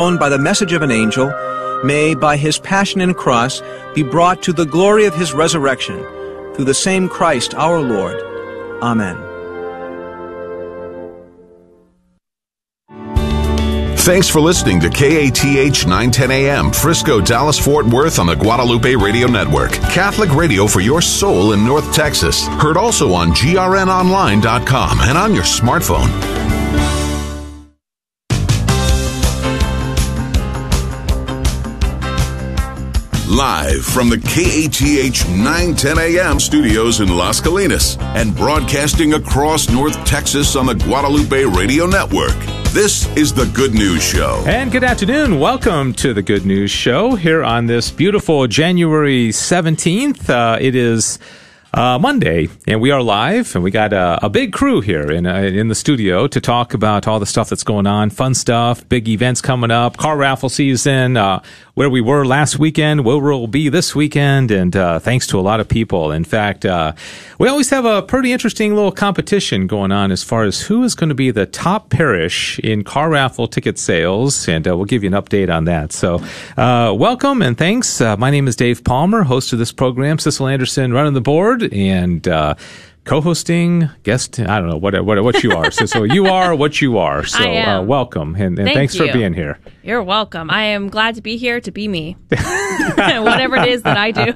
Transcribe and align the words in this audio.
by 0.00 0.30
the 0.30 0.38
message 0.38 0.72
of 0.72 0.80
an 0.80 0.90
angel, 0.90 1.30
may, 1.84 2.14
by 2.14 2.38
his 2.38 2.58
passion 2.58 3.02
and 3.02 3.14
cross, 3.14 3.62
be 3.94 4.02
brought 4.02 4.42
to 4.42 4.52
the 4.52 4.64
glory 4.64 5.04
of 5.04 5.14
his 5.14 5.34
resurrection, 5.34 5.98
through 6.54 6.64
the 6.64 6.72
same 6.72 7.06
Christ 7.06 7.54
our 7.54 7.80
Lord. 7.80 8.16
Amen. 8.82 9.18
Thanks 13.98 14.28
for 14.28 14.40
listening 14.40 14.80
to 14.80 14.88
KATH 14.88 15.86
910 15.86 16.30
AM, 16.30 16.72
Frisco, 16.72 17.20
Dallas, 17.20 17.58
Fort 17.58 17.84
Worth 17.84 18.18
on 18.18 18.26
the 18.26 18.34
Guadalupe 18.34 18.94
Radio 18.94 19.28
Network. 19.28 19.72
Catholic 19.72 20.34
radio 20.34 20.66
for 20.66 20.80
your 20.80 21.02
soul 21.02 21.52
in 21.52 21.66
North 21.66 21.94
Texas. 21.94 22.46
Heard 22.46 22.78
also 22.78 23.12
on 23.12 23.32
grnonline.com 23.32 25.00
and 25.02 25.18
on 25.18 25.34
your 25.34 25.44
smartphone. 25.44 26.59
Live 33.30 33.84
from 33.84 34.08
the 34.08 34.18
KATH 34.18 35.28
910 35.28 35.98
AM 36.00 36.40
studios 36.40 36.98
in 36.98 37.16
Las 37.16 37.40
Colinas 37.40 37.96
and 38.16 38.34
broadcasting 38.34 39.14
across 39.14 39.70
North 39.70 40.04
Texas 40.04 40.56
on 40.56 40.66
the 40.66 40.74
Guadalupe 40.74 41.44
Radio 41.44 41.86
Network. 41.86 42.34
This 42.72 43.06
is 43.16 43.32
the 43.32 43.44
Good 43.54 43.72
News 43.72 44.02
Show. 44.02 44.42
And 44.48 44.72
good 44.72 44.82
afternoon. 44.82 45.38
Welcome 45.38 45.94
to 45.94 46.12
the 46.12 46.22
Good 46.22 46.44
News 46.44 46.72
Show 46.72 47.14
here 47.14 47.44
on 47.44 47.66
this 47.66 47.92
beautiful 47.92 48.48
January 48.48 49.28
17th. 49.28 50.28
Uh, 50.28 50.58
it 50.60 50.74
is 50.74 51.20
uh, 51.72 51.98
Monday, 52.00 52.48
and 52.66 52.80
we 52.80 52.90
are 52.90 53.02
live, 53.02 53.54
and 53.54 53.62
we 53.62 53.70
got 53.70 53.92
a, 53.92 54.18
a 54.24 54.28
big 54.28 54.52
crew 54.52 54.80
here 54.80 55.10
in 55.10 55.26
uh, 55.26 55.36
in 55.36 55.68
the 55.68 55.74
studio 55.74 56.26
to 56.26 56.40
talk 56.40 56.74
about 56.74 57.06
all 57.06 57.20
the 57.20 57.26
stuff 57.26 57.48
that's 57.48 57.62
going 57.62 57.86
on, 57.86 58.10
fun 58.10 58.34
stuff, 58.34 58.88
big 58.88 59.08
events 59.08 59.40
coming 59.40 59.70
up, 59.70 59.96
car 59.96 60.16
raffle 60.16 60.48
season, 60.48 61.16
uh, 61.16 61.40
where 61.80 61.88
we 61.88 62.02
were 62.02 62.26
last 62.26 62.58
weekend, 62.58 63.06
where 63.06 63.16
we'll 63.16 63.46
be 63.46 63.70
this 63.70 63.94
weekend, 63.94 64.50
and 64.50 64.76
uh, 64.76 64.98
thanks 64.98 65.26
to 65.26 65.38
a 65.38 65.40
lot 65.40 65.60
of 65.60 65.66
people. 65.66 66.12
In 66.12 66.24
fact, 66.24 66.66
uh, 66.66 66.92
we 67.38 67.48
always 67.48 67.70
have 67.70 67.86
a 67.86 68.02
pretty 68.02 68.32
interesting 68.32 68.74
little 68.74 68.92
competition 68.92 69.66
going 69.66 69.90
on 69.90 70.12
as 70.12 70.22
far 70.22 70.44
as 70.44 70.60
who 70.60 70.82
is 70.82 70.94
going 70.94 71.08
to 71.08 71.14
be 71.14 71.30
the 71.30 71.46
top 71.46 71.88
parish 71.88 72.58
in 72.58 72.84
car 72.84 73.08
raffle 73.08 73.48
ticket 73.48 73.78
sales, 73.78 74.46
and 74.46 74.68
uh, 74.68 74.76
we'll 74.76 74.84
give 74.84 75.02
you 75.02 75.08
an 75.08 75.14
update 75.14 75.50
on 75.50 75.64
that. 75.64 75.90
So, 75.90 76.18
welcome 76.58 77.40
and 77.40 77.56
thanks. 77.56 77.98
my 77.98 78.30
name 78.30 78.46
is 78.46 78.56
Dave 78.56 78.84
Palmer, 78.84 79.22
host 79.22 79.54
of 79.54 79.58
this 79.58 79.72
program. 79.72 80.18
Cecil 80.18 80.48
Anderson 80.48 80.92
running 80.92 81.14
the 81.14 81.22
board 81.22 81.72
and 81.72 82.28
uh, 82.28 82.56
co-hosting 83.04 83.88
guest 84.02 84.38
i 84.38 84.58
don't 84.58 84.68
know 84.68 84.76
what 84.76 85.04
what 85.04 85.22
what 85.22 85.42
you 85.42 85.52
are. 85.52 85.70
So 85.70 85.86
so 85.86 86.04
you 86.04 86.26
are 86.26 86.54
what 86.54 86.80
you 86.80 86.98
are. 86.98 87.24
So 87.30 87.44
uh, 87.44 87.82
welcome 87.82 88.34
and, 88.34 88.58
and 88.58 88.68
thanks 88.72 88.94
you. 88.94 89.06
for 89.06 89.12
being 89.12 89.32
here. 89.32 89.58
You're 89.82 90.02
welcome. 90.02 90.50
I 90.50 90.64
am 90.64 90.88
glad 90.88 91.14
to 91.14 91.22
be 91.22 91.36
here 91.36 91.60
to 91.60 91.70
be 91.70 91.86
me. 91.88 92.16
Whatever 92.30 93.56
it 93.56 93.68
is 93.68 93.82
that 93.82 93.96
i 93.96 94.10
do. 94.10 94.32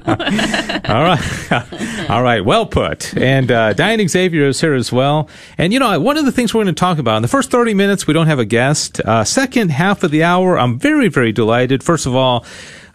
All 0.91 1.03
right. 1.03 2.09
All 2.09 2.23
right. 2.23 2.43
Well 2.43 2.65
put. 2.65 3.15
And 3.17 3.51
uh, 3.51 3.73
diane 3.73 4.07
xavier 4.07 4.47
is 4.47 4.61
here 4.61 4.73
as 4.73 4.91
well. 4.91 5.29
And 5.57 5.73
you 5.73 5.79
know 5.79 5.99
one 5.99 6.17
of 6.17 6.25
the 6.25 6.31
things 6.31 6.53
we're 6.53 6.63
going 6.63 6.73
to 6.73 6.79
talk 6.79 6.97
about 6.97 7.17
in 7.17 7.21
the 7.21 7.27
first 7.27 7.51
30 7.51 7.73
minutes 7.73 8.07
we 8.07 8.13
don't 8.13 8.27
have 8.27 8.39
a 8.39 8.45
guest. 8.45 8.99
Uh, 9.01 9.23
second 9.23 9.69
half 9.69 10.03
of 10.03 10.11
the 10.11 10.23
hour 10.23 10.57
i'm 10.57 10.79
very 10.79 11.09
very 11.09 11.31
delighted. 11.31 11.83
First 11.83 12.05
of 12.05 12.15
all 12.15 12.45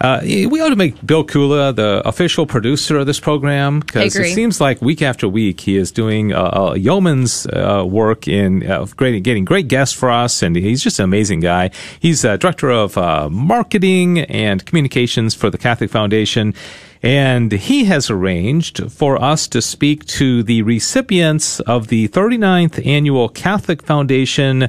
uh, 0.01 0.21
we 0.23 0.61
ought 0.61 0.71
to 0.71 0.77
make 0.77 1.05
Bill 1.05 1.25
Kula 1.25 1.75
the 1.77 2.01
official 2.07 2.47
producer 2.47 2.97
of 2.97 3.07
this 3.07 3.21
program 3.21 3.81
because 3.81 4.17
it 4.17 4.35
seems 4.35 4.59
like 4.61 4.81
week 4.81 5.03
after 5.03 5.29
week 5.29 5.61
he 5.61 5.77
is 5.77 5.93
doing 5.93 6.33
uh, 6.33 6.73
yeoman's 6.73 7.47
uh, 7.47 7.85
work 7.87 8.27
in 8.27 8.69
uh, 8.69 8.87
great, 8.97 9.23
getting 9.23 9.45
great 9.45 9.69
guests 9.69 9.95
for 9.95 10.11
us, 10.11 10.43
and 10.43 10.57
he's 10.57 10.83
just 10.83 10.99
an 10.99 11.05
amazing 11.05 11.41
guy. 11.41 11.71
He's 12.01 12.25
uh, 12.25 12.39
director 12.39 12.71
of 12.71 12.97
uh, 12.97 13.29
marketing 13.29 14.21
and 14.21 14.65
communications 14.65 15.35
for 15.35 15.51
the 15.51 15.59
Catholic 15.59 15.91
Foundation. 15.91 16.55
And 17.03 17.53
he 17.53 17.85
has 17.85 18.11
arranged 18.11 18.93
for 18.93 19.23
us 19.23 19.49
to 19.49 19.63
speak 19.63 20.05
to 20.07 20.43
the 20.43 20.63
recipients 20.63 21.61
of 21.61 21.89
the 21.89 22.09
39th 22.09 22.87
annual 22.87 23.31
Catholic 23.31 23.83
Foundation 23.83 24.69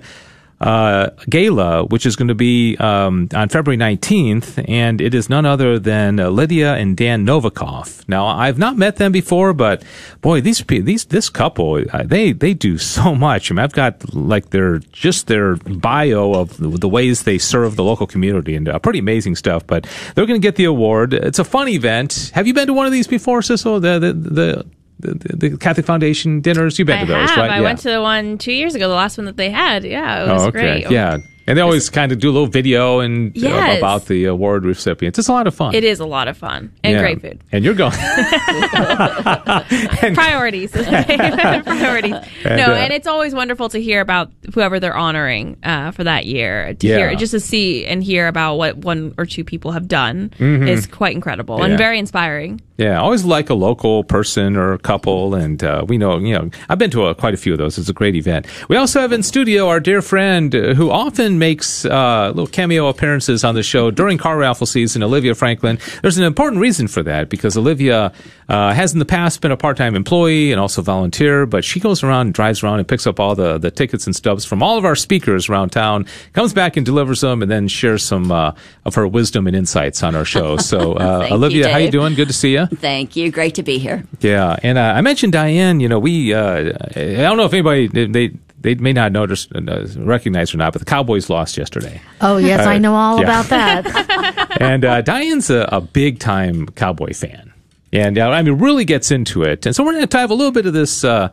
uh, 0.62 1.10
gala, 1.28 1.86
which 1.86 2.06
is 2.06 2.16
going 2.16 2.28
to 2.28 2.36
be 2.36 2.78
um, 2.78 3.28
on 3.34 3.50
February 3.50 3.78
19th, 3.78 4.64
and 4.70 5.02
it 5.02 5.14
is 5.16 5.28
none 5.30 5.46
other 5.46 5.80
than 5.80 6.20
uh, 6.20 6.30
Lydia 6.30 6.76
and 6.76 6.96
Dan 6.96 7.26
Novikov. 7.26 8.08
Now, 8.08 8.28
I've 8.28 8.60
not 8.60 8.78
met 8.78 8.98
them 8.98 9.12
before, 9.12 9.54
but 9.54 9.84
boy, 10.22 10.40
these 10.40 10.64
these 10.68 11.06
this 11.06 11.30
couple 11.30 11.84
uh, 11.92 12.04
they 12.04 12.32
they 12.32 12.54
do 12.54 12.78
so 12.78 13.16
much. 13.16 13.52
I 13.52 13.56
mean, 13.56 13.64
I've 13.64 13.74
got 13.74 14.14
like 14.14 14.52
their 14.52 14.80
just 14.92 15.28
their 15.28 15.56
bio 15.56 16.34
of 16.34 16.58
the 16.58 16.90
ways 16.90 17.24
they 17.24 17.40
serve 17.40 17.76
the 17.76 17.84
local 17.84 18.06
community 18.06 18.56
and 18.56 18.70
uh, 18.70 18.78
pretty 18.80 19.00
amazing 19.00 19.36
stuff. 19.36 19.66
But 19.66 19.88
they're 20.14 20.28
going 20.28 20.40
to 20.40 20.46
get 20.46 20.56
the 20.58 20.66
award. 20.66 21.14
It's 21.14 21.40
a 21.40 21.44
fun 21.44 21.70
event. 21.70 22.32
Have 22.36 22.46
you 22.46 22.54
been 22.54 22.68
to 22.68 22.74
one 22.74 22.86
of 22.86 22.92
these 22.92 23.08
before, 23.08 23.42
Cecil? 23.42 23.80
The 23.80 24.00
the, 24.00 24.14
the 24.14 24.66
the, 25.02 25.50
the, 25.50 25.58
Catholic 25.58 25.86
Foundation 25.86 26.42
dinners. 26.42 26.80
You've 26.80 26.86
been 26.88 27.00
I 27.00 27.02
to 27.02 27.08
those, 27.08 27.30
have. 27.30 27.38
right? 27.38 27.52
I 27.52 27.58
yeah. 27.58 27.62
went 27.62 27.80
to 27.80 27.90
the 27.90 28.02
one 28.02 28.38
two 28.38 28.54
years 28.54 28.76
ago, 28.76 28.88
the 28.88 28.96
last 28.96 29.18
one 29.18 29.26
that 29.26 29.38
they 29.38 29.50
had. 29.50 29.84
Yeah, 29.84 30.24
it 30.24 30.32
was 30.32 30.44
oh, 30.44 30.48
okay. 30.48 30.82
great. 30.82 30.92
Yeah. 30.92 31.18
And 31.48 31.58
they 31.58 31.62
always 31.62 31.90
kind 31.90 32.12
of 32.12 32.20
do 32.20 32.30
a 32.30 32.32
little 32.32 32.48
video 32.48 33.00
and 33.00 33.36
yes. 33.36 33.76
uh, 33.76 33.78
about 33.80 34.06
the 34.06 34.26
award 34.26 34.64
recipients. 34.64 35.18
It's 35.18 35.28
a 35.28 35.34
lot 35.34 35.48
of 35.48 35.56
fun. 35.56 35.74
It 35.74 35.84
is 35.84 36.00
a 36.00 36.06
lot 36.06 36.28
of 36.28 36.38
fun 36.38 36.72
and 36.84 36.94
yeah. 36.94 37.02
great 37.02 37.22
food. 37.22 37.44
And 37.52 37.66
you're 37.66 37.74
going 37.74 37.94
and, 37.94 38.36
priorities, 40.16 40.72
priorities. 40.72 42.16
And, 42.46 42.58
no, 42.58 42.68
uh, 42.68 42.76
and 42.76 42.94
it's 42.94 43.08
always 43.08 43.34
wonderful 43.34 43.70
to 43.70 43.82
hear 43.82 44.02
about 44.02 44.32
whoever 44.54 44.80
they're 44.80 44.96
honoring 44.96 45.58
uh, 45.64 45.92
for 45.92 46.04
that 46.04 46.28
year. 46.28 46.76
To 46.76 46.88
yeah. 46.88 46.98
hear, 46.98 47.16
just 47.16 47.32
to 47.32 47.40
see 47.40 47.88
and 47.88 48.04
hear 48.04 48.28
about 48.28 48.56
what 48.56 48.78
one 48.78 49.16
or 49.18 49.26
two 49.26 49.44
people 49.44 49.72
have 49.72 49.88
done 49.88 50.30
mm-hmm. 50.38 50.68
is 50.68 50.86
quite 50.86 51.16
incredible 51.16 51.58
yeah. 51.58 51.66
and 51.66 51.78
very 51.78 51.98
inspiring. 51.98 52.62
Yeah, 52.82 53.00
always 53.00 53.24
like 53.24 53.52
a 53.52 53.54
local 53.54 54.04
person 54.04 54.58
or 54.58 54.80
couple, 54.80 55.36
and 55.36 55.64
uh, 55.64 55.86
we 55.88 56.00
know, 56.00 56.18
you 56.18 56.34
know, 56.34 56.50
I've 56.68 56.80
been 56.80 56.90
to 56.90 57.06
a, 57.06 57.14
quite 57.14 57.36
a 57.36 57.38
few 57.38 57.52
of 57.54 57.60
those. 57.60 57.78
It's 57.78 57.90
a 57.90 57.94
great 57.94 58.16
event. 58.16 58.48
We 58.70 58.76
also 58.76 59.00
have 59.00 59.12
in 59.12 59.22
studio 59.22 59.68
our 59.68 59.80
dear 59.80 60.02
friend 60.02 60.56
uh, 60.56 60.74
who 60.74 60.90
often 60.90 61.38
makes 61.38 61.86
uh, 61.86 62.30
little 62.30 62.48
cameo 62.48 62.88
appearances 62.88 63.44
on 63.44 63.54
the 63.54 63.62
show 63.62 63.92
during 63.92 64.18
car 64.18 64.36
raffle 64.36 64.66
season, 64.66 65.04
Olivia 65.04 65.36
Franklin. 65.36 65.78
There's 66.02 66.18
an 66.18 66.24
important 66.24 66.60
reason 66.60 66.88
for 66.88 67.04
that 67.04 67.30
because 67.30 67.56
Olivia 67.56 68.14
uh, 68.50 68.74
has 68.74 68.94
in 68.94 69.00
the 69.00 69.06
past 69.06 69.42
been 69.42 69.52
a 69.52 69.58
part-time 69.58 69.96
employee 69.96 70.52
and 70.52 70.60
also 70.60 70.82
volunteer, 70.82 71.46
but 71.46 71.64
she 71.64 71.80
goes 71.80 72.02
around 72.02 72.28
and 72.28 72.34
drives 72.34 72.64
around 72.64 72.80
and 72.80 72.88
picks 72.88 73.06
up 73.06 73.20
all 73.20 73.36
the, 73.36 73.60
the 73.60 73.70
tickets 73.70 74.08
and 74.08 74.16
stubs 74.16 74.44
from 74.44 74.64
all 74.64 74.80
of 74.80 74.86
our 74.86 74.96
speakers 74.96 75.50
around 75.50 75.70
town, 75.70 76.08
comes 76.34 76.52
back 76.52 76.78
and 76.78 76.86
delivers 76.86 77.22
them, 77.22 77.44
and 77.44 77.52
then 77.52 77.68
shares 77.68 78.04
some 78.04 78.32
uh, 78.32 78.54
of 78.86 78.96
her 78.96 79.08
wisdom 79.08 79.46
and 79.46 79.56
insights 79.56 80.02
on 80.02 80.16
our 80.16 80.26
show. 80.26 80.58
So, 80.72 80.94
uh, 80.94 81.28
Olivia, 81.32 81.68
you, 81.68 81.72
how 81.72 81.80
you 81.80 81.92
doing? 81.92 82.14
Good 82.16 82.30
to 82.30 82.34
see 82.34 82.54
you. 82.54 82.66
Thank 82.76 83.16
you. 83.16 83.32
Great 83.32 83.56
to 83.56 83.64
be 83.64 83.78
here. 83.80 84.06
Yeah, 84.22 84.56
and 84.64 84.78
uh, 84.78 84.94
I 84.96 85.02
mentioned 85.02 85.34
Diane. 85.34 85.80
You 85.80 85.90
know, 85.90 86.00
we 86.00 86.34
uh, 86.34 86.72
I 86.96 87.16
don't 87.16 87.38
know 87.38 87.46
if 87.46 87.54
anybody 87.54 87.88
they 87.88 88.32
they 88.62 88.76
may 88.76 88.94
not 88.94 89.12
notice 89.12 89.48
uh, 89.52 89.88
recognize 89.98 90.54
or 90.54 90.58
not, 90.58 90.74
but 90.74 90.80
the 90.80 90.86
Cowboys 90.86 91.30
lost 91.30 91.58
yesterday. 91.58 92.02
Oh 92.22 92.38
yes, 92.38 92.66
uh, 92.66 92.70
I 92.70 92.78
know 92.78 92.96
all 92.96 93.20
yeah. 93.20 93.24
about 93.24 93.46
that. 93.48 94.58
and 94.62 94.86
uh, 94.86 95.02
Diane's 95.02 95.50
a, 95.50 95.68
a, 95.72 95.82
big 95.82 96.20
time 96.20 96.68
Cowboy 96.68 97.14
fan, 97.14 97.52
and 97.92 98.18
uh, 98.18 98.30
I 98.30 98.42
mean 98.42 98.58
really 98.58 98.86
gets 98.86 99.12
into 99.12 99.44
it. 99.44 99.66
And 99.66 99.76
so 99.76 99.84
we're 99.84 99.94
going 99.94 100.08
to 100.08 100.18
have 100.18 100.32
a 100.32 100.36
little 100.36 100.54
bit 100.54 100.66
of 100.66 100.74
this. 100.74 101.04
Uh, 101.04 101.30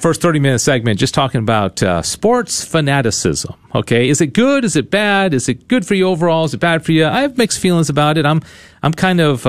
first 0.00 0.22
30 0.22 0.38
minute 0.38 0.60
segment 0.60 1.00
just 1.00 1.14
talking 1.14 1.40
about 1.40 1.82
sports 2.06 2.64
fanaticism. 2.64 3.56
Okay. 3.74 4.08
Is 4.08 4.20
it 4.20 4.28
good? 4.28 4.64
Is 4.64 4.76
it 4.76 4.88
bad? 4.88 5.34
Is 5.34 5.48
it 5.48 5.66
good 5.66 5.84
for 5.84 5.94
you 5.94 6.06
overall? 6.06 6.44
Is 6.44 6.54
it 6.54 6.60
bad 6.60 6.84
for 6.84 6.92
you? 6.92 7.04
I 7.04 7.22
have 7.22 7.36
mixed 7.36 7.58
feelings 7.58 7.88
about 7.88 8.16
it. 8.16 8.24
I'm, 8.24 8.40
I'm 8.84 8.92
kind 8.92 9.20
of, 9.20 9.44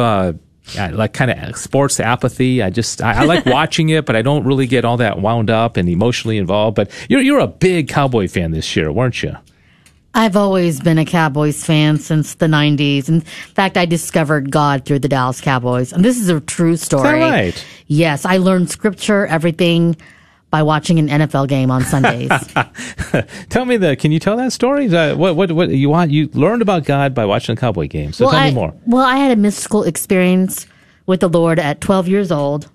I 0.77 0.89
like 0.89 1.13
kind 1.13 1.31
of 1.31 1.55
sports 1.57 1.99
apathy. 1.99 2.61
I 2.61 2.69
just 2.69 3.01
I, 3.01 3.21
I 3.21 3.25
like 3.25 3.45
watching 3.45 3.89
it, 3.89 4.05
but 4.05 4.15
I 4.15 4.21
don't 4.21 4.45
really 4.45 4.67
get 4.67 4.85
all 4.85 4.97
that 4.97 5.19
wound 5.19 5.49
up 5.49 5.77
and 5.77 5.87
emotionally 5.87 6.37
involved. 6.37 6.75
But 6.75 6.91
you're 7.09 7.21
you're 7.21 7.39
a 7.39 7.47
big 7.47 7.87
Cowboy 7.87 8.27
fan 8.27 8.51
this 8.51 8.75
year, 8.75 8.91
weren't 8.91 9.21
you? 9.21 9.35
I've 10.17 10.37
always 10.37 10.79
been 10.79 10.97
a 10.97 11.03
Cowboys 11.03 11.61
fan 11.65 11.97
since 11.97 12.35
the 12.35 12.45
90s. 12.45 13.09
In 13.09 13.19
fact, 13.19 13.75
I 13.75 13.85
discovered 13.85 14.49
God 14.49 14.85
through 14.85 14.99
the 14.99 15.09
Dallas 15.09 15.41
Cowboys. 15.41 15.91
And 15.91 16.05
this 16.05 16.17
is 16.17 16.29
a 16.29 16.39
true 16.39 16.77
story. 16.77 17.19
right? 17.19 17.65
Yes, 17.87 18.23
I 18.23 18.37
learned 18.37 18.69
scripture, 18.71 19.25
everything 19.27 19.97
by 20.55 20.63
watching 20.63 20.99
an 20.99 21.09
NFL 21.09 21.49
game 21.49 21.69
on 21.69 21.83
Sundays. 21.83 22.29
tell 23.49 23.65
me 23.65 23.75
the. 23.75 23.97
Can 23.97 24.13
you 24.13 24.21
tell 24.21 24.37
that 24.37 24.53
story? 24.53 24.87
Uh, 24.87 25.13
what 25.13 25.35
what 25.35 25.51
what 25.51 25.67
you 25.67 25.89
want? 25.89 26.11
You 26.11 26.29
learned 26.31 26.61
about 26.61 26.85
God 26.85 27.13
by 27.13 27.25
watching 27.25 27.57
a 27.57 27.59
Cowboy 27.59 27.89
game. 27.89 28.13
So 28.13 28.23
well, 28.23 28.31
tell 28.31 28.41
I, 28.41 28.47
me 28.47 28.55
more. 28.55 28.73
Well, 28.85 29.03
I 29.03 29.17
had 29.17 29.31
a 29.31 29.35
mystical 29.35 29.83
experience 29.83 30.65
with 31.07 31.19
the 31.19 31.27
Lord 31.27 31.59
at 31.59 31.81
12 31.81 32.07
years 32.07 32.31
old, 32.31 32.69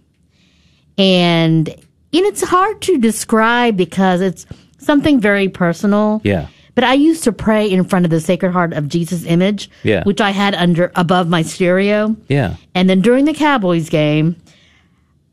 and 0.98 1.70
and 1.70 1.86
it's 2.12 2.42
hard 2.42 2.82
to 2.82 2.98
describe 2.98 3.78
because 3.78 4.20
it's 4.20 4.44
something 4.76 5.18
very 5.18 5.48
personal. 5.48 6.20
Yeah. 6.22 6.48
But 6.74 6.84
I 6.84 6.92
used 6.92 7.24
to 7.24 7.32
pray 7.32 7.66
in 7.66 7.84
front 7.84 8.04
of 8.04 8.10
the 8.10 8.20
Sacred 8.20 8.52
Heart 8.52 8.74
of 8.74 8.88
Jesus 8.88 9.24
image, 9.24 9.70
yeah. 9.84 10.04
which 10.04 10.20
I 10.20 10.32
had 10.32 10.54
under 10.54 10.92
above 10.96 11.30
my 11.30 11.40
stereo. 11.40 12.14
Yeah. 12.28 12.56
And 12.74 12.90
then 12.90 13.00
during 13.00 13.24
the 13.24 13.32
Cowboys 13.32 13.88
game, 13.88 14.36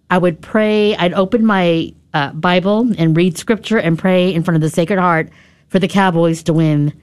I 0.09 0.17
would 0.17 0.41
pray. 0.41 0.95
I'd 0.95 1.13
open 1.13 1.45
my 1.45 1.93
uh, 2.17 2.31
Bible 2.33 2.91
and 2.97 3.15
read 3.15 3.37
scripture 3.37 3.77
and 3.77 3.97
pray 3.97 4.33
in 4.33 4.43
front 4.43 4.55
of 4.55 4.61
the 4.61 4.69
Sacred 4.69 4.99
Heart 4.99 5.29
for 5.67 5.77
the 5.77 5.87
Cowboys 5.87 6.41
to 6.43 6.53
win 6.53 6.99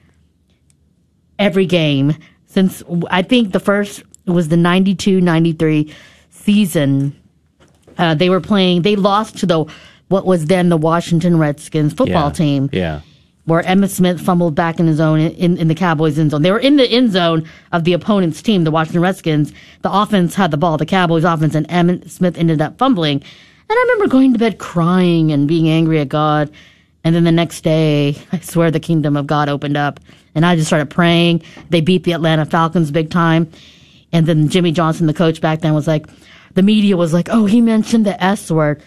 every 1.39 1.65
game 1.65 2.15
since 2.45 2.83
I 3.09 3.21
think 3.21 3.53
the 3.53 3.59
first 3.59 4.03
was 4.25 4.49
the 4.49 4.57
92 4.57 5.21
93 5.21 5.93
season. 6.29 7.15
Uh, 7.97 8.13
they 8.13 8.29
were 8.29 8.41
playing, 8.41 8.81
they 8.81 8.95
lost 8.95 9.37
to 9.37 9.45
the 9.45 9.65
what 10.09 10.25
was 10.25 10.47
then 10.47 10.69
the 10.69 10.77
Washington 10.77 11.39
Redskins 11.39 11.93
football 11.93 12.27
yeah. 12.27 12.33
team. 12.33 12.69
Yeah. 12.73 13.01
Where 13.45 13.61
Emmitt 13.61 13.91
Smith 13.91 14.19
fumbled 14.19 14.55
back 14.55 14.79
in 14.79 14.87
his 14.87 14.99
own 14.99 15.19
in, 15.19 15.57
in 15.57 15.67
the 15.67 15.75
Cowboys 15.75 16.17
end 16.17 16.31
zone. 16.31 16.41
They 16.41 16.51
were 16.51 16.59
in 16.59 16.77
the 16.77 16.87
end 16.87 17.11
zone 17.11 17.47
of 17.71 17.83
the 17.83 17.93
opponent's 17.93 18.41
team, 18.41 18.63
the 18.63 18.71
Washington 18.71 19.01
Redskins. 19.01 19.53
The 19.81 19.93
offense 19.93 20.33
had 20.35 20.51
the 20.51 20.57
ball, 20.57 20.77
the 20.77 20.85
Cowboys 20.85 21.23
offense, 21.23 21.55
and 21.55 21.67
Emmitt 21.69 22.09
Smith 22.09 22.37
ended 22.37 22.59
up 22.59 22.77
fumbling. 22.77 23.23
And 23.69 23.77
I 23.77 23.81
remember 23.81 24.07
going 24.07 24.33
to 24.33 24.39
bed 24.39 24.59
crying 24.59 25.31
and 25.31 25.47
being 25.47 25.67
angry 25.69 25.99
at 25.99 26.09
God. 26.09 26.51
And 27.03 27.15
then 27.15 27.23
the 27.23 27.31
next 27.31 27.61
day, 27.61 28.17
I 28.31 28.39
swear 28.39 28.71
the 28.71 28.79
kingdom 28.79 29.17
of 29.17 29.27
God 29.27 29.49
opened 29.49 29.77
up 29.77 29.99
and 30.33 30.45
I 30.45 30.55
just 30.55 30.67
started 30.67 30.89
praying. 30.89 31.43
They 31.69 31.81
beat 31.81 32.03
the 32.03 32.11
Atlanta 32.11 32.45
Falcons 32.45 32.91
big 32.91 33.09
time. 33.09 33.51
And 34.11 34.25
then 34.25 34.49
Jimmy 34.49 34.71
Johnson, 34.71 35.07
the 35.07 35.13
coach 35.13 35.41
back 35.41 35.61
then, 35.61 35.73
was 35.73 35.87
like, 35.87 36.07
the 36.53 36.63
media 36.63 36.95
was 36.95 37.13
like, 37.13 37.27
oh, 37.29 37.45
he 37.45 37.61
mentioned 37.61 38.05
the 38.05 38.21
S 38.23 38.49
word 38.49 38.81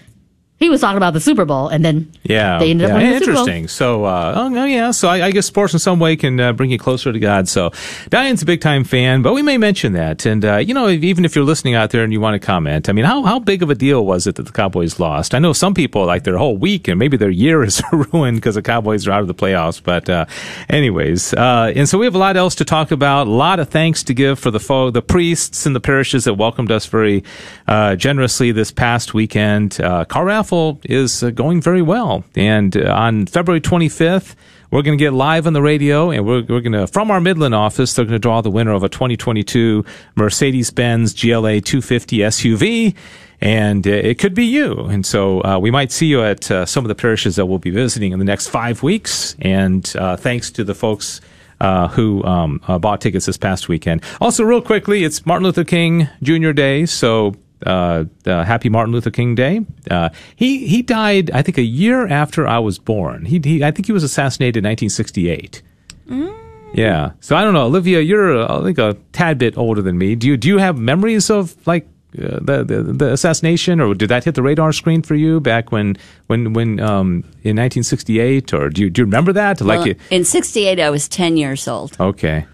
he 0.58 0.68
was 0.68 0.80
talking 0.80 0.96
about 0.96 1.12
the 1.12 1.20
Super 1.20 1.44
Bowl, 1.44 1.68
and 1.68 1.84
then 1.84 2.10
yeah, 2.24 2.58
they 2.58 2.72
ended 2.72 2.88
yeah. 2.88 2.94
up 2.94 3.00
winning 3.00 3.14
interesting. 3.14 3.68
So, 3.68 4.04
uh, 4.04 4.34
oh, 4.36 4.64
yeah, 4.64 4.90
so 4.90 5.08
I, 5.08 5.26
I, 5.26 5.30
guess 5.30 5.46
sports 5.46 5.72
in 5.72 5.78
some 5.78 6.00
way 6.00 6.16
can 6.16 6.40
uh, 6.40 6.52
bring 6.52 6.70
you 6.70 6.78
closer 6.78 7.12
to 7.12 7.18
God. 7.20 7.48
So, 7.48 7.70
Diane's 8.08 8.42
a 8.42 8.46
big 8.46 8.60
time 8.60 8.82
fan, 8.82 9.22
but 9.22 9.34
we 9.34 9.42
may 9.42 9.56
mention 9.56 9.92
that. 9.92 10.26
And 10.26 10.44
uh, 10.44 10.56
you 10.56 10.74
know, 10.74 10.88
even 10.88 11.24
if 11.24 11.36
you're 11.36 11.44
listening 11.44 11.74
out 11.74 11.90
there 11.90 12.02
and 12.02 12.12
you 12.12 12.20
want 12.20 12.40
to 12.40 12.44
comment, 12.44 12.88
I 12.88 12.92
mean, 12.92 13.04
how 13.04 13.22
how 13.22 13.38
big 13.38 13.62
of 13.62 13.70
a 13.70 13.76
deal 13.76 14.04
was 14.04 14.26
it 14.26 14.34
that 14.34 14.46
the 14.46 14.52
Cowboys 14.52 14.98
lost? 14.98 15.32
I 15.32 15.38
know 15.38 15.52
some 15.52 15.74
people 15.74 16.04
like 16.04 16.24
their 16.24 16.36
whole 16.36 16.56
week 16.56 16.88
and 16.88 16.98
maybe 16.98 17.16
their 17.16 17.30
year 17.30 17.62
is 17.68 17.80
ruined 17.92 18.38
because 18.38 18.56
the 18.56 18.62
Cowboys 18.62 19.06
are 19.06 19.12
out 19.12 19.20
of 19.20 19.28
the 19.28 19.34
playoffs. 19.34 19.80
But 19.80 20.10
uh, 20.10 20.26
anyways, 20.68 21.34
uh, 21.34 21.72
and 21.76 21.88
so 21.88 21.98
we 21.98 22.06
have 22.06 22.16
a 22.16 22.18
lot 22.18 22.36
else 22.36 22.56
to 22.56 22.64
talk 22.64 22.90
about. 22.90 23.28
A 23.28 23.30
lot 23.30 23.60
of 23.60 23.68
thanks 23.68 24.02
to 24.04 24.14
give 24.14 24.40
for 24.40 24.50
the 24.50 24.60
fo- 24.60 24.90
the 24.90 25.02
priests 25.02 25.66
and 25.66 25.76
the 25.76 25.80
parishes 25.80 26.24
that 26.24 26.34
welcomed 26.34 26.72
us 26.72 26.86
very 26.86 27.22
uh, 27.68 27.94
generously 27.94 28.50
this 28.50 28.72
past 28.72 29.14
weekend. 29.14 29.76
car 30.08 30.28
raffle 30.48 30.80
is 30.84 31.22
uh, 31.22 31.30
going 31.30 31.60
very 31.60 31.82
well. 31.82 32.24
And 32.34 32.76
uh, 32.76 32.92
on 32.92 33.26
February 33.26 33.60
25th, 33.60 34.34
we're 34.70 34.82
going 34.82 34.96
to 34.96 35.02
get 35.02 35.12
live 35.12 35.46
on 35.46 35.52
the 35.52 35.62
radio, 35.62 36.10
and 36.10 36.26
we're, 36.26 36.42
we're 36.42 36.60
going 36.60 36.72
to, 36.72 36.86
from 36.86 37.10
our 37.10 37.20
Midland 37.20 37.54
office, 37.54 37.94
they're 37.94 38.04
going 38.04 38.14
to 38.14 38.18
draw 38.18 38.40
the 38.40 38.50
winner 38.50 38.72
of 38.72 38.82
a 38.82 38.88
2022 38.88 39.84
Mercedes 40.14 40.70
Benz 40.70 41.12
GLA 41.12 41.60
250 41.60 42.18
SUV. 42.18 42.94
And 43.40 43.86
uh, 43.86 43.90
it 43.90 44.18
could 44.18 44.34
be 44.34 44.46
you. 44.46 44.86
And 44.86 45.06
so 45.06 45.44
uh, 45.44 45.58
we 45.58 45.70
might 45.70 45.92
see 45.92 46.06
you 46.06 46.22
at 46.22 46.50
uh, 46.50 46.66
some 46.66 46.84
of 46.84 46.88
the 46.88 46.94
parishes 46.94 47.36
that 47.36 47.46
we'll 47.46 47.58
be 47.58 47.70
visiting 47.70 48.12
in 48.12 48.18
the 48.18 48.24
next 48.24 48.48
five 48.48 48.82
weeks. 48.82 49.36
And 49.40 49.90
uh, 49.96 50.16
thanks 50.16 50.50
to 50.52 50.64
the 50.64 50.74
folks 50.74 51.20
uh, 51.60 51.88
who 51.88 52.24
um, 52.24 52.60
uh, 52.66 52.78
bought 52.78 53.00
tickets 53.00 53.26
this 53.26 53.36
past 53.36 53.68
weekend. 53.68 54.02
Also, 54.20 54.44
real 54.44 54.62
quickly, 54.62 55.04
it's 55.04 55.24
Martin 55.24 55.44
Luther 55.44 55.64
King 55.64 56.08
Jr. 56.22 56.52
Day, 56.52 56.84
so 56.86 57.34
uh, 57.66 58.04
uh, 58.26 58.44
Happy 58.44 58.68
Martin 58.68 58.92
Luther 58.92 59.10
King 59.10 59.34
Day. 59.34 59.60
Uh, 59.90 60.10
he 60.36 60.66
he 60.66 60.82
died, 60.82 61.30
I 61.32 61.42
think, 61.42 61.58
a 61.58 61.62
year 61.62 62.06
after 62.06 62.46
I 62.46 62.58
was 62.58 62.78
born. 62.78 63.24
He, 63.24 63.40
he 63.42 63.64
I 63.64 63.70
think 63.70 63.86
he 63.86 63.92
was 63.92 64.04
assassinated 64.04 64.58
in 64.58 64.64
1968. 64.64 65.62
Mm. 66.08 66.34
Yeah. 66.74 67.12
So 67.20 67.36
I 67.36 67.42
don't 67.42 67.54
know, 67.54 67.66
Olivia. 67.66 68.00
You're 68.00 68.42
uh, 68.42 68.60
I 68.60 68.64
think 68.64 68.78
a 68.78 68.96
tad 69.12 69.38
bit 69.38 69.56
older 69.56 69.82
than 69.82 69.98
me. 69.98 70.14
Do 70.14 70.26
you 70.26 70.36
do 70.36 70.48
you 70.48 70.58
have 70.58 70.78
memories 70.78 71.30
of 71.30 71.56
like 71.66 71.88
uh, 72.16 72.38
the, 72.40 72.64
the, 72.64 72.82
the 72.82 73.12
assassination, 73.12 73.80
or 73.80 73.94
did 73.94 74.08
that 74.08 74.24
hit 74.24 74.34
the 74.34 74.42
radar 74.42 74.72
screen 74.72 75.02
for 75.02 75.14
you 75.14 75.40
back 75.40 75.70
when 75.72 75.96
when 76.26 76.52
when 76.54 76.80
um, 76.80 77.22
in 77.42 77.56
1968, 77.56 78.54
or 78.54 78.70
do 78.70 78.82
you 78.82 78.90
do 78.90 79.02
you 79.02 79.04
remember 79.04 79.32
that? 79.32 79.60
Well, 79.60 79.80
like 79.80 79.98
in 80.10 80.24
'68, 80.24 80.80
I 80.80 80.90
was 80.90 81.08
10 81.08 81.36
years 81.36 81.68
old. 81.68 81.96
Okay. 82.00 82.46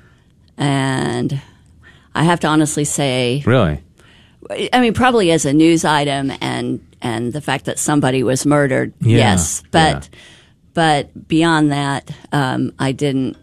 And 0.57 1.41
I 2.15 2.25
have 2.25 2.41
to 2.41 2.47
honestly 2.47 2.85
say, 2.85 3.43
really, 3.47 3.81
I 4.51 4.81
mean, 4.81 4.95
probably 4.95 5.31
as 5.31 5.45
a 5.45 5.53
news 5.53 5.85
item 5.85 6.33
and 6.41 6.85
and 7.01 7.33
the 7.33 7.41
fact 7.41 7.67
that 7.67 7.79
somebody 7.79 8.23
was 8.23 8.47
murdered, 8.47 8.93
yeah, 9.01 9.17
yes, 9.19 9.63
but 9.71 10.09
yeah. 10.13 10.19
but 10.75 11.29
beyond 11.29 11.73
that, 11.73 12.11
um, 12.33 12.73
I 12.79 12.93
didn't. 12.93 13.37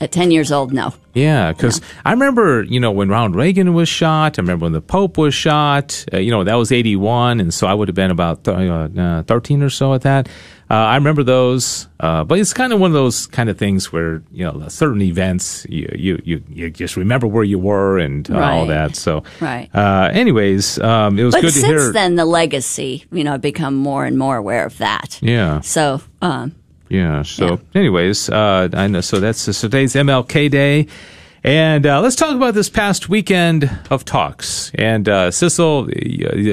At 0.00 0.10
ten 0.10 0.30
years 0.30 0.50
old, 0.50 0.72
no. 0.72 0.92
Yeah, 1.14 1.52
because 1.52 1.80
no. 1.80 1.86
I 2.04 2.10
remember, 2.10 2.64
you 2.64 2.80
know, 2.80 2.90
when 2.90 3.08
Ronald 3.08 3.36
Reagan 3.36 3.72
was 3.74 3.88
shot. 3.88 4.38
I 4.38 4.42
remember 4.42 4.64
when 4.64 4.72
the 4.72 4.80
Pope 4.80 5.16
was 5.16 5.32
shot. 5.34 6.04
Uh, 6.12 6.18
you 6.18 6.32
know, 6.32 6.42
that 6.42 6.56
was 6.56 6.72
eighty 6.72 6.96
one, 6.96 7.40
and 7.40 7.54
so 7.54 7.68
I 7.68 7.74
would 7.74 7.86
have 7.88 7.94
been 7.94 8.10
about 8.10 8.44
th- 8.44 8.56
uh, 8.98 9.22
thirteen 9.22 9.62
or 9.62 9.70
so 9.70 9.94
at 9.94 10.02
that. 10.02 10.28
Uh, 10.68 10.74
I 10.74 10.96
remember 10.96 11.22
those, 11.22 11.86
uh, 12.00 12.24
but 12.24 12.38
it's 12.38 12.52
kind 12.52 12.72
of 12.72 12.80
one 12.80 12.90
of 12.90 12.94
those 12.94 13.26
kind 13.28 13.48
of 13.48 13.56
things 13.56 13.92
where 13.92 14.22
you 14.32 14.44
know 14.44 14.66
certain 14.68 15.02
events 15.02 15.66
you 15.68 15.88
you 15.94 16.20
you, 16.24 16.42
you 16.48 16.70
just 16.70 16.96
remember 16.96 17.26
where 17.26 17.44
you 17.44 17.58
were 17.58 17.98
and 17.98 18.28
uh, 18.28 18.34
right. 18.34 18.52
all 18.52 18.66
that. 18.66 18.96
So, 18.96 19.22
right. 19.40 19.70
Uh, 19.72 20.10
anyways, 20.12 20.80
um, 20.80 21.18
it 21.18 21.24
was 21.24 21.34
but 21.34 21.42
good 21.42 21.54
to 21.54 21.66
hear. 21.66 21.78
Since 21.78 21.94
then, 21.94 22.16
the 22.16 22.24
legacy, 22.24 23.04
you 23.12 23.22
know, 23.22 23.34
I've 23.34 23.40
become 23.40 23.74
more 23.74 24.04
and 24.04 24.18
more 24.18 24.36
aware 24.36 24.66
of 24.66 24.76
that. 24.78 25.20
Yeah. 25.22 25.60
So. 25.60 26.00
Um, 26.20 26.56
yeah. 26.94 27.22
So, 27.22 27.46
yeah. 27.46 27.56
anyways, 27.74 28.30
uh, 28.30 28.68
I 28.72 28.86
know. 28.86 29.00
So 29.00 29.20
that's 29.20 29.40
so 29.40 29.52
today's 29.52 29.94
MLK 29.94 30.50
Day. 30.50 30.86
And 31.42 31.86
uh, 31.86 32.00
let's 32.00 32.16
talk 32.16 32.34
about 32.34 32.54
this 32.54 32.70
past 32.70 33.10
weekend 33.10 33.70
of 33.90 34.04
talks. 34.04 34.70
And 34.76 35.06
uh, 35.08 35.30
Sissel, 35.30 35.90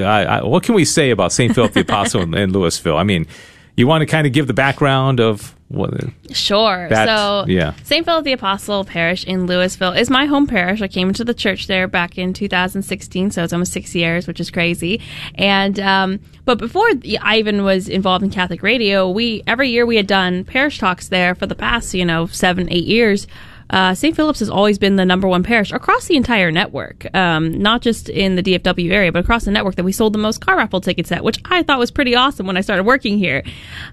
I, 0.04 0.24
I, 0.24 0.44
what 0.44 0.62
can 0.64 0.74
we 0.74 0.84
say 0.84 1.10
about 1.10 1.32
St. 1.32 1.54
Philip 1.54 1.72
the 1.72 1.80
Apostle 1.80 2.22
in 2.34 2.52
Lewisville? 2.52 2.98
I 2.98 3.02
mean, 3.02 3.26
you 3.76 3.86
want 3.86 4.02
to 4.02 4.06
kind 4.06 4.26
of 4.26 4.32
give 4.32 4.46
the 4.46 4.54
background 4.54 5.20
of 5.20 5.54
what? 5.72 5.94
Sure. 6.32 6.88
So, 6.90 7.46
yeah. 7.48 7.72
St. 7.82 8.04
Philip 8.04 8.24
the 8.24 8.32
Apostle 8.32 8.84
Parish 8.84 9.24
in 9.24 9.46
Lewisville 9.46 9.98
is 9.98 10.10
my 10.10 10.26
home 10.26 10.46
parish. 10.46 10.82
I 10.82 10.88
came 10.88 11.08
into 11.08 11.24
the 11.24 11.32
church 11.32 11.66
there 11.66 11.88
back 11.88 12.18
in 12.18 12.34
2016, 12.34 13.30
so 13.30 13.42
it's 13.42 13.54
almost 13.54 13.72
six 13.72 13.94
years, 13.94 14.26
which 14.26 14.38
is 14.38 14.50
crazy. 14.50 15.00
And 15.34 15.80
um, 15.80 16.20
but 16.44 16.58
before 16.58 16.86
I 17.22 17.38
even 17.38 17.64
was 17.64 17.88
involved 17.88 18.22
in 18.22 18.30
Catholic 18.30 18.62
radio, 18.62 19.08
we 19.08 19.42
every 19.46 19.70
year 19.70 19.86
we 19.86 19.96
had 19.96 20.06
done 20.06 20.44
parish 20.44 20.78
talks 20.78 21.08
there 21.08 21.34
for 21.34 21.46
the 21.46 21.54
past 21.54 21.94
you 21.94 22.04
know 22.04 22.26
seven 22.26 22.70
eight 22.70 22.84
years 22.84 23.26
uh, 23.72 23.94
St. 23.94 24.14
Philip's 24.14 24.40
has 24.40 24.50
always 24.50 24.78
been 24.78 24.96
the 24.96 25.04
number 25.04 25.26
one 25.26 25.42
parish 25.42 25.72
across 25.72 26.06
the 26.06 26.16
entire 26.16 26.52
network, 26.52 27.06
um, 27.14 27.52
not 27.52 27.80
just 27.80 28.08
in 28.08 28.36
the 28.36 28.42
DFW 28.42 28.92
area, 28.92 29.10
but 29.10 29.20
across 29.20 29.44
the 29.44 29.50
network 29.50 29.76
that 29.76 29.84
we 29.84 29.92
sold 29.92 30.12
the 30.12 30.18
most 30.18 30.40
car 30.40 30.56
raffle 30.56 30.80
tickets 30.80 31.10
at, 31.10 31.24
which 31.24 31.40
I 31.46 31.62
thought 31.62 31.78
was 31.78 31.90
pretty 31.90 32.14
awesome 32.14 32.46
when 32.46 32.56
I 32.56 32.60
started 32.60 32.84
working 32.84 33.18
here. 33.18 33.42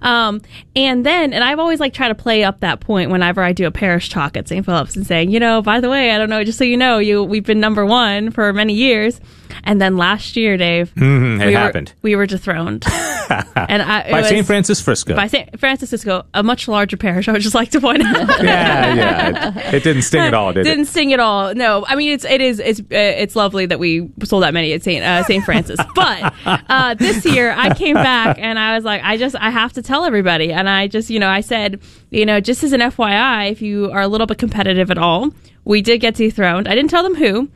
Um, 0.01 0.41
and 0.75 1.05
then, 1.05 1.31
and 1.31 1.43
I've 1.43 1.59
always 1.59 1.79
like 1.79 1.93
try 1.93 2.09
to 2.09 2.15
play 2.15 2.43
up 2.43 2.59
that 2.59 2.81
point 2.81 3.09
whenever 3.09 3.41
I 3.41 3.53
do 3.53 3.65
a 3.65 3.71
parish 3.71 4.09
talk 4.09 4.35
at 4.35 4.47
St. 4.47 4.65
Philip's 4.65 4.95
and 4.95 5.07
saying, 5.07 5.31
you 5.31 5.39
know, 5.39 5.61
by 5.61 5.79
the 5.79 5.89
way, 5.89 6.11
I 6.11 6.17
don't 6.17 6.29
know, 6.29 6.43
just 6.43 6.57
so 6.57 6.65
you 6.65 6.77
know, 6.77 6.99
you 6.99 7.23
we've 7.23 7.45
been 7.45 7.59
number 7.59 7.85
one 7.85 8.31
for 8.31 8.51
many 8.51 8.73
years. 8.73 9.21
And 9.63 9.81
then 9.81 9.97
last 9.97 10.35
year, 10.35 10.57
Dave, 10.57 10.93
mm-hmm, 10.95 11.41
it 11.41 11.47
we 11.47 11.53
happened. 11.53 11.89
Were, 11.89 12.09
we 12.09 12.15
were 12.15 12.25
dethroned. 12.25 12.85
and 13.29 13.81
I, 13.81 14.09
by 14.09 14.21
St. 14.23 14.45
Francis 14.45 14.81
Frisco. 14.81 15.15
By 15.15 15.27
St. 15.27 15.59
Francis 15.59 15.89
Frisco, 15.89 16.25
a 16.33 16.43
much 16.43 16.67
larger 16.67 16.97
parish. 16.97 17.27
I 17.27 17.31
would 17.31 17.41
just 17.41 17.55
like 17.55 17.71
to 17.71 17.81
point 17.81 18.03
out. 18.03 18.27
yeah, 18.43 18.93
yeah. 18.93 19.59
It, 19.67 19.73
it, 19.75 19.83
didn't 19.83 20.03
sting 20.03 20.21
at 20.21 20.33
all, 20.33 20.53
did 20.53 20.63
didn't 20.63 20.71
it? 20.71 20.75
Didn't 20.77 20.87
sting 20.87 21.13
at 21.13 21.19
all. 21.19 21.53
No, 21.55 21.85
I 21.87 21.95
mean 21.95 22.11
it's 22.13 22.25
it 22.25 22.41
is 22.41 22.59
it's 22.59 22.79
uh, 22.79 22.83
it's 22.91 23.35
lovely 23.35 23.65
that 23.65 23.79
we 23.79 24.09
sold 24.23 24.43
that 24.43 24.53
many 24.53 24.73
at 24.73 24.83
St. 24.83 25.03
Uh, 25.03 25.23
St. 25.23 25.43
Francis. 25.43 25.79
but 25.95 26.33
uh, 26.45 26.93
this 26.95 27.25
year 27.25 27.51
I 27.51 27.73
came 27.73 27.95
back 27.95 28.37
and 28.39 28.57
I 28.57 28.75
was 28.75 28.83
like, 28.83 29.01
I 29.03 29.17
just 29.17 29.35
I 29.35 29.49
have 29.49 29.73
to 29.73 29.81
tell 29.81 30.05
everybody, 30.05 30.51
and 30.51 30.69
I 30.69 30.87
just 30.87 31.09
you 31.09 31.19
know 31.19 31.29
I 31.29 31.41
said 31.41 31.81
you 32.09 32.25
know 32.25 32.39
just 32.39 32.63
as 32.63 32.73
an 32.73 32.81
FYI, 32.81 33.51
if 33.51 33.61
you 33.61 33.91
are 33.91 34.01
a 34.01 34.07
little 34.07 34.27
bit 34.27 34.37
competitive 34.37 34.89
at 34.91 34.97
all, 34.97 35.29
we 35.65 35.81
did 35.81 35.99
get 35.99 36.15
dethroned. 36.15 36.67
I 36.67 36.75
didn't 36.75 36.89
tell 36.89 37.03
them 37.03 37.15
who 37.15 37.49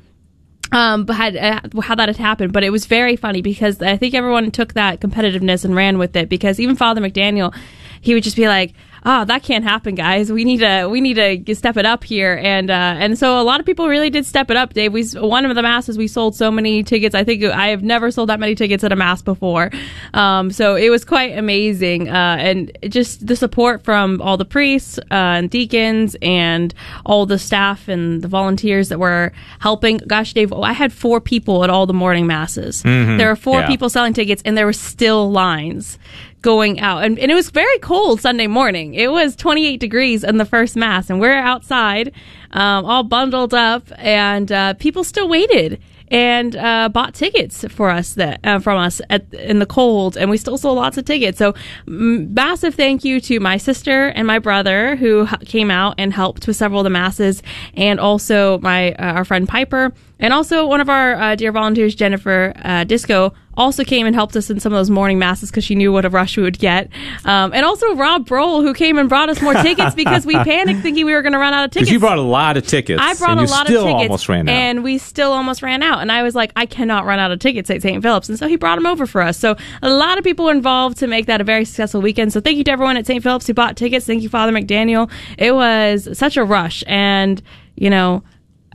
um, 0.74 1.08
had 1.08 1.38
uh, 1.38 1.62
how 1.82 1.96
that 1.96 2.10
had 2.10 2.18
happened, 2.18 2.52
but 2.52 2.64
it 2.64 2.72
was 2.72 2.86
very 2.86 3.16
funny 3.16 3.42
because 3.42 3.82
I 3.82 3.96
think 3.96 4.14
everyone 4.16 4.52
took 4.52 4.74
that 4.74 5.00
competitiveness 5.00 5.64
and 5.64 5.76
ran 5.76 5.98
with 5.98 6.16
it. 6.16 6.28
Because 6.30 6.60
even 6.60 6.76
Father 6.76 7.00
McDaniel, 7.00 7.56
he 8.02 8.14
would 8.14 8.24
just 8.24 8.36
be 8.36 8.48
like, 8.48 8.74
oh, 9.06 9.26
that 9.26 9.44
can't 9.44 9.64
happen, 9.64 9.96
guys. 9.96 10.32
We 10.32 10.44
need 10.44 10.60
to 10.60 10.88
we 10.90 11.02
need 11.02 11.46
to 11.46 11.56
step 11.56 11.78
it 11.78 11.86
up 11.86 12.04
here, 12.04 12.40
and 12.42 12.70
uh, 12.70 12.74
and 12.98 13.18
so 13.18 13.40
a 13.40 13.44
lot 13.44 13.60
of 13.60 13.66
people 13.66 13.88
really 13.88 14.10
did 14.10 14.26
step 14.26 14.50
it 14.50 14.58
up. 14.58 14.74
Dave, 14.74 14.94
we 14.94 15.04
one 15.16 15.46
of 15.46 15.56
the 15.56 15.62
masses 15.62 15.98
we 15.98 16.08
sold 16.08 16.36
so 16.36 16.50
many 16.52 16.84
tickets. 16.84 17.14
I 17.16 17.24
think 17.24 17.44
I 17.44 17.68
have 17.68 17.84
never 17.84 18.12
sold 18.12 18.30
that 18.30 18.40
many 18.40 18.56
tickets 18.56 18.84
at 18.84 18.92
a 18.92 18.96
mass 18.96 19.22
before. 19.22 19.72
Um, 20.14 20.52
so 20.52 20.76
it 20.76 20.90
was 20.90 21.04
quite 21.06 21.38
amazing, 21.38 22.10
uh, 22.10 22.38
and 22.40 22.72
just 22.90 23.26
the 23.28 23.36
support 23.36 23.84
from 23.84 24.22
all 24.22 24.38
the 24.38 24.46
priests 24.46 24.98
uh, 25.00 25.04
and 25.40 25.50
deacons 25.50 26.16
and 26.22 26.74
all 27.06 27.26
the 27.26 27.40
staff 27.40 27.88
and 27.88 28.22
the 28.22 28.28
volunteers 28.28 28.90
that 28.90 29.00
were 29.00 29.32
helping. 29.60 29.98
Gosh, 29.98 30.34
Dave, 30.34 30.54
I 30.54 30.74
had 30.74 30.94
four 30.94 31.20
people 31.22 31.64
at 31.64 31.70
all 31.70 31.86
the 31.86 31.94
morning 31.94 32.28
masses. 32.28 32.84
Mm-hmm. 32.84 33.18
There 33.18 33.28
were 33.30 33.36
four 33.36 33.60
Yeah. 33.62 33.68
people 33.68 33.90
selling 33.90 34.14
tickets, 34.14 34.42
and 34.46 34.58
there 34.58 34.66
were 34.66 34.74
still 34.74 35.32
lines 35.32 35.98
going 36.44 36.80
out. 36.80 37.04
And, 37.04 37.18
and 37.18 37.32
it 37.32 37.36
was 37.36 37.50
very 37.50 37.80
cold 37.80 38.22
Sunday 38.22 38.46
morning. 38.46 38.94
It 38.94 39.12
was 39.12 39.36
28 39.36 39.80
degrees 39.80 40.24
in 40.24 40.38
the 40.38 40.46
first 40.46 40.76
mass, 40.76 41.10
and 41.10 41.20
we're 41.20 41.34
outside, 41.34 42.14
um, 42.52 42.86
all 42.86 43.04
bundled 43.04 43.56
up, 43.56 43.88
and 43.98 44.52
uh, 44.52 44.76
people 44.76 45.04
still 45.04 45.28
waited 45.28 45.82
and 46.10 46.56
uh, 46.56 46.90
bought 46.90 47.16
tickets 47.16 47.66
for 47.70 47.90
us 47.90 48.14
that 48.14 48.40
uh, 48.44 48.60
from 48.60 48.78
us 48.78 49.02
at, 49.10 49.34
in 49.34 49.58
the 49.58 49.66
cold, 49.66 50.16
and 50.16 50.30
we 50.30 50.38
still 50.38 50.60
sold 50.60 50.78
lots 50.78 50.98
of 50.98 51.06
tickets. 51.06 51.40
So, 51.40 51.56
massive 51.88 52.76
thank 52.76 53.04
you 53.04 53.20
to 53.22 53.40
my 53.40 53.58
sister 53.58 54.10
and 54.10 54.28
my 54.28 54.38
brother 54.38 54.96
who 54.96 55.26
came 55.46 55.72
out 55.72 55.96
and 55.98 56.14
helped 56.14 56.46
with 56.46 56.56
several 56.56 56.82
of 56.82 56.84
the 56.84 56.92
masses, 56.92 57.42
and 57.74 58.00
also 58.00 58.60
my 58.60 58.92
uh, 58.94 59.14
our 59.14 59.26
friend 59.26 59.50
Piper, 59.50 59.92
and 60.20 60.34
also 60.34 60.68
one 60.68 60.82
of 60.82 60.90
our 60.90 61.16
uh, 61.16 61.36
dear 61.36 61.52
volunteers, 61.52 61.96
Jennifer 61.96 62.54
uh, 62.64 62.84
Disco, 62.84 63.34
also 63.56 63.84
came 63.84 64.06
and 64.06 64.16
helped 64.16 64.36
us 64.36 64.50
in 64.50 64.60
some 64.60 64.74
of 64.74 64.78
those 64.78 64.90
morning 64.90 65.20
masses 65.20 65.50
because 65.52 65.64
she 65.64 65.76
knew 65.76 65.92
what 65.92 66.06
a 66.06 66.10
rush 66.10 66.38
we 66.38 66.44
would 66.44 66.60
get. 66.60 66.90
Um, 67.26 67.54
and 67.54 67.66
also 67.66 67.94
Rob 67.96 68.26
Broll, 68.26 68.62
who 68.62 68.74
came 68.74 68.98
and 68.98 69.08
brought 69.10 69.30
us 69.30 69.42
more 69.42 69.54
tickets 69.54 69.96
because 69.96 70.26
we 70.26 70.34
panicked 70.44 70.82
thinking 70.82 71.06
we 71.06 71.14
were 71.14 71.22
going 71.22 71.34
to 71.34 71.40
run 71.40 71.54
out 71.54 71.66
of 71.66 71.72
tickets. 71.72 71.90
Because 71.90 71.94
you 71.94 72.00
brought 72.00 72.18
a 72.18 72.22
lot 72.22 72.58
of 72.58 72.66
tickets. 72.68 73.02
I 73.02 73.14
brought 73.16 73.32
and 73.32 73.42
a 73.42 73.44
you 73.44 73.50
lot 73.50 73.66
still 73.68 73.82
of 73.84 73.88
tickets, 73.88 74.04
almost 74.04 74.30
ran 74.30 74.50
out. 74.50 74.54
and 74.56 74.84
we 74.84 74.98
still 74.98 75.32
almost 75.32 75.62
ran 75.62 75.84
out. 75.84 76.02
And 76.02 76.12
I 76.12 76.24
was 76.24 76.36
like, 76.36 76.52
I 76.56 76.66
cannot 76.66 77.06
run 77.06 77.20
out 77.20 77.32
of 77.32 77.40
tickets 77.40 77.70
at 77.70 77.82
St. 77.82 78.02
Philip's, 78.02 78.30
and 78.30 78.38
so 78.40 78.48
he 78.48 78.56
brought 78.56 78.76
them 78.76 78.86
over 78.86 79.06
for 79.06 79.22
us. 79.22 79.38
So 79.38 79.56
a 79.82 79.90
lot 79.90 80.18
of 80.18 80.24
people 80.24 80.46
were 80.46 80.52
involved 80.52 80.98
to 81.00 81.08
make 81.08 81.26
that 81.28 81.42
a 81.42 81.44
very 81.44 81.66
successful 81.66 82.02
weekend. 82.02 82.34
So 82.34 82.42
thank 82.42 82.58
you 82.58 82.64
to 82.66 82.72
everyone 82.72 82.98
at 82.98 83.06
St. 83.06 83.22
Philip's 83.22 83.48
who 83.48 83.54
bought 83.54 83.78
tickets. 83.78 84.06
Thank 84.06 84.24
you, 84.24 84.30
Father 84.30 84.52
McDaniel. 84.52 85.12
It 85.38 85.54
was 85.54 86.10
such 86.18 86.38
a 86.38 86.44
rush, 86.44 86.84
and 86.88 87.42
you 87.76 87.90
know. 87.90 88.24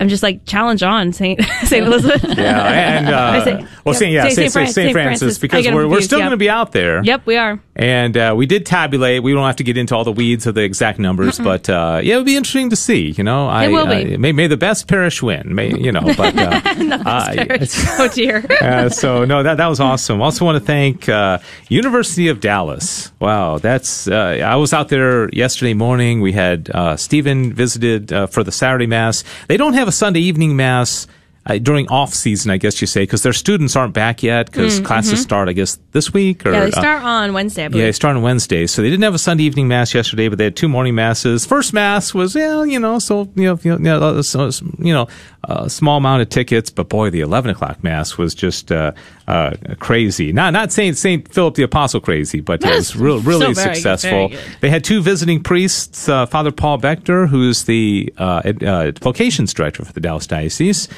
I'm 0.00 0.08
just 0.08 0.22
like 0.22 0.44
challenge 0.44 0.82
on 0.82 1.12
Saint 1.12 1.42
Saint 1.64 1.86
Elizabeth. 1.86 2.24
yeah, 2.38 2.98
and 2.98 3.08
uh, 3.08 3.18
I 3.18 3.44
say- 3.44 3.66
well, 3.84 3.94
yep. 3.94 3.96
Saint, 3.96 4.12
yeah, 4.12 4.22
Saint- 4.28 4.34
Saint, 4.34 4.36
Saint 4.36 4.52
Fran- 4.52 4.66
Saint 4.66 4.74
Saint 4.74 4.92
Francis, 4.92 5.20
Francis. 5.20 5.38
Because 5.38 5.66
we're, 5.68 5.88
we're 5.88 6.00
still 6.00 6.18
yeah. 6.18 6.24
going 6.26 6.32
to 6.32 6.36
be 6.36 6.50
out 6.50 6.72
there. 6.72 7.02
Yep, 7.04 7.26
we 7.26 7.36
are. 7.36 7.60
And 7.74 8.16
uh, 8.16 8.34
we 8.36 8.46
did 8.46 8.66
tabulate. 8.66 9.22
We 9.22 9.32
don't 9.32 9.46
have 9.46 9.56
to 9.56 9.64
get 9.64 9.76
into 9.76 9.94
all 9.94 10.04
the 10.04 10.12
weeds 10.12 10.46
of 10.46 10.54
the 10.54 10.62
exact 10.62 10.98
numbers, 10.98 11.38
but 11.38 11.68
uh, 11.70 12.00
yeah, 12.02 12.14
it 12.14 12.16
would 12.18 12.26
be 12.26 12.36
interesting 12.36 12.70
to 12.70 12.76
see. 12.76 13.10
You 13.10 13.24
know, 13.24 13.46
I, 13.46 13.66
It 13.66 13.68
will 13.68 13.86
be. 13.86 14.14
Uh, 14.14 14.18
may, 14.18 14.32
may 14.32 14.46
the 14.46 14.56
best 14.56 14.88
parish 14.88 15.22
win. 15.22 15.54
May 15.54 15.68
you 15.76 15.92
know, 15.92 16.02
but 16.16 16.36
uh, 16.36 16.60
uh, 17.04 17.66
oh 17.98 18.08
dear. 18.12 18.44
uh, 18.60 18.88
so 18.88 19.24
no, 19.24 19.42
that 19.42 19.56
that 19.56 19.66
was 19.68 19.80
awesome. 19.80 20.20
Also 20.20 20.44
want 20.44 20.58
to 20.58 20.64
thank 20.64 21.08
uh, 21.08 21.38
University 21.68 22.28
of 22.28 22.40
Dallas. 22.40 23.12
Wow, 23.20 23.58
that's 23.58 24.08
uh, 24.08 24.40
I 24.44 24.56
was 24.56 24.72
out 24.72 24.88
there 24.88 25.28
yesterday 25.30 25.74
morning. 25.74 26.20
We 26.20 26.32
had 26.32 26.70
uh, 26.70 26.96
Stephen 26.96 27.52
visited 27.52 28.12
uh, 28.12 28.26
for 28.26 28.42
the 28.44 28.52
Saturday 28.52 28.86
mass. 28.86 29.24
They 29.48 29.56
don't 29.56 29.74
have 29.74 29.87
a 29.88 29.92
Sunday 29.92 30.20
evening 30.20 30.54
mass. 30.54 31.06
Uh, 31.48 31.56
during 31.56 31.88
off 31.88 32.12
season, 32.12 32.50
I 32.50 32.58
guess 32.58 32.80
you 32.82 32.86
say, 32.86 33.04
because 33.04 33.22
their 33.22 33.32
students 33.32 33.74
aren't 33.74 33.94
back 33.94 34.22
yet, 34.22 34.46
because 34.46 34.80
classes 34.80 35.22
start, 35.22 35.48
I 35.48 35.54
guess, 35.54 35.78
this 35.92 36.12
week 36.12 36.44
or 36.44 36.50
Mm, 36.50 36.52
mm-hmm. 36.52 36.54
Yeah, 36.54 36.60
they 36.60 36.76
uh, 36.76 36.80
start 36.80 37.02
on 37.02 37.32
Wednesday. 37.32 37.64
I 37.64 37.66
yeah, 37.66 37.84
they 37.84 37.92
start 37.92 38.16
on 38.16 38.22
Wednesday, 38.22 38.66
so 38.66 38.82
they 38.82 38.90
didn't 38.90 39.02
have 39.02 39.14
a 39.14 39.18
Sunday 39.18 39.44
evening 39.44 39.68
mass 39.68 39.94
yesterday, 39.94 40.28
but 40.28 40.38
they 40.38 40.44
had 40.44 40.56
two 40.56 40.68
morning 40.68 40.94
masses. 40.94 41.46
First 41.46 41.72
mass 41.72 42.12
was, 42.14 42.34
yeah, 42.34 42.64
you 42.64 42.78
know, 42.78 42.98
so 42.98 43.28
you 43.34 43.44
know, 43.44 43.58
you 43.62 43.78
know, 43.78 43.98
uh, 43.98 44.22
so, 44.22 44.50
you 44.78 44.92
know, 44.92 45.08
a 45.44 45.70
small 45.70 45.98
amount 45.98 46.22
of 46.22 46.28
tickets, 46.28 46.70
but 46.70 46.88
boy, 46.88 47.10
the 47.10 47.20
eleven 47.20 47.50
o'clock 47.50 47.82
mass 47.82 48.18
was 48.18 48.34
just 48.34 48.70
uh, 48.70 48.92
uh, 49.26 49.52
crazy. 49.78 50.32
Not 50.32 50.52
not 50.52 50.72
Saint 50.72 50.96
Saint 50.96 51.32
Philip 51.32 51.54
the 51.54 51.62
Apostle 51.62 52.00
crazy, 52.00 52.40
but 52.40 52.62
it 52.62 52.68
was 52.68 52.96
real, 52.96 53.20
really 53.20 53.46
good, 53.46 53.56
successful. 53.56 54.10
very 54.10 54.28
good. 54.28 54.40
They 54.60 54.70
had 54.70 54.84
two 54.84 55.00
visiting 55.00 55.42
priests, 55.42 56.08
uh, 56.08 56.26
Father 56.26 56.50
Paul 56.50 56.78
Bechter, 56.78 57.28
who's 57.28 57.64
the 57.64 58.12
uh, 58.18 58.52
uh, 58.62 58.92
vocations 59.00 59.54
director 59.54 59.84
for 59.84 59.92
the 59.92 60.00
Dallas 60.00 60.26
Diocese. 60.26 60.88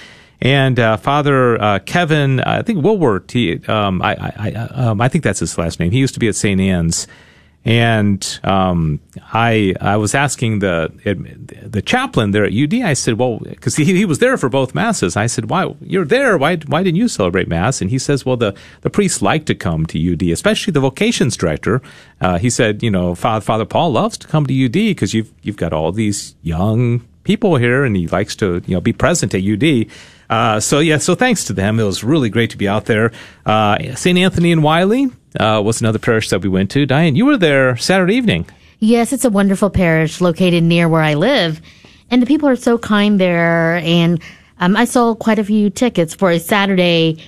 And 0.42 0.78
uh, 0.78 0.96
Father 0.96 1.60
uh, 1.60 1.78
Kevin, 1.80 2.40
I 2.40 2.62
think 2.62 2.82
Wilwert. 2.82 3.30
He, 3.30 3.64
um, 3.66 4.00
I, 4.00 4.14
I, 4.14 4.32
I, 4.36 4.52
um, 4.54 5.00
I 5.00 5.08
think 5.08 5.22
that's 5.22 5.40
his 5.40 5.58
last 5.58 5.80
name. 5.80 5.90
He 5.90 5.98
used 5.98 6.14
to 6.14 6.20
be 6.20 6.28
at 6.28 6.34
St. 6.34 6.58
Anne's, 6.58 7.06
and 7.62 8.40
um, 8.42 9.00
I, 9.34 9.74
I 9.82 9.98
was 9.98 10.14
asking 10.14 10.60
the 10.60 10.90
the 11.66 11.82
chaplain 11.82 12.30
there 12.30 12.46
at 12.46 12.54
UD. 12.54 12.72
I 12.72 12.94
said, 12.94 13.18
"Well, 13.18 13.40
because 13.40 13.76
he, 13.76 13.84
he 13.84 14.06
was 14.06 14.18
there 14.18 14.38
for 14.38 14.48
both 14.48 14.74
masses." 14.74 15.14
I 15.14 15.26
said, 15.26 15.50
"Why 15.50 15.74
you're 15.82 16.06
there? 16.06 16.38
Why 16.38 16.56
why 16.56 16.82
didn't 16.82 16.96
you 16.96 17.06
celebrate 17.08 17.48
mass?" 17.48 17.82
And 17.82 17.90
he 17.90 17.98
says, 17.98 18.24
"Well, 18.24 18.38
the 18.38 18.54
the 18.80 18.88
priests 18.88 19.20
like 19.20 19.44
to 19.44 19.54
come 19.54 19.84
to 19.86 20.12
UD, 20.12 20.22
especially 20.22 20.70
the 20.70 20.80
vocations 20.80 21.36
director." 21.36 21.82
Uh, 22.18 22.38
he 22.38 22.48
said, 22.48 22.82
"You 22.82 22.90
know, 22.90 23.14
Father, 23.14 23.44
Father 23.44 23.66
Paul 23.66 23.92
loves 23.92 24.16
to 24.18 24.26
come 24.26 24.46
to 24.46 24.64
UD 24.64 24.72
because 24.72 25.12
you've 25.12 25.30
you've 25.42 25.58
got 25.58 25.74
all 25.74 25.92
these 25.92 26.34
young 26.42 27.00
people 27.24 27.56
here, 27.56 27.84
and 27.84 27.94
he 27.94 28.08
likes 28.08 28.34
to 28.36 28.62
you 28.66 28.74
know 28.74 28.80
be 28.80 28.94
present 28.94 29.34
at 29.34 29.44
UD." 29.44 29.86
Uh, 30.30 30.60
so 30.60 30.78
yeah, 30.78 30.96
so 30.96 31.14
thanks 31.14 31.44
to 31.44 31.52
them, 31.52 31.78
it 31.80 31.82
was 31.84 32.02
really 32.04 32.30
great 32.30 32.50
to 32.50 32.56
be 32.56 32.68
out 32.68 32.84
there. 32.86 33.10
Uh, 33.44 33.94
St. 33.96 34.16
Anthony 34.16 34.52
and 34.52 34.62
Wylie 34.62 35.08
uh, 35.38 35.60
was 35.62 35.80
another 35.80 35.98
parish 35.98 36.28
that 36.30 36.40
we 36.40 36.48
went 36.48 36.70
to. 36.70 36.86
Diane, 36.86 37.16
you 37.16 37.26
were 37.26 37.36
there 37.36 37.76
Saturday 37.76 38.14
evening. 38.14 38.46
Yes, 38.78 39.12
it's 39.12 39.24
a 39.26 39.30
wonderful 39.30 39.68
parish 39.70 40.20
located 40.20 40.62
near 40.62 40.88
where 40.88 41.02
I 41.02 41.14
live, 41.14 41.60
and 42.10 42.22
the 42.22 42.26
people 42.26 42.48
are 42.48 42.56
so 42.56 42.78
kind 42.78 43.20
there. 43.20 43.76
And 43.84 44.22
um, 44.60 44.76
I 44.76 44.84
sold 44.86 45.18
quite 45.18 45.38
a 45.38 45.44
few 45.44 45.68
tickets 45.68 46.14
for 46.14 46.30
a 46.30 46.38
Saturday. 46.38 47.22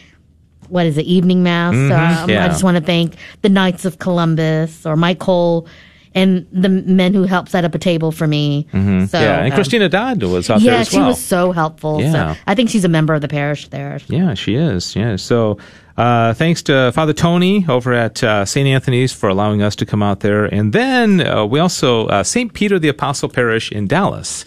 What 0.69 0.87
is 0.87 0.97
it? 0.97 1.05
Evening 1.07 1.43
mass. 1.43 1.75
um, 1.75 1.91
Mm-hmm. 1.91 2.31
yeah. 2.31 2.45
I 2.45 2.49
just 2.49 2.63
want 2.65 2.79
to 2.79 2.83
thank 2.83 3.17
the 3.43 3.49
Knights 3.51 3.85
of 3.85 3.99
Columbus 3.99 4.87
or 4.87 4.97
Mike 4.97 5.19
Cole 5.19 5.67
and 6.15 6.47
the 6.53 6.69
men 6.69 7.15
who 7.15 7.25
helped 7.25 7.51
set 7.51 7.65
up 7.65 7.75
a 7.75 7.79
table 7.79 8.13
for 8.13 8.27
me. 8.27 8.67
Mm-hmm. 8.73 9.15
yeah, 9.15 9.41
and 9.45 9.53
um, 9.53 9.57
Christina 9.57 9.89
Dodd 9.89 10.23
was 10.23 10.51
out 10.51 10.61
there 10.61 10.75
yeah, 10.75 10.83
she 10.85 10.99
was 10.99 11.23
so 11.23 11.53
helpful. 11.53 12.01
Yeah. 12.01 12.35
So 12.35 12.41
I 12.47 12.55
think 12.55 12.71
she's 12.71 12.85
a 12.85 12.89
member 12.89 13.15
of 13.15 13.21
the 13.21 13.29
parish 13.29 13.69
there. 13.69 13.99
Yeah, 14.09 14.35
she 14.35 14.55
is. 14.55 14.95
Yeah. 14.95 15.17
So, 15.17 15.59
uh, 15.97 16.35
thanks 16.35 16.63
to 16.63 16.93
Father 16.93 17.13
Tony 17.13 17.67
over 17.69 17.93
at 17.93 18.23
uh, 18.23 18.45
St. 18.45 18.67
Anthony's 18.67 19.13
for 19.13 19.29
allowing 19.29 19.63
us 19.63 19.77
to 19.77 19.87
come 19.87 20.03
out 20.03 20.21
there. 20.21 20.47
And 20.47 20.73
then 20.73 21.21
uh, 21.21 21.45
we 21.45 21.59
also, 21.59 22.07
uh, 22.07 22.23
St. 22.23 22.53
Peter 22.53 22.79
the 22.79 22.89
Apostle 22.89 23.29
Parish 23.29 23.71
in 23.71 23.87
Dallas, 23.87 24.45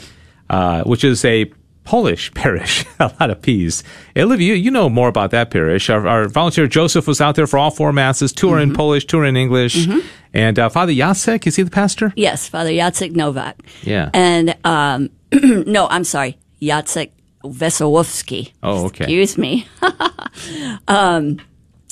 uh, 0.50 0.84
which 0.84 1.04
is 1.04 1.24
a 1.26 1.52
Polish 1.86 2.34
parish, 2.34 2.84
a 3.00 3.14
lot 3.20 3.30
of 3.30 3.42
peas. 3.42 3.84
Olivia, 4.18 4.48
you, 4.48 4.54
you 4.56 4.72
know 4.72 4.90
more 4.90 5.08
about 5.08 5.32
that 5.32 5.52
parish. 5.52 5.90
Our, 5.90 6.06
our 6.08 6.28
volunteer 6.28 6.68
Joseph 6.68 7.08
was 7.08 7.22
out 7.22 7.36
there 7.36 7.48
for 7.48 7.58
all 7.58 7.72
four 7.72 7.94
masses, 7.94 8.34
two 8.34 8.50
are 8.50 8.60
in 8.60 8.74
Polish, 8.74 9.06
two 9.06 9.20
are 9.20 9.26
in 9.26 9.38
English. 9.38 9.88
And 10.34 10.60
uh, 10.60 10.68
Father 10.68 10.92
Jacek, 10.92 11.48
is 11.48 11.56
he 11.56 11.64
the 11.64 11.72
pastor? 11.72 12.12
Yes, 12.18 12.50
Father 12.50 12.72
Jacek 12.72 13.16
Novak. 13.16 13.56
Yeah. 13.84 14.10
And 14.14 14.58
um, 14.66 15.10
no, 15.32 15.88
I'm 15.88 16.04
sorry, 16.04 16.38
Jacek 16.62 17.12
Wesołowski. 17.44 18.52
Oh, 18.62 18.88
okay. 18.88 19.06
Excuse 19.06 19.38
me. 19.38 19.68
um, 20.88 21.40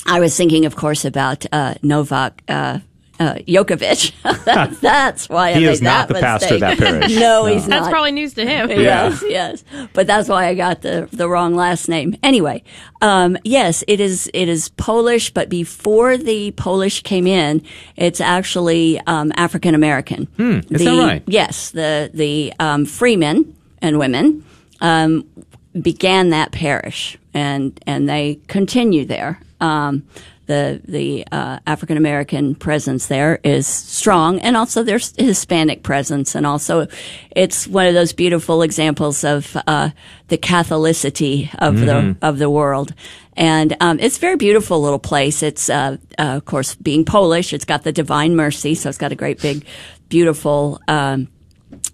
I 0.05 0.19
was 0.19 0.35
thinking, 0.35 0.65
of 0.65 0.75
course, 0.75 1.05
about 1.05 1.45
uh, 1.53 1.75
Novak. 1.83 2.41
Uh, 2.47 2.79
uh, 3.19 3.35
Djokovic. 3.47 4.11
That- 4.45 4.81
that's 4.81 5.29
why 5.29 5.49
I 5.49 5.53
He 5.53 5.65
made 5.65 5.71
is 5.71 5.81
not 5.81 6.07
that 6.07 6.13
the 6.15 6.19
pastor 6.19 6.55
of 6.55 6.61
mistake. 6.61 6.79
that 6.79 6.87
parish. 7.01 7.15
no, 7.15 7.45
he's 7.45 7.67
not. 7.67 7.81
That's 7.81 7.89
probably 7.91 8.11
news 8.11 8.33
to 8.35 8.45
him. 8.45 8.69
Yes, 8.69 9.23
yes. 9.27 9.63
But 9.93 10.07
that's 10.07 10.27
why 10.27 10.47
I 10.47 10.55
got 10.55 10.81
the, 10.81 11.07
the 11.11 11.29
wrong 11.29 11.53
last 11.55 11.87
name. 11.87 12.15
Anyway, 12.23 12.63
um, 13.01 13.37
yes, 13.43 13.83
it 13.87 13.99
is, 13.99 14.29
it 14.33 14.49
is 14.49 14.69
Polish, 14.69 15.31
but 15.33 15.47
before 15.49 16.17
the 16.17 16.51
Polish 16.51 17.01
came 17.03 17.27
in, 17.27 17.61
it's 17.95 18.19
actually, 18.19 18.99
um, 19.07 19.31
African 19.35 19.75
American. 19.75 20.25
Hmm, 20.37 20.59
is 20.69 20.79
the, 20.79 20.85
that 20.85 20.97
right? 21.07 21.23
Yes, 21.27 21.71
the, 21.71 22.09
the, 22.13 22.51
um, 22.59 22.85
freemen 22.85 23.55
and 23.81 23.99
women, 23.99 24.43
um, 24.81 25.27
began 25.79 26.29
that 26.31 26.51
parish 26.51 27.17
and, 27.33 27.79
and 27.87 28.07
they 28.09 28.39
continue 28.47 29.05
there. 29.05 29.39
Um, 29.61 30.03
the 30.45 30.81
the 30.83 31.25
uh, 31.31 31.59
African 31.65 31.97
American 31.97 32.55
presence 32.55 33.07
there 33.07 33.39
is 33.43 33.67
strong, 33.67 34.39
and 34.39 34.57
also 34.57 34.83
there's 34.83 35.13
Hispanic 35.17 35.83
presence, 35.83 36.35
and 36.35 36.45
also 36.45 36.87
it's 37.31 37.67
one 37.67 37.87
of 37.87 37.93
those 37.93 38.13
beautiful 38.13 38.61
examples 38.61 39.23
of 39.23 39.55
uh, 39.67 39.89
the 40.27 40.37
Catholicity 40.37 41.49
of 41.59 41.79
the 41.79 42.15
of 42.21 42.37
the 42.39 42.49
world. 42.49 42.93
And 43.35 43.75
um, 43.79 43.99
it's 43.99 44.17
a 44.17 44.19
very 44.19 44.35
beautiful 44.35 44.81
little 44.81 44.99
place. 44.99 45.41
It's 45.41 45.69
uh, 45.69 45.97
uh, 46.19 46.37
of 46.37 46.45
course 46.45 46.75
being 46.75 47.05
Polish, 47.05 47.53
it's 47.53 47.65
got 47.65 47.83
the 47.83 47.91
Divine 47.91 48.35
Mercy, 48.35 48.75
so 48.75 48.89
it's 48.89 48.97
got 48.97 49.11
a 49.11 49.15
great 49.15 49.41
big, 49.41 49.65
beautiful. 50.09 50.79
Um, 50.87 51.27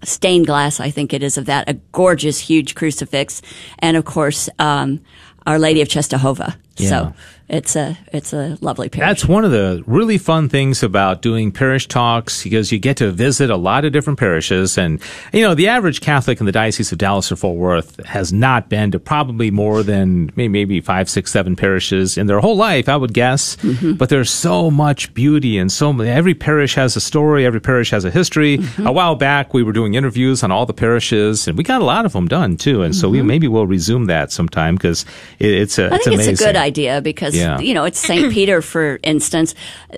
stained 0.04 0.46
glass, 0.46 0.80
I 0.80 0.92
think 0.92 1.14
it 1.14 1.24
is 1.24 1.38
of 1.38 1.46
that, 1.46 1.70
a 1.70 1.74
gorgeous, 1.92 2.38
huge 2.38 2.76
crucifix, 2.76 3.42
and 3.80 3.98
of 3.98 4.06
course, 4.06 4.50
um, 4.60 5.02
Our 5.48 5.58
Lady 5.58 5.82
of 5.82 5.88
Czestochowa. 5.88 6.56
Yeah. 6.78 6.90
So 6.90 7.14
it's 7.50 7.76
a 7.76 7.98
it's 8.14 8.32
a 8.32 8.58
lovely 8.62 8.90
parish. 8.90 9.10
That's 9.10 9.26
one 9.28 9.44
of 9.44 9.52
the 9.52 9.84
really 9.88 10.18
fun 10.18 10.50
things 10.50 10.84
about 10.84 11.22
doing 11.22 11.52
parish 11.52 11.88
talks 11.88 12.44
because 12.44 12.72
you 12.72 12.78
get 12.78 12.98
to 12.98 13.12
visit 13.12 13.50
a 13.50 13.58
lot 13.58 13.86
of 13.86 13.92
different 13.92 14.20
parishes. 14.20 14.78
And, 14.78 15.02
you 15.34 15.42
know, 15.42 15.56
the 15.56 15.68
average 15.68 16.02
Catholic 16.02 16.40
in 16.40 16.46
the 16.46 16.52
Diocese 16.52 16.92
of 16.92 17.00
Dallas 17.00 17.32
or 17.32 17.36
Fort 17.36 17.58
Worth 17.58 18.06
has 18.06 18.32
not 18.32 18.70
been 18.70 18.92
to 18.92 19.00
probably 19.00 19.50
more 19.50 19.82
than 19.82 20.32
maybe 20.36 20.80
five, 20.82 21.10
six, 21.10 21.32
seven 21.32 21.56
parishes 21.56 22.18
in 22.18 22.28
their 22.28 22.40
whole 22.40 22.56
life, 22.56 22.88
I 22.88 22.96
would 22.96 23.14
guess. 23.14 23.56
Mm-hmm. 23.58 23.94
But 23.94 24.10
there's 24.10 24.30
so 24.30 24.70
much 24.70 25.12
beauty 25.16 25.58
and 25.58 25.72
so 25.72 25.92
many, 25.92 26.10
every 26.10 26.36
parish 26.36 26.76
has 26.76 26.96
a 26.96 27.02
story, 27.02 27.46
every 27.46 27.62
parish 27.62 27.90
has 27.90 28.06
a 28.06 28.12
history. 28.12 28.60
Mm-hmm. 28.60 28.86
A 28.86 28.92
while 28.92 29.16
back, 29.16 29.54
we 29.54 29.64
were 29.64 29.74
doing 29.74 29.96
interviews 29.96 30.44
on 30.44 30.52
all 30.52 30.66
the 30.68 30.74
parishes 30.74 31.48
and 31.48 31.58
we 31.58 31.64
got 31.64 31.82
a 31.82 31.86
lot 31.86 32.06
of 32.06 32.14
them 32.14 32.28
done 32.28 32.58
too. 32.58 32.84
And 32.84 32.96
so 32.96 33.10
we 33.10 33.18
mm-hmm. 33.20 33.28
maybe 33.28 33.48
we'll 33.48 33.68
resume 33.68 34.06
that 34.06 34.32
sometime 34.32 34.76
because 34.76 35.06
it, 35.40 35.50
it's 35.50 35.80
a, 35.80 35.86
I 35.92 35.96
it's 35.96 36.04
think 36.04 36.14
amazing. 36.16 36.34
it's 36.34 36.42
a 36.42 36.46
good 36.46 36.56
idea 36.56 37.02
because 37.02 37.36
Yeah. 37.36 37.39
You 37.60 37.74
know 37.74 37.86
it's 37.86 38.00
Saint 38.00 38.34
Peter, 38.34 38.62
for 38.62 39.00
instance. 39.04 39.56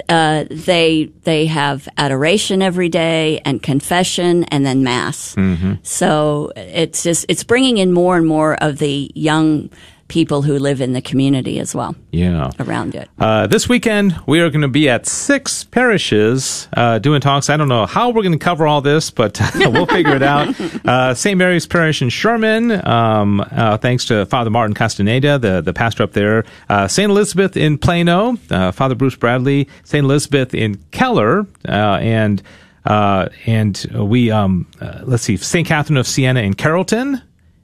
Uh, 0.08 0.46
they 0.50 1.12
they 1.24 1.46
have 1.48 1.88
adoration 1.98 2.62
every 2.62 2.90
day 2.90 3.42
and 3.46 3.62
confession 3.62 4.44
and 4.46 4.66
then 4.66 4.84
mass. 4.84 5.36
Mm-hmm. 5.36 5.74
So 5.84 6.52
it's 6.56 7.04
just 7.04 7.26
it's 7.30 7.44
bringing 7.44 7.78
in 7.78 7.92
more 7.92 8.18
and 8.18 8.26
more 8.26 8.56
of 8.56 8.78
the 8.78 9.12
young 9.16 9.70
people 10.12 10.42
who 10.42 10.60
live 10.60 10.82
in 10.82 10.92
the 10.92 11.02
community 11.02 11.58
as 11.58 11.74
well 11.74 11.96
Yeah. 12.12 12.50
around 12.60 12.96
it. 12.96 13.08
Uh, 13.18 13.48
this 13.48 13.70
weekend, 13.70 14.14
we 14.28 14.42
are 14.42 14.50
going 14.50 14.62
to 14.62 14.68
be 14.68 14.90
at 14.90 15.08
six 15.08 15.64
parishes 15.64 16.68
uh, 16.76 17.00
doing 17.00 17.22
talks. 17.22 17.50
I 17.50 17.56
don't 17.56 17.70
know 17.70 17.86
how 17.86 18.10
we're 18.10 18.22
going 18.22 18.38
to 18.38 18.44
cover 18.44 18.68
all 18.68 18.82
this, 18.82 19.10
but 19.10 19.40
we'll 19.56 19.86
figure 19.86 20.16
it 20.16 20.22
out. 20.24 20.54
Uh, 20.86 21.14
St. 21.14 21.38
Mary's 21.38 21.66
Parish 21.66 22.02
in 22.02 22.10
Sherman, 22.10 22.86
um, 22.86 23.40
uh, 23.40 23.78
thanks 23.78 24.04
to 24.06 24.26
Father 24.26 24.50
Martin 24.50 24.74
Castaneda, 24.74 25.40
the, 25.40 25.62
the 25.62 25.72
pastor 25.74 26.04
up 26.04 26.12
there. 26.12 26.44
Uh, 26.68 26.88
St. 26.90 27.10
Elizabeth 27.10 27.56
in 27.56 27.78
Plano, 27.78 28.38
uh, 28.50 28.72
Father 28.72 28.96
Bruce 28.96 29.16
Bradley. 29.16 29.70
St. 29.86 30.04
Elizabeth 30.04 30.54
in 30.54 30.76
Keller, 30.92 31.48
uh, 31.68 31.72
and 32.02 32.42
uh, 32.86 33.30
and 33.46 33.86
we 33.94 34.32
um, 34.32 34.68
uh, 34.82 35.00
let's 35.04 35.24
see, 35.24 35.38
St. 35.38 35.68
Catherine 35.68 35.98
of 35.98 36.08
Siena 36.08 36.42
in 36.42 36.54
Carrollton. 36.56 37.22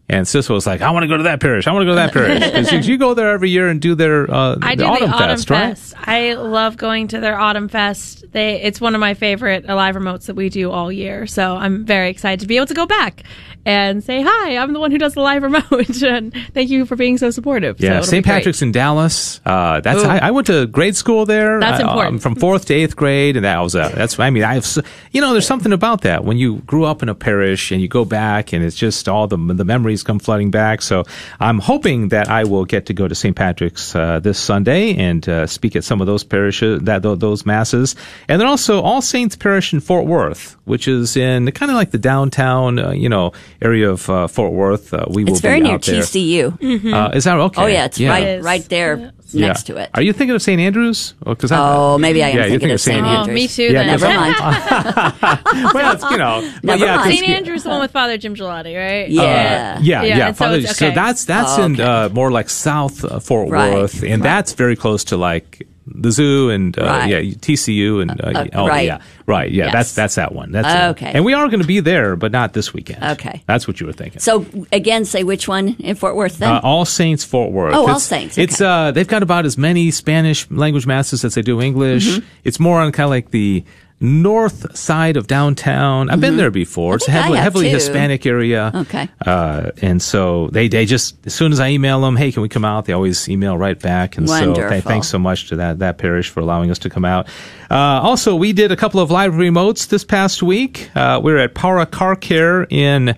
And 0.09 0.25
Sis 0.25 0.47
was 0.47 0.65
like, 0.65 0.81
I 0.81 0.91
want 0.91 1.03
to 1.03 1.07
go 1.07 1.17
to 1.17 1.23
that 1.23 1.41
parish. 1.41 1.67
I 1.67 1.73
want 1.73 1.81
to 1.81 1.85
go 1.85 1.91
to 1.91 1.95
that 1.95 2.13
parish. 2.13 2.69
'Cause 2.71 2.87
you 2.87 2.97
go 2.97 3.13
there 3.13 3.31
every 3.31 3.49
year 3.49 3.67
and 3.67 3.81
do 3.81 3.93
their 3.93 4.29
uh, 4.31 4.55
I 4.61 4.75
the 4.75 4.83
do 4.83 4.89
Autumn 4.89 5.09
the 5.09 5.15
Autumn 5.17 5.29
Fest, 5.37 5.47
Fest. 5.49 5.95
right? 5.97 6.07
I 6.07 6.33
love 6.35 6.77
going 6.77 7.09
to 7.09 7.19
their 7.19 7.37
Autumn 7.37 7.67
Fest. 7.67 8.23
They 8.31 8.61
it's 8.61 8.79
one 8.79 8.95
of 8.95 9.01
my 9.01 9.15
favorite 9.15 9.65
live 9.65 9.95
remotes 9.95 10.27
that 10.27 10.35
we 10.37 10.47
do 10.49 10.71
all 10.71 10.89
year. 10.91 11.27
So 11.27 11.57
I'm 11.57 11.85
very 11.85 12.09
excited 12.09 12.39
to 12.39 12.47
be 12.47 12.55
able 12.55 12.67
to 12.67 12.73
go 12.73 12.85
back 12.85 13.23
and 13.67 14.01
say 14.01 14.21
hi. 14.25 14.55
I'm 14.57 14.71
the 14.71 14.79
one 14.79 14.91
who 14.91 14.97
does 14.97 15.13
the 15.13 15.19
live 15.21 15.43
remote, 15.43 16.01
and 16.01 16.33
thank 16.53 16.69
you 16.69 16.85
for 16.85 16.95
being 16.95 17.17
so 17.17 17.31
supportive. 17.31 17.81
Yeah, 17.81 17.97
it'll 17.97 18.03
St. 18.05 18.25
Patrick's 18.25 18.61
in 18.61 18.71
Dallas. 18.71 19.41
Uh, 19.45 19.81
that's 19.81 20.03
I, 20.05 20.19
I 20.19 20.31
went 20.31 20.47
to 20.47 20.67
grade 20.67 20.95
school 20.95 21.25
there. 21.25 21.59
That's 21.59 21.81
I- 21.81 21.83
um, 21.83 21.89
important. 21.89 22.21
from 22.21 22.35
fourth 22.35 22.65
to 22.67 22.73
eighth 22.73 22.95
grade, 22.95 23.35
and 23.35 23.43
that 23.43 23.59
was 23.59 23.75
uh, 23.75 23.89
that's. 23.89 24.17
I 24.17 24.29
mean, 24.29 24.43
I 24.43 24.53
have 24.53 24.65
you 25.11 25.19
know, 25.19 25.33
there's 25.33 25.45
something 25.45 25.73
about 25.73 26.01
that 26.01 26.23
when 26.23 26.37
you 26.37 26.57
grew 26.59 26.85
up 26.85 27.03
in 27.03 27.09
a 27.09 27.15
parish 27.15 27.71
and 27.71 27.81
you 27.81 27.89
go 27.89 28.05
back, 28.05 28.53
and 28.53 28.63
it's 28.63 28.77
just 28.77 29.09
all 29.09 29.27
the 29.27 29.37
the 29.37 29.65
memories 29.65 30.01
come 30.01 30.19
flooding 30.19 30.49
back. 30.49 30.81
So 30.81 31.03
I'm 31.41 31.59
hoping 31.59 32.07
that 32.09 32.29
I 32.29 32.45
will 32.45 32.63
get 32.63 32.85
to 32.85 32.93
go 32.93 33.09
to 33.09 33.15
St. 33.15 33.35
Patrick's 33.35 33.93
uh, 33.93 34.21
this 34.21 34.39
Sunday 34.39 34.95
and 34.95 35.27
uh, 35.27 35.45
speak 35.45 35.75
at 35.75 35.83
some 35.83 35.99
of 35.99 36.07
those 36.07 36.23
parishes 36.23 36.81
that 36.83 37.01
those 37.01 37.45
masses, 37.45 37.97
and 38.29 38.39
then 38.39 38.47
also 38.47 38.81
All 38.81 39.01
Saints 39.01 39.35
Parish 39.35 39.73
in 39.73 39.81
Fort 39.81 40.05
Worth, 40.05 40.55
which 40.63 40.87
is 40.87 41.17
in 41.17 41.51
kind 41.51 41.69
of 41.69 41.75
like 41.75 41.91
the 41.91 41.97
downtown, 41.97 42.79
uh, 42.79 42.91
you 42.91 43.09
know, 43.09 43.33
area 43.61 43.89
of 43.89 44.09
uh, 44.09 44.27
Fort 44.27 44.53
Worth. 44.53 44.93
Uh, 44.93 45.05
we 45.09 45.23
will 45.23 45.31
It's 45.33 45.41
be 45.41 45.47
very 45.47 45.59
near 45.61 45.73
out 45.73 45.81
there. 45.83 46.01
TCU. 46.01 46.93
Uh, 46.93 47.11
is 47.15 47.23
that 47.25 47.37
okay? 47.37 47.61
Oh 47.61 47.65
yeah, 47.65 47.85
it's 47.85 47.99
Yeah. 47.99 48.09
right 48.09 48.23
It 48.23 48.39
is. 48.39 48.45
right 48.45 48.69
there 48.69 49.11
Yeah. 49.31 49.47
next 49.47 49.63
to 49.63 49.77
it. 49.77 49.89
Are 49.93 50.01
you 50.01 50.13
thinking 50.13 50.35
of 50.35 50.41
St. 50.41 50.59
Andrews? 50.61 51.13
Oh, 51.25 51.35
'cause 51.35 51.51
I- 51.51 51.57
Oh, 51.59 51.97
maybe 51.97 52.23
I 52.23 52.29
am 52.29 52.35
yeah, 52.37 52.41
you're 52.43 52.49
thinking 52.51 52.71
of 52.71 52.79
St. 52.81 53.03
Oh, 53.03 53.09
Andrews. 53.09 53.35
me 53.35 53.47
too. 53.47 53.63
Yeah, 53.63 53.83
then. 53.83 53.87
Never 53.87 54.07
mind. 54.07 54.35
well, 55.73 55.93
it's, 55.93 56.03
you 56.11 56.17
know, 56.17 56.41
but 56.63 56.63
Never 56.63 56.85
yeah, 56.85 56.95
'cause- 56.97 57.05
mind. 57.05 57.17
St. 57.17 57.29
Andrew's 57.29 57.63
the 57.63 57.69
one 57.69 57.81
with 57.81 57.91
Father 57.91 58.17
Jim 58.17 58.35
Gigliotti, 58.35 58.75
right? 58.77 59.09
Yeah. 59.09 59.75
Uh, 59.77 59.81
yeah, 59.81 60.03
yeah. 60.03 60.27
and 60.27 60.37
so 60.37 60.45
Father- 60.45 60.61
so, 60.61 60.85
okay. 60.87 60.95
that's 60.95 61.25
that's 61.25 61.57
Oh, 61.57 61.63
in 61.63 61.73
okay. 61.73 61.83
uh, 61.83 62.09
more 62.09 62.31
like 62.31 62.49
South 62.49 63.03
uh, 63.03 63.19
Fort 63.19 63.49
Right, 63.49 63.73
Worth, 63.73 64.03
and 64.03 64.11
right. 64.11 64.23
that's 64.23 64.53
very 64.53 64.75
close 64.75 65.03
to 65.05 65.17
like 65.17 65.67
the 65.89 66.11
zoo 66.11 66.49
and 66.49 66.77
uh, 66.77 66.83
Right. 66.85 67.09
yeah, 67.09 67.19
TCU 67.19 68.01
and 68.01 68.11
uh, 68.11 68.39
Uh, 68.39 68.45
oh, 68.53 68.67
right. 68.67 68.85
yeah, 68.85 68.99
right, 69.25 69.51
yeah. 69.51 69.65
Yes. 69.65 69.73
That's 69.73 69.93
that's 69.95 70.15
that 70.15 70.33
one. 70.33 70.51
That's. 70.51 70.91
Okay. 70.91 71.11
And 71.13 71.23
we 71.25 71.33
are 71.33 71.47
going 71.47 71.61
to 71.61 71.67
be 71.67 71.79
there, 71.79 72.15
but 72.15 72.31
not 72.31 72.53
this 72.53 72.73
weekend. 72.73 73.03
Okay. 73.03 73.41
that's 73.47 73.67
what 73.67 73.79
you 73.79 73.87
were 73.87 73.93
thinking. 73.93 74.19
So 74.19 74.45
again, 74.71 75.05
say 75.05 75.23
which 75.23 75.47
one 75.47 75.75
in 75.79 75.95
Fort 75.95 76.15
Worth 76.15 76.37
then? 76.39 76.51
Uh, 76.51 76.59
All 76.63 76.85
Saints 76.85 77.23
Fort 77.23 77.51
Worth. 77.51 77.73
Oh, 77.73 77.87
All 77.87 77.99
Saints, 77.99 78.37
It's 78.37 78.59
uh, 78.61 78.91
they've 78.91 79.07
got 79.07 79.23
about 79.23 79.45
as 79.45 79.57
many 79.57 79.91
Spanish 79.91 80.49
language 80.51 80.85
masses 80.85 81.23
as 81.23 81.35
they 81.35 81.41
do 81.41 81.61
English. 81.61 82.07
Mm-hmm. 82.07 82.25
It's 82.43 82.59
more 82.59 82.79
on 82.81 82.91
kind 82.91 83.05
of 83.05 83.09
like 83.11 83.31
the 83.31 83.63
north 83.99 84.77
side 84.77 85.17
of 85.17 85.25
downtown. 85.25 86.09
I've 86.11 86.21
been 86.21 86.37
there 86.37 86.51
before. 86.51 86.95
It's 86.95 87.07
a 87.07 87.11
Mm-hmm. 87.11 87.17
Heavily, 87.19 87.37
heavily. 87.39 87.69
Hispanic 87.69 88.25
area. 88.27 88.71
Okay. 88.75 89.09
Uh, 89.25 89.71
and 89.81 89.99
so 90.01 90.49
they 90.51 90.67
they 90.67 90.85
just 90.85 91.17
as 91.25 91.33
soon 91.33 91.51
as 91.51 91.59
I 91.59 91.69
email 91.69 91.99
them, 92.01 92.15
hey, 92.15 92.31
can 92.31 92.43
we 92.43 92.49
come 92.49 92.63
out? 92.63 92.85
They 92.85 92.93
always 92.93 93.27
email 93.27 93.57
right 93.57 93.79
back. 93.79 94.17
And 94.17 94.27
so 94.29 94.53
th- 94.53 94.83
thanks 94.83 95.07
so 95.07 95.17
much 95.17 95.49
to 95.49 95.55
that 95.55 95.79
that 95.79 95.97
parish 95.97 96.29
for 96.29 96.41
allowing 96.41 96.69
us 96.69 96.77
to 96.79 96.89
come 96.89 97.05
out. 97.05 97.27
Uh, 97.71 97.75
also, 97.75 98.35
we 98.35 98.53
did 98.53 98.71
a 98.71 98.75
couple 98.75 98.99
of 98.99 99.09
live 99.09 99.33
remotes 99.33 99.87
this 99.87 100.03
past 100.03 100.43
week. 100.43 100.91
Uh, 100.95 101.19
we 101.23 101.31
were 101.33 101.39
at 101.39 101.55
Para 101.55 101.85
Car 101.87 102.15
Care 102.15 102.67
in 102.69 103.15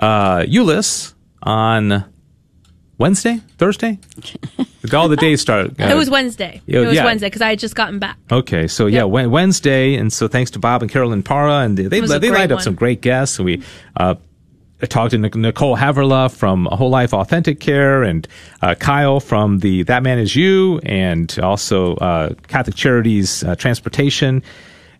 uh, 0.00 0.38
Euless 0.48 1.12
on 1.42 2.04
Wednesday, 2.98 3.40
Thursday. 3.62 3.96
All 4.92 5.08
the 5.08 5.14
days 5.16 5.40
start. 5.40 5.80
uh, 5.80 5.84
It 5.84 5.94
was 5.94 6.10
Wednesday. 6.10 6.60
It 6.66 6.78
was 6.80 6.94
yeah. 6.94 7.04
Wednesday 7.04 7.28
because 7.28 7.42
I 7.42 7.50
had 7.50 7.60
just 7.60 7.76
gotten 7.76 8.00
back. 8.00 8.16
Okay, 8.32 8.66
so 8.66 8.86
yeah, 8.86 9.04
Yep. 9.04 9.30
Wednesday, 9.30 9.94
and 9.94 10.12
so 10.12 10.26
thanks 10.26 10.50
to 10.52 10.58
Bob 10.58 10.82
and 10.82 10.90
Carolyn 10.90 11.22
Para, 11.22 11.58
and 11.60 11.78
they 11.78 11.84
they, 11.84 12.00
they 12.00 12.30
lined 12.30 12.50
up 12.50 12.56
one. 12.56 12.64
some 12.64 12.74
great 12.74 13.00
guests, 13.00 13.38
and 13.38 13.46
we. 13.46 13.62
Uh, 13.96 14.16
talked 14.88 15.12
to 15.12 15.18
Nicole 15.18 15.76
Haverla 15.76 16.28
from 16.34 16.66
Whole 16.66 16.90
Life 16.90 17.14
Authentic 17.14 17.60
Care 17.60 18.02
and 18.02 18.26
uh, 18.62 18.74
Kyle 18.74 19.20
from 19.20 19.60
the 19.60 19.84
That 19.84 20.02
Man 20.02 20.18
Is 20.18 20.34
You 20.34 20.80
and 20.82 21.38
also 21.40 21.94
uh, 21.98 22.34
Catholic 22.48 22.74
Charities 22.74 23.44
uh, 23.44 23.54
Transportation. 23.54 24.42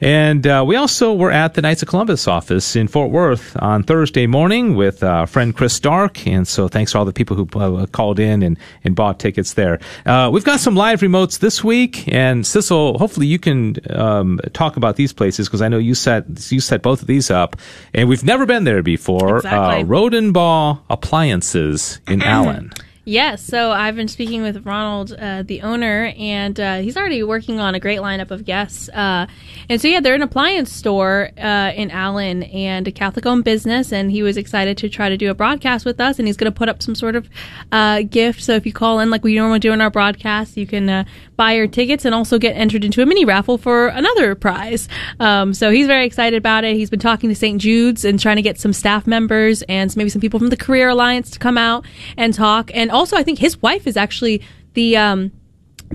And 0.03 0.45
uh, 0.49 0.65
we 0.67 0.75
also 0.75 1.15
were 1.15 1.31
at 1.31 1.55
the 1.55 1.63
Knights 1.63 1.81
of 1.83 1.89
Columbus 1.89 2.27
office 2.27 2.75
in 2.75 2.89
Fort 2.89 3.13
Worth 3.13 3.57
on 3.63 3.85
Thursday 3.85 4.27
morning 4.27 4.75
with 4.75 5.01
uh, 5.01 5.27
friend 5.27 5.57
Chris 5.57 5.75
Stark. 5.75 6.27
And 6.27 6.47
so 6.47 6.67
thanks 6.67 6.91
to 6.93 6.99
all 6.99 7.05
the 7.05 7.13
people 7.13 7.37
who 7.37 7.47
uh, 7.57 7.87
called 7.87 8.19
in 8.19 8.43
and, 8.43 8.59
and 8.83 8.97
bought 8.97 9.21
tickets 9.21 9.55
there. 9.55 9.79
Uh, 10.05 10.29
we've 10.33 10.45
got 10.45 10.59
some 10.59 10.75
live 10.75 11.03
remotes 11.03 11.39
this 11.39 11.63
week. 11.63 12.13
And 12.13 12.45
Sissel, 12.45 12.99
hopefully 12.99 13.29
you 13.29 13.39
can 13.39 13.77
um, 13.91 14.41
talk 14.53 14.77
about 14.77 14.97
these 14.97 15.13
places 15.13 15.47
because 15.47 15.63
I 15.63 15.69
know 15.69 15.79
you 15.79 15.95
set, 15.95 16.25
you 16.51 16.59
set 16.59 16.83
both 16.83 17.01
of 17.03 17.07
these 17.07 17.31
up. 17.31 17.55
And 17.95 18.09
we've 18.09 18.25
never 18.25 18.45
been 18.45 18.65
there 18.65 18.83
before. 18.83 19.37
Exactly. 19.37 19.83
Uh, 19.83 19.85
Rodenbaugh 19.85 20.81
Appliances 20.91 22.01
in 22.09 22.23
Allen. 22.25 22.73
Yes, 23.05 23.43
so 23.43 23.73
I've 23.73 23.97
been 23.97 24.07
speaking 24.07 24.43
with 24.43 24.65
Ronald, 24.65 25.13
uh, 25.13 25.43
the 25.43 25.63
owner, 25.63 26.15
and 26.17 26.59
uh, 26.61 26.77
he's 26.77 26.97
already 26.97 27.25
working 27.25 27.59
on 27.59 27.75
a 27.75 27.81
great 27.81 27.99
lineup 27.99 28.31
of 28.31 28.45
guests. 28.45 28.89
Uh, 28.91 29.27
and 29.69 29.81
so, 29.81 29.89
yeah, 29.89 29.99
they're 29.99 30.15
an 30.15 30.23
appliance 30.23 30.71
store 30.71 31.31
uh, 31.37 31.73
in 31.75 31.91
Allen 31.91 32.45
and 32.45 32.87
a 32.87 32.93
Catholic 32.93 33.27
owned 33.27 33.43
business. 33.43 33.93
And 33.93 34.13
he 34.13 34.23
was 34.23 34.37
excited 34.37 34.79
to 34.79 34.89
try 34.89 35.09
to 35.09 35.17
do 35.17 35.31
a 35.31 35.35
broadcast 35.35 35.85
with 35.85 36.01
us, 36.01 36.21
and 36.21 36.29
he's 36.29 36.37
going 36.37 36.53
to 36.53 36.57
put 36.57 36.69
up 36.69 36.81
some 36.81 36.95
sort 36.95 37.17
of 37.17 37.29
uh, 37.73 38.03
gift. 38.03 38.41
So, 38.41 38.53
if 38.53 38.67
you 38.67 38.73
call 38.73 39.01
in 39.01 39.11
like 39.11 39.25
we 39.25 39.35
normally 39.35 39.59
do 39.59 39.73
in 39.73 39.81
our 39.81 39.91
broadcast, 39.91 40.57
you 40.57 40.69
can 40.69 40.89
uh, 40.89 41.05
buy 41.43 41.53
your 41.55 41.67
tickets 41.67 42.05
and 42.05 42.15
also 42.15 42.39
get 42.39 42.53
entered 42.65 42.85
into 42.85 43.03
a 43.03 43.07
mini 43.07 43.25
raffle 43.25 43.59
for 43.59 43.89
another 43.89 44.35
prize. 44.37 44.89
Um, 45.19 45.53
so, 45.55 45.71
he's 45.71 45.87
very 45.89 46.07
excited 46.07 46.37
about 46.37 46.63
it. 46.65 46.77
He's 46.77 46.91
been 46.91 47.01
talking 47.11 47.29
to 47.31 47.35
St. 47.35 47.61
Jude's 47.61 48.05
and 48.05 48.21
trying 48.21 48.37
to 48.37 48.43
get 48.43 48.61
some 48.61 48.73
staff 48.73 49.07
members 49.07 49.63
and 49.69 49.95
maybe 49.97 50.11
some 50.11 50.21
people 50.21 50.39
from 50.39 50.51
the 50.51 50.57
Career 50.57 50.89
Alliance 50.91 51.31
to 51.33 51.39
come 51.39 51.59
out 51.59 51.85
and 52.17 52.33
talk. 52.35 52.71
And 52.75 52.91
also, 52.91 53.17
I 53.17 53.23
think 53.25 53.39
his 53.41 53.61
wife 53.61 53.87
is 53.87 53.97
actually 53.97 54.41
the 54.75 54.97
um, 54.97 55.33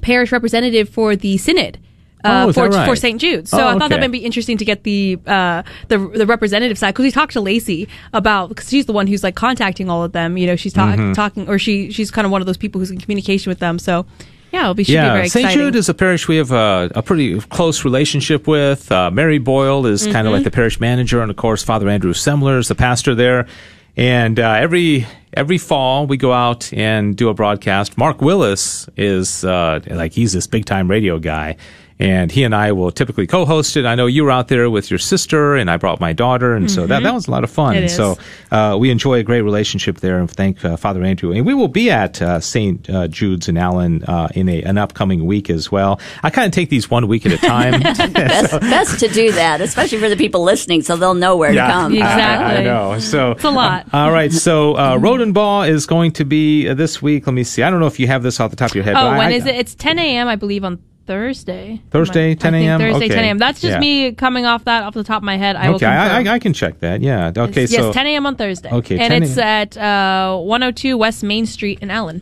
parish 0.01 0.31
representative 0.31 0.89
for 0.89 1.15
the 1.15 1.37
synod. 1.37 1.77
Uh, 2.23 2.47
Oh, 2.49 2.51
for 2.51 2.67
right? 2.69 2.85
for 2.89 2.95
St. 2.95 3.21
Jude, 3.21 3.47
so 3.47 3.57
Oh, 3.59 3.67
I 3.67 3.77
thought 3.77 3.89
that 3.91 3.99
might 4.01 4.11
be 4.11 4.25
interesting 4.25 4.57
to 4.57 4.65
get 4.65 4.83
the 4.83 5.19
uh, 5.27 5.61
the 5.87 5.97
the 5.99 6.25
representative 6.25 6.77
side 6.77 6.91
because 6.93 7.03
we 7.03 7.11
talked 7.11 7.33
to 7.33 7.41
Lacey 7.41 7.87
about 8.11 8.49
because 8.49 8.67
she's 8.69 8.85
the 8.87 8.91
one 8.91 9.05
who's 9.07 9.23
like 9.23 9.35
contacting 9.35 9.87
all 9.89 10.03
of 10.03 10.11
them. 10.13 10.35
You 10.35 10.47
know, 10.47 10.55
she's 10.57 10.73
ta- 10.73 10.93
Mm-hmm. 10.93 11.13
talking 11.13 11.47
or 11.47 11.57
she 11.59 11.91
she's 11.91 12.09
kind 12.11 12.25
of 12.25 12.31
one 12.31 12.41
of 12.41 12.47
those 12.47 12.57
people 12.57 12.79
who's 12.79 12.89
in 12.91 12.99
communication 12.99 13.49
with 13.51 13.59
them. 13.59 13.77
So 13.79 14.05
yeah, 14.51 14.61
it'll 14.61 14.73
be 14.73 14.83
should 14.83 14.91
be 14.91 14.95
Yeah, 14.95 15.13
very 15.13 15.29
St. 15.29 15.49
Jude 15.51 15.75
is 15.75 15.89
a 15.89 15.93
parish 15.93 16.27
we 16.27 16.37
have 16.37 16.51
a, 16.51 16.89
a 16.95 17.01
pretty 17.03 17.39
close 17.41 17.83
relationship 17.85 18.47
with. 18.47 18.91
Uh, 18.91 19.11
Mary 19.11 19.37
Boyle 19.39 19.85
is 19.85 20.03
kind 20.03 20.15
Mm-hmm. 20.17 20.27
of 20.27 20.33
like 20.33 20.43
the 20.43 20.51
parish 20.51 20.79
manager, 20.79 21.21
and 21.21 21.29
of 21.31 21.37
course, 21.37 21.63
Father 21.63 21.87
Andrew 21.89 22.13
Semler 22.13 22.57
is 22.59 22.67
the 22.67 22.75
pastor 22.75 23.13
there. 23.15 23.47
And 23.95 24.39
uh, 24.39 24.51
every 24.51 25.07
every 25.33 25.57
fall 25.57 26.05
we 26.07 26.17
go 26.17 26.31
out 26.31 26.71
and 26.71 27.15
do 27.15 27.29
a 27.29 27.33
broadcast. 27.33 27.97
Mark 27.97 28.21
Willis 28.21 28.87
is 28.95 29.43
uh, 29.43 29.79
like 29.87 30.13
he's 30.13 30.33
this 30.33 30.45
big 30.47 30.65
time 30.65 30.87
radio 30.89 31.17
guy, 31.19 31.57
and 31.99 32.31
he 32.31 32.43
and 32.43 32.53
I 32.53 32.71
will 32.71 32.91
typically 32.91 33.25
co-host 33.27 33.75
it. 33.75 33.85
I 33.85 33.95
know 33.95 34.05
you 34.05 34.23
were 34.23 34.31
out 34.31 34.47
there 34.47 34.69
with 34.69 34.91
your 34.91 34.99
sister, 34.99 35.55
and 35.55 35.69
I 35.69 35.77
brought 35.77 35.99
my 35.99 36.13
daughter, 36.13 36.53
and 36.53 36.69
so 36.69 36.85
that 36.85 37.03
that 37.03 37.13
was 37.13 37.27
a 37.27 37.31
lot 37.31 37.43
of 37.43 37.49
fun. 37.49 37.75
Mm-hmm. 37.75 37.77
It 37.77 37.81
and 37.81 37.91
so 37.91 38.17
uh, 38.51 38.77
we 38.77 38.91
enjoy 38.91 39.15
a 39.15 39.23
great 39.23 39.41
relationship 39.41 39.99
there, 39.99 40.19
and 40.19 40.29
thank 40.29 40.63
uh, 40.63 40.77
Father 40.77 41.03
Andrew. 41.03 41.31
And 41.31 41.45
we 41.45 41.53
will 41.53 41.67
be 41.67 41.89
at 41.89 42.21
uh, 42.21 42.39
St. 42.39 42.89
Uh, 42.89 43.07
Jude's 43.07 43.47
in 43.47 43.57
Allen 43.57 44.03
uh, 44.03 44.29
in 44.35 44.47
a, 44.49 44.61
an 44.63 44.77
upcoming 44.77 45.25
week 45.25 45.49
as 45.49 45.71
well. 45.71 45.99
I 46.23 46.29
kind 46.29 46.45
of 46.45 46.51
take 46.51 46.69
these 46.69 46.89
one 46.89 47.07
week 47.07 47.25
at 47.25 47.31
a 47.31 47.37
time. 47.37 47.81
best, 48.13 48.59
best 48.61 48.99
to 48.99 49.07
do 49.07 49.31
that, 49.31 49.61
especially 49.61 49.99
for 49.99 50.09
the 50.09 50.17
people 50.17 50.43
listening, 50.43 50.83
so 50.83 50.95
they'll 50.95 51.13
know 51.13 51.35
where 51.35 51.51
to 51.51 51.57
come. 51.57 51.93
Yeah. 51.93 52.13
Exactly. 52.13 52.57
I, 52.57 52.59
I 52.59 52.63
know. 52.63 52.99
So 52.99 53.31
It's 53.31 53.43
a 53.43 53.49
lot. 53.49 53.87
All 53.93 54.11
right. 54.11 54.31
So 54.31 54.75
uh, 54.75 54.97
Rodenbaugh 54.97 55.69
is 55.69 55.85
going 55.85 56.11
to 56.13 56.25
be 56.25 56.67
uh, 56.67 56.73
this 56.73 57.01
week. 57.01 57.25
Let 57.25 57.33
me 57.33 57.43
see. 57.43 57.63
I 57.63 57.69
don't 57.69 57.79
know 57.79 57.87
if 57.87 57.99
you 57.99 58.07
have 58.07 58.23
this 58.23 58.39
off 58.39 58.51
the 58.51 58.57
top 58.57 58.71
of 58.71 58.75
your 58.75 58.83
head. 58.83 58.95
oh, 58.95 59.17
when 59.17 59.29
I, 59.29 59.31
is 59.31 59.45
it? 59.45 59.55
It's 59.55 59.75
10 59.75 59.97
a.m. 59.99 60.27
I 60.27 60.35
believe 60.35 60.63
on 60.63 60.79
Thursday. 61.07 61.81
Thursday, 61.89 62.35
10 62.35 62.53
a.m.? 62.53 62.79
Thursday, 62.79 63.05
Okay. 63.05 63.15
10 63.15 63.23
a.m. 63.23 63.37
That's 63.37 63.59
just 63.61 63.73
Yeah. 63.75 63.79
me 63.79 64.11
coming 64.11 64.45
off 64.45 64.65
that 64.65 64.83
off 64.83 64.93
the 64.93 65.03
top 65.03 65.17
of 65.17 65.23
my 65.23 65.37
head. 65.37 65.55
I 65.55 65.69
will 65.69 65.77
Okay, 65.77 65.85
I. 65.87 66.21
I, 66.21 66.33
I 66.35 66.39
can 66.39 66.53
check 66.53 66.79
that. 66.81 67.01
Yeah. 67.01 67.31
Okay. 67.35 67.61
yes, 67.61 67.71
so 67.75 67.91
10 67.93 68.05
a.m. 68.07 68.25
on 68.25 68.35
Thursday. 68.35 68.69
Okay, 68.71 68.99
and 68.99 69.09
10 69.11 69.23
it's 69.23 69.37
at 69.37 69.75
uh, 69.77 70.37
102 70.37 70.97
West 70.97 71.23
Main 71.23 71.45
Street 71.45 71.79
in 71.81 71.89
Allen. 71.89 72.21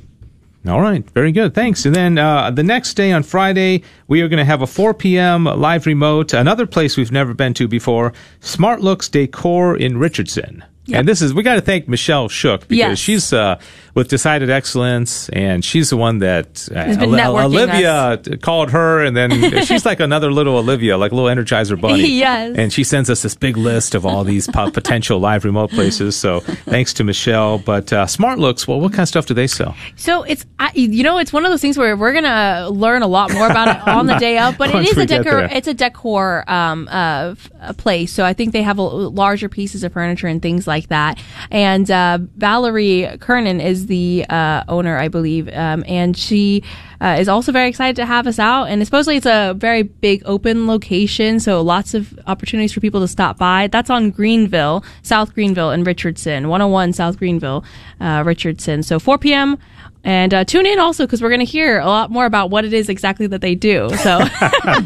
All 0.67 0.81
right, 0.81 1.07
very 1.11 1.31
good. 1.31 1.53
Thanks. 1.53 1.85
And 1.85 1.93
then 1.93 2.17
uh, 2.17 2.49
the 2.49 2.63
next 2.63 2.95
day 2.95 3.11
on 3.11 3.21
Friday, 3.21 3.83
we 4.07 4.21
are 4.21 4.27
going 4.27 4.39
to 4.39 4.45
have 4.45 4.63
a 4.63 4.67
4 4.67 4.95
p.m. 4.95 5.43
live 5.43 5.85
remote. 5.85 6.33
Another 6.33 6.65
place 6.65 6.97
we've 6.97 7.11
never 7.11 7.35
been 7.35 7.53
to 7.55 7.67
before, 7.67 8.13
Smart 8.39 8.81
Looks 8.81 9.07
Decor 9.07 9.77
in 9.77 9.97
Richardson. 9.99 10.63
And 10.91 11.07
this 11.07 11.21
is 11.21 11.33
we 11.33 11.41
got 11.43 11.55
to 11.55 11.61
thank 11.61 11.87
Michelle 11.87 12.29
Shook 12.29 12.61
because 12.67 12.77
Yes. 12.77 12.97
she's 12.99 13.33
uh, 13.33 13.59
with 13.95 14.09
Decided 14.09 14.49
Excellence, 14.49 15.29
and 15.29 15.63
she's 15.63 15.89
the 15.89 15.95
one 15.95 16.19
that 16.19 16.67
uh, 16.75 17.03
Oli- 17.05 17.21
Olivia 17.21 18.19
t- 18.21 18.35
called 18.37 18.71
her, 18.71 19.01
and 19.03 19.15
then 19.15 19.31
she's 19.65 19.85
like 19.85 20.01
another 20.01 20.31
little 20.31 20.57
Olivia, 20.57 20.97
like 20.97 21.13
a 21.13 21.15
little 21.15 21.29
Energizer 21.29 21.79
bunny. 21.79 22.05
Yes. 22.25 22.55
And 22.57 22.71
she 22.71 22.83
sends 22.83 23.09
us 23.09 23.21
this 23.21 23.35
big 23.35 23.57
list 23.57 23.95
of 23.95 24.05
all 24.05 24.23
these 24.23 24.47
po- 24.47 24.69
potential 24.71 25.19
live 25.19 25.45
remote 25.45 25.71
places. 25.71 26.15
So 26.15 26.41
thanks 26.41 26.93
to 26.93 27.03
Michelle. 27.03 27.57
But 27.57 27.91
uh, 27.91 28.05
Smart 28.07 28.39
Looks, 28.39 28.67
well, 28.67 28.79
what 28.79 28.91
kind 28.91 29.01
of 29.01 29.07
stuff 29.07 29.25
do 29.25 29.33
they 29.33 29.47
sell? 29.47 29.75
So 29.95 30.23
it's 30.23 30.45
I, 30.59 30.71
you 30.73 31.03
know 31.03 31.17
it's 31.17 31.31
one 31.33 31.45
of 31.45 31.51
those 31.51 31.61
things 31.61 31.77
where 31.77 31.95
we're 31.95 32.13
gonna 32.13 32.69
learn 32.69 33.01
a 33.01 33.07
lot 33.07 33.33
more 33.33 33.47
about 33.49 33.67
it 33.69 33.87
on 33.87 34.07
the 34.07 34.15
day 34.15 34.39
of, 34.39 34.57
but 34.57 34.69
it 34.75 34.87
is 34.87 34.97
a 34.97 35.05
decor 35.05 35.39
it's 35.51 35.67
a 35.67 35.73
decor 35.73 36.43
um, 36.47 36.87
uh, 36.91 37.35
place. 37.77 38.11
So 38.11 38.25
I 38.25 38.33
think 38.33 38.51
they 38.51 38.63
have 38.63 38.77
a, 38.77 38.83
larger 38.83 39.49
pieces 39.49 39.83
of 39.83 39.93
furniture 39.93 40.27
and 40.27 40.41
things 40.41 40.67
like 40.67 40.87
that. 40.89 41.19
And 41.51 41.89
uh, 41.89 42.19
Valerie 42.35 43.17
Kernan 43.19 43.61
is 43.61 43.84
the 43.87 44.25
uh, 44.29 44.63
owner, 44.67 44.97
I 44.97 45.07
believe, 45.07 45.49
um, 45.53 45.83
and 45.87 46.15
she. 46.15 46.63
Uh, 47.01 47.17
is 47.19 47.27
also 47.27 47.51
very 47.51 47.67
excited 47.67 47.97
to 47.97 48.05
have 48.05 48.25
us 48.25 48.39
out, 48.39 48.69
and 48.69 48.83
supposedly 48.83 49.17
it's 49.17 49.25
a 49.25 49.53
very 49.57 49.83
big 49.83 50.23
open 50.25 50.65
location, 50.65 51.41
so 51.41 51.61
lots 51.61 51.93
of 51.93 52.17
opportunities 52.25 52.71
for 52.71 52.79
people 52.79 53.01
to 53.01 53.07
stop 53.07 53.37
by. 53.37 53.67
That's 53.67 53.89
on 53.89 54.11
Greenville, 54.11 54.83
South 55.03 55.33
Greenville, 55.35 55.71
and 55.71 55.85
Richardson, 55.85 56.47
101 56.47 56.93
South 56.93 57.19
Greenville, 57.19 57.65
uh, 57.99 58.23
Richardson. 58.25 58.81
So 58.81 58.97
4 58.97 59.17
p.m. 59.17 59.57
And 60.05 60.33
uh, 60.33 60.45
tune 60.45 60.65
in 60.67 60.79
also 60.79 61.05
because 61.05 61.21
we're 61.21 61.29
going 61.29 61.39
to 61.39 61.45
hear 61.45 61.79
a 61.79 61.85
lot 61.87 62.11
more 62.11 62.25
about 62.25 62.51
what 62.51 62.63
it 62.63 62.73
is 62.73 62.89
exactly 62.89 63.25
that 63.27 63.41
they 63.41 63.55
do. 63.55 63.89
So 63.97 64.19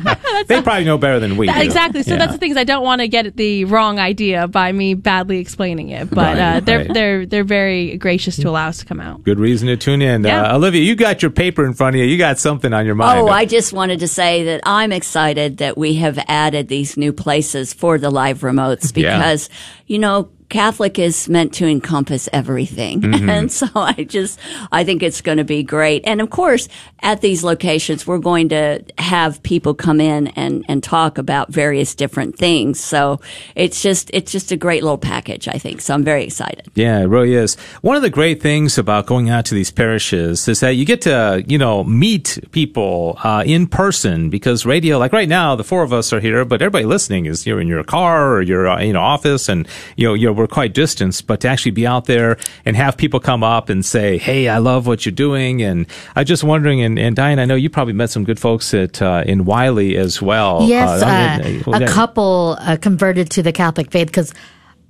They 0.48 0.62
probably 0.62 0.86
know 0.86 0.98
better 0.98 1.20
than 1.20 1.36
we 1.38 1.48
do. 1.48 1.54
exactly. 1.60 2.04
So 2.04 2.12
Yeah. 2.14 2.20
that's 2.20 2.32
the 2.32 2.38
things 2.38 2.56
I 2.58 2.64
don't 2.64 2.84
want 2.84 3.02
to 3.02 3.08
get 3.08 3.36
the 3.36 3.66
wrong 3.66 4.00
idea 4.00 4.48
by 4.48 4.72
me 4.72 4.94
badly 4.94 5.40
explaining 5.40 5.90
it. 5.90 6.10
But 6.10 6.38
Right, 6.38 6.40
uh, 6.40 6.60
they're 6.62 6.78
right. 6.80 6.94
they're 6.94 7.26
they're 7.26 7.44
very 7.44 7.98
gracious 7.98 8.38
to 8.38 8.48
allow 8.50 8.70
us 8.70 8.78
to 8.80 8.86
come 8.86 9.00
out. 9.02 9.24
Good 9.24 9.40
reason 9.40 9.68
to 9.68 9.78
tune 9.78 10.02
in. 10.02 10.24
Yeah. 10.24 10.44
Uh, 10.54 10.56
Olivia, 10.56 10.82
you 10.82 10.96
got 10.96 11.22
your 11.22 11.32
paper 11.32 11.66
in 11.66 11.74
front 11.74 11.96
of 11.96 12.02
you. 12.02 12.06
You 12.08 12.18
got 12.18 12.40
something 12.40 12.72
on 12.74 12.86
your 12.86 12.96
mind. 12.96 13.20
Oh, 13.20 13.28
I 13.28 13.46
just 13.46 13.74
wanted 13.74 14.00
to 14.00 14.08
say 14.08 14.46
that 14.46 14.62
I'm 14.64 14.92
excited 14.92 15.58
that 15.58 15.78
we 15.78 15.96
have 15.96 16.18
added 16.28 16.70
these 16.70 16.96
new 16.98 17.12
places 17.14 17.74
for 17.74 17.98
the 17.98 18.10
live 18.10 18.40
remotes 18.40 18.96
Yeah. 18.96 19.18
because, 19.18 19.50
you 19.86 20.00
know, 20.00 20.30
Catholic 20.50 21.00
is 21.00 21.30
meant 21.30 21.54
to 21.56 21.68
encompass 21.68 22.28
everything. 22.34 23.02
Mm-hmm. 23.10 23.30
And 23.30 23.52
so 23.52 23.68
I 23.76 24.04
just, 24.04 24.40
I 24.72 24.84
think 24.84 25.02
it's 25.02 25.22
going 25.22 25.40
to 25.40 25.44
be 25.44 25.64
great. 25.64 26.04
And 26.06 26.22
of 26.22 26.30
course, 26.30 26.70
at 27.02 27.22
these 27.22 27.44
locations, 27.44 28.06
we're 28.06 28.20
going 28.20 28.50
to 28.50 28.84
have 28.98 29.42
people 29.42 29.74
come 29.74 30.00
in 30.00 30.28
and, 30.28 30.64
and 30.68 30.84
talk 30.84 31.18
about 31.18 31.52
various 31.52 31.96
different 31.96 32.38
things. 32.38 32.80
So 32.80 33.20
it's 33.56 33.82
just, 33.82 34.12
it's 34.14 34.32
just 34.32 34.52
a 34.52 34.58
great 34.58 34.84
little 34.84 34.98
package, 34.98 35.48
I 35.48 35.58
think. 35.58 35.82
So 35.82 35.94
I'm 35.94 36.04
very 36.04 36.24
excited. 36.24 36.70
Yeah, 36.76 37.00
it 37.00 37.06
really 37.06 37.34
is. 37.34 37.56
One 37.82 37.96
of 37.96 38.02
the 38.02 38.10
great 38.10 38.42
things 38.42 38.78
about 38.78 39.06
going 39.06 39.30
out 39.30 39.46
to 39.46 39.56
these 39.56 39.72
parishes 39.72 40.48
is 40.48 40.60
that 40.60 40.76
you 40.76 40.86
get 40.86 41.02
to, 41.02 41.44
you 41.48 41.58
know, 41.58 41.84
meet 41.84 42.40
people 42.52 43.18
uh, 43.24 43.44
in 43.46 43.68
person 43.68 44.30
because 44.30 44.66
radio, 44.66 44.98
like 44.98 45.14
right 45.14 45.30
now, 45.30 45.56
the 45.56 45.64
four 45.64 45.84
of 45.84 45.94
us 45.94 46.14
are 46.14 46.20
here, 46.20 46.46
but 46.46 46.62
everybody 46.62 46.86
listening 46.86 47.26
is 47.26 47.46
you're 47.46 47.60
in 47.62 47.68
your 47.68 47.84
car 47.84 48.34
or 48.34 48.42
your, 48.42 48.70
uh, 48.70 48.82
you 48.82 48.94
know, 48.94 49.02
office 49.02 49.50
and, 49.50 49.68
you 49.96 50.08
know, 50.08 50.14
you're, 50.14 50.39
we're 50.40 50.48
quite 50.48 50.74
distanced, 50.74 51.28
but 51.28 51.42
to 51.42 51.50
actually 51.50 51.72
be 51.72 51.86
out 51.86 52.06
there 52.06 52.38
and 52.64 52.76
have 52.78 52.96
people 52.96 53.20
come 53.20 53.44
up 53.44 53.68
and 53.70 53.86
say, 53.86 54.18
Hey, 54.18 54.48
I 54.48 54.58
love 54.60 54.88
what 54.88 55.06
you're 55.06 55.12
doing. 55.12 55.62
And 55.62 55.86
I'm 56.16 56.26
just 56.26 56.44
wondering, 56.46 56.82
and, 56.82 56.98
and 56.98 57.14
Diane, 57.16 57.40
I 57.40 57.46
know 57.46 57.56
you 57.56 57.70
probably 57.70 57.94
met 57.94 58.10
some 58.10 58.24
good 58.24 58.40
folks 58.40 58.74
at, 58.74 59.02
uh, 59.02 59.24
in 59.28 59.44
Wylie 59.44 59.98
as 59.98 60.22
well. 60.22 60.64
Yes, 60.64 61.04
Uh, 61.04 61.70
uh, 61.70 61.72
uh, 61.76 61.84
a 61.84 61.88
couple 61.88 62.58
uh, 62.62 62.78
converted 62.78 63.30
to 63.32 63.44
the 63.44 63.52
Catholic 63.52 63.92
faith 63.92 64.08
because 64.08 64.34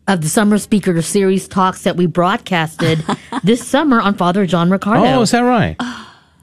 of 0.07 0.21
the 0.21 0.29
summer 0.29 0.59
speaker 0.59 1.01
series 1.01 1.47
talks 1.47 1.83
that 1.83 1.97
we 1.97 2.05
broadcasted 2.05 3.03
this 3.43 3.67
summer 3.67 3.99
on 3.99 4.13
Father 4.13 4.45
John 4.45 4.69
Riccardo. 4.69 5.03
Oh, 5.03 5.21
is 5.21 5.31
that 5.31 5.41
right? 5.41 5.75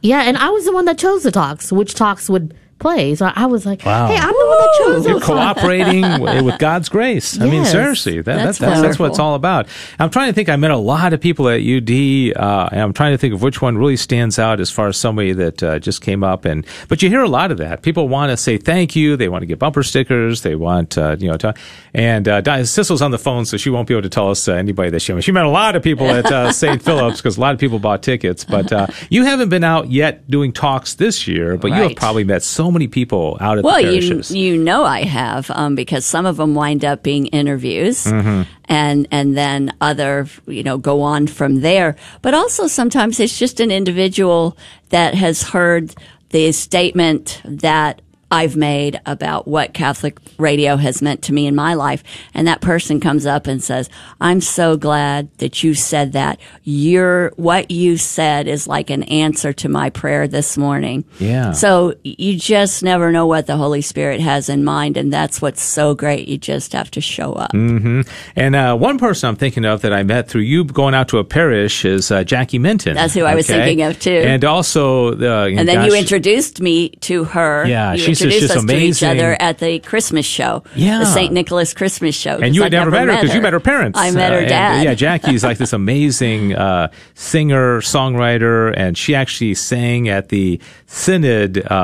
yeah, 0.02 0.22
and 0.22 0.36
I 0.36 0.50
was 0.50 0.64
the 0.64 0.72
one 0.72 0.84
that 0.86 0.98
chose 0.98 1.22
the 1.22 1.30
talks, 1.30 1.70
which 1.70 1.94
talks 1.94 2.28
would 2.28 2.54
play. 2.78 3.14
So 3.14 3.30
I 3.34 3.46
was 3.46 3.64
like, 3.64 3.84
Wow. 3.84 4.08
hey, 4.08 4.16
I'm 4.16 4.28
the 4.28 4.46
one 4.46 4.58
that 4.58 4.74
chose 4.78 5.06
You're 5.06 5.20
cooperating 5.20 6.02
w- 6.02 6.44
with 6.44 6.58
God's 6.58 6.88
grace. 6.88 7.40
I 7.40 7.46
mean, 7.46 7.64
seriously, 7.64 8.16
that, 8.20 8.24
that's, 8.24 8.58
That's 8.58 8.58
that's, 8.58 8.82
that's 8.82 8.98
what 8.98 9.10
it's 9.10 9.18
all 9.18 9.34
about. 9.34 9.66
I'm 9.98 10.10
trying 10.10 10.28
to 10.28 10.32
think. 10.34 10.48
I 10.48 10.56
met 10.56 10.70
a 10.70 10.76
lot 10.76 11.12
of 11.12 11.20
people 11.20 11.48
at 11.48 11.60
UD, 11.60 12.36
uh, 12.36 12.68
and 12.72 12.80
I'm 12.80 12.92
trying 12.92 13.12
to 13.12 13.18
think 13.18 13.32
of 13.34 13.42
which 13.42 13.62
one 13.62 13.78
really 13.78 13.96
stands 13.96 14.38
out 14.38 14.60
as 14.60 14.70
far 14.70 14.88
as 14.88 14.96
somebody 14.96 15.32
that 15.32 15.62
uh, 15.62 15.78
just 15.78 16.00
came 16.02 16.22
up. 16.22 16.44
And 16.44 16.66
but 16.88 17.02
you 17.02 17.08
hear 17.08 17.22
a 17.22 17.28
lot 17.28 17.50
of 17.50 17.58
that. 17.58 17.82
People 17.82 18.08
want 18.08 18.30
to 18.30 18.36
say 18.36 18.58
thank 18.58 18.94
you. 18.94 19.16
They 19.16 19.28
want 19.28 19.42
to 19.42 19.46
get 19.46 19.58
bumper 19.58 19.82
stickers. 19.82 20.42
They 20.42 20.54
want 20.54 20.98
uh, 20.98 21.16
you 21.18 21.30
know. 21.30 21.36
To, 21.38 21.54
and 21.94 22.28
uh, 22.28 22.40
Di- 22.42 22.62
Sissel's 22.64 23.00
on 23.02 23.10
the 23.10 23.18
phone, 23.18 23.46
so 23.46 23.56
she 23.56 23.70
won't 23.70 23.88
be 23.88 23.94
able 23.94 24.02
to 24.02 24.08
tell 24.08 24.30
us 24.30 24.46
uh, 24.48 24.52
anybody 24.52 24.90
that 24.90 25.00
she 25.00 25.12
met. 25.12 25.24
She 25.24 25.32
met 25.32 25.44
a 25.44 25.50
lot 25.50 25.76
of 25.76 25.82
people 25.82 26.06
at 26.08 26.26
uh, 26.26 26.52
St. 26.56 26.82
Philip's 26.82 27.18
because 27.20 27.36
a 27.36 27.40
lot 27.40 27.54
of 27.54 27.60
people 27.60 27.78
bought 27.78 28.02
tickets. 28.02 28.44
But 28.44 28.72
uh, 28.72 28.86
you 29.10 29.24
haven't 29.24 29.48
been 29.48 29.64
out 29.64 29.90
yet 29.90 30.30
doing 30.30 30.52
talks 30.52 30.94
this 30.94 31.26
year, 31.26 31.56
but 31.56 31.68
you 31.68 31.74
have 31.74 31.96
probably 31.96 32.24
met 32.24 32.42
so 32.42 32.65
many 32.70 32.88
people 32.88 33.36
out 33.40 33.58
at 33.58 33.64
Well, 33.64 33.82
the 33.82 33.94
you 33.94 34.00
parishes. 34.00 34.34
you 34.34 34.56
know 34.56 34.84
I 34.84 35.02
have 35.04 35.50
um, 35.50 35.74
because 35.74 36.04
some 36.06 36.26
of 36.26 36.36
them 36.36 36.54
wind 36.54 36.84
up 36.84 37.02
being 37.02 37.26
interviews, 37.26 38.04
Mm-hmm. 38.04 38.42
and 38.66 39.06
and 39.10 39.36
then 39.36 39.72
other 39.80 40.26
you 40.46 40.62
know 40.62 40.78
go 40.78 41.02
on 41.02 41.26
from 41.26 41.60
there. 41.60 41.96
But 42.22 42.34
also 42.34 42.66
sometimes 42.66 43.20
it's 43.20 43.38
just 43.38 43.60
an 43.60 43.70
individual 43.70 44.56
that 44.90 45.14
has 45.14 45.42
heard 45.42 45.94
the 46.30 46.52
statement 46.52 47.40
that 47.44 48.02
I've 48.36 48.54
made 48.54 49.00
about 49.06 49.48
what 49.48 49.72
Catholic 49.72 50.18
radio 50.36 50.76
has 50.76 51.00
meant 51.00 51.22
to 51.22 51.32
me 51.32 51.46
in 51.46 51.54
my 51.54 51.72
life. 51.72 52.04
And 52.34 52.46
that 52.46 52.60
person 52.60 53.00
comes 53.00 53.24
up 53.24 53.46
and 53.46 53.64
says, 53.64 53.88
I'm 54.20 54.42
so 54.42 54.76
glad 54.76 55.30
that 55.38 55.62
you 55.62 55.72
said 55.72 56.12
that. 56.12 56.38
Your, 56.62 57.32
what 57.36 57.70
you 57.70 57.96
said 57.96 58.46
is 58.46 58.68
like 58.68 58.90
an 58.90 59.04
answer 59.04 59.54
to 59.54 59.70
my 59.70 59.88
prayer 59.88 60.28
this 60.28 60.58
morning. 60.58 61.06
Yeah. 61.18 61.52
So 61.52 61.94
you 62.04 62.38
just 62.38 62.82
never 62.82 63.10
know 63.10 63.26
what 63.26 63.46
the 63.46 63.56
Holy 63.56 63.80
Spirit 63.80 64.20
has 64.20 64.50
in 64.50 64.64
mind. 64.64 64.98
And 64.98 65.10
that's 65.10 65.40
what's 65.40 65.62
so 65.62 65.94
great. 65.94 66.28
You 66.28 66.36
just 66.36 66.74
have 66.74 66.90
to 66.90 67.00
show 67.00 67.32
up. 67.32 67.54
And 67.54 68.54
uh, 68.54 68.76
one 68.76 68.98
person 68.98 69.30
I'm 69.30 69.36
thinking 69.36 69.64
of 69.64 69.80
that 69.80 69.94
I 69.94 70.02
met 70.02 70.28
through 70.28 70.42
you 70.42 70.64
going 70.64 70.94
out 70.94 71.08
to 71.08 71.18
a 71.18 71.24
parish 71.24 71.86
is 71.86 72.10
uh, 72.10 72.22
Jackie 72.22 72.58
Minton. 72.58 72.96
That's 72.96 73.14
who 73.14 73.22
I 73.22 73.34
was 73.34 73.46
thinking 73.46 73.80
of, 73.80 73.98
too. 73.98 74.10
And 74.10 74.44
also, 74.44 75.12
uh, 75.12 75.46
And 75.46 75.66
then 75.66 75.76
gosh, 75.76 75.88
you 75.88 75.96
introduced 75.96 76.60
me 76.60 76.90
to 76.90 77.24
her. 77.24 77.64
Yeah, 77.66 77.94
you 77.94 77.98
she's 77.98 78.25
introduced 78.26 78.52
just 78.54 78.56
us 78.58 78.64
to 78.64 78.76
each 78.76 79.02
amazing. 79.02 79.08
other 79.10 79.36
at 79.40 79.58
the 79.58 79.78
Christmas 79.80 80.26
show. 80.26 80.62
Yeah. 80.74 80.98
the 81.00 81.06
St. 81.06 81.32
Nicholas 81.32 81.74
Christmas 81.74 82.14
show. 82.14 82.38
And 82.38 82.54
you 82.54 82.62
had 82.62 82.74
I've 82.74 82.80
never, 82.86 82.90
met 82.90 83.08
her 83.08 83.20
because 83.20 83.34
you 83.34 83.40
met 83.40 83.52
her 83.52 83.60
parents. 83.60 83.98
I 83.98 84.10
met 84.10 84.30
Uh, 84.30 84.34
her 84.34 84.40
and, 84.40 84.48
dad. 84.48 84.84
yeah, 84.84 84.94
Jackie's 84.94 85.42
like 85.44 85.58
this 85.58 85.72
amazing 85.82 86.54
uh, 86.54 86.88
singer, 87.14 87.80
songwriter, 87.80 88.72
and 88.76 88.96
she 88.96 89.14
actually 89.14 89.54
sang 89.54 90.08
at 90.08 90.28
the 90.28 90.60
Synod 90.88 91.66
uh, 91.66 91.74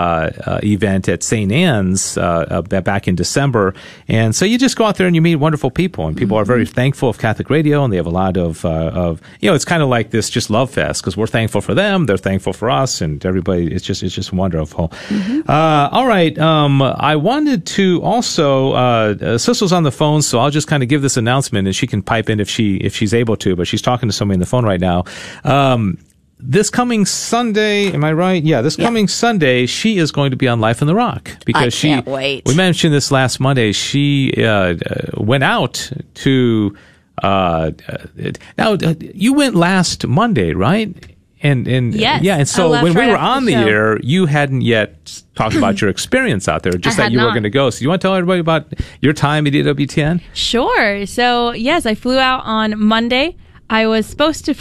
uh, 0.46 0.60
event 0.62 1.08
at 1.08 1.22
St. 1.22 1.50
Anne's 1.50 2.16
uh, 2.16 2.62
uh, 2.70 2.80
back 2.82 3.08
in 3.08 3.14
December. 3.16 3.74
And 4.08 4.34
so 4.34 4.44
you 4.44 4.58
just 4.58 4.76
go 4.76 4.84
out 4.84 4.96
there 4.96 5.06
and 5.08 5.16
you 5.16 5.22
meet 5.22 5.36
wonderful 5.36 5.70
people, 5.70 6.06
and 6.06 6.16
people 6.16 6.36
are 6.36 6.44
very 6.44 6.62
Mm-hmm. 6.62 6.74
thankful 6.74 7.08
of 7.08 7.18
Catholic 7.18 7.50
radio, 7.50 7.82
and 7.82 7.92
they 7.92 7.96
have 7.96 8.06
a 8.06 8.10
lot 8.10 8.36
of, 8.36 8.64
uh, 8.64 8.68
of 8.94 9.20
you 9.40 9.48
know, 9.50 9.54
it's 9.56 9.64
kind 9.64 9.82
of 9.82 9.88
like 9.88 10.10
this 10.10 10.30
just 10.30 10.48
love 10.48 10.70
fest 10.70 11.02
because 11.02 11.16
we're 11.16 11.26
thankful 11.26 11.60
for 11.60 11.74
them, 11.74 12.06
they're 12.06 12.16
thankful 12.16 12.52
for 12.52 12.70
us, 12.70 13.00
and 13.00 13.24
everybody. 13.26 13.66
It's 13.72 13.84
just 13.84 14.02
it's 14.04 14.14
just 14.14 14.32
wonderful. 14.32 14.88
Mm-hmm. 15.08 15.50
Uh, 15.50 15.88
all 15.90 16.06
right, 16.06 16.21
um, 16.30 16.82
I 16.82 17.16
wanted 17.16 17.66
to 17.66 18.00
also 18.02 18.72
uh, 18.72 19.14
uh, 19.20 19.74
on 19.74 19.82
the 19.82 19.92
phone, 19.92 20.22
so 20.22 20.38
I'll 20.38 20.50
just 20.50 20.68
kind 20.68 20.82
of 20.82 20.88
give 20.88 21.02
this 21.02 21.16
announcement, 21.16 21.66
and 21.66 21.74
she 21.74 21.86
can 21.86 22.02
pipe 22.02 22.28
in 22.30 22.40
if 22.40 22.48
she 22.48 22.76
if 22.76 22.94
she's 22.94 23.14
able 23.14 23.36
to. 23.38 23.56
But 23.56 23.66
she's 23.68 23.82
talking 23.82 24.08
to 24.08 24.12
somebody 24.12 24.36
on 24.36 24.40
the 24.40 24.46
phone 24.46 24.64
right 24.64 24.80
now. 24.80 25.04
Um, 25.44 25.98
this 26.44 26.70
coming 26.70 27.06
Sunday, 27.06 27.92
am 27.92 28.02
I 28.02 28.12
right? 28.12 28.42
Yeah, 28.42 28.62
this 28.62 28.74
coming 28.74 29.06
Sunday, 29.06 29.66
she 29.66 29.98
is 29.98 30.10
going 30.10 30.32
to 30.32 30.36
be 30.36 30.48
on 30.48 30.60
Life 30.60 30.80
in 30.80 30.88
the 30.88 30.94
Rock 30.94 31.30
because 31.46 31.62
I 31.62 31.68
she. 31.68 32.00
wait. 32.00 32.44
We 32.46 32.54
mentioned 32.56 32.92
this 32.92 33.12
last 33.12 33.38
Monday. 33.38 33.72
She 33.72 34.34
uh, 34.38 34.44
uh, 34.44 34.74
went 35.14 35.44
out 35.44 35.90
to. 36.14 36.76
Uh, 37.22 37.70
now 38.58 38.72
uh, 38.72 38.94
you 38.98 39.34
went 39.34 39.54
last 39.54 40.06
Monday, 40.06 40.54
right? 40.54 40.96
And 41.42 41.66
and 41.66 41.94
Yes, 41.94 42.22
yeah, 42.22 42.36
and 42.36 42.48
so 42.48 42.70
when 42.70 42.94
we 42.94 43.06
were 43.06 43.16
on 43.16 43.44
the 43.44 43.54
the 43.54 43.60
air, 43.60 43.98
you 44.00 44.26
hadn't 44.26 44.60
yet 44.62 45.22
talked 45.34 45.56
about 45.56 45.80
your 45.80 45.90
experience 45.90 46.48
out 46.48 46.62
there, 46.62 46.72
just 46.72 46.98
I 46.98 47.04
that 47.04 47.12
you 47.12 47.20
were 47.20 47.30
going 47.30 47.42
to 47.42 47.50
go. 47.50 47.70
So 47.70 47.82
you 47.82 47.88
want 47.88 48.00
to 48.00 48.06
tell 48.06 48.14
everybody 48.14 48.40
about 48.40 48.72
your 49.00 49.12
time 49.12 49.46
at 49.46 49.52
EWTN? 49.52 50.20
Sure. 50.34 51.04
So 51.06 51.52
yes, 51.52 51.84
I 51.86 51.94
flew 51.94 52.18
out 52.18 52.42
on 52.44 52.78
Monday. 52.78 53.36
I 53.72 53.86
was 53.86 54.06
supposed 54.06 54.44
to, 54.44 54.54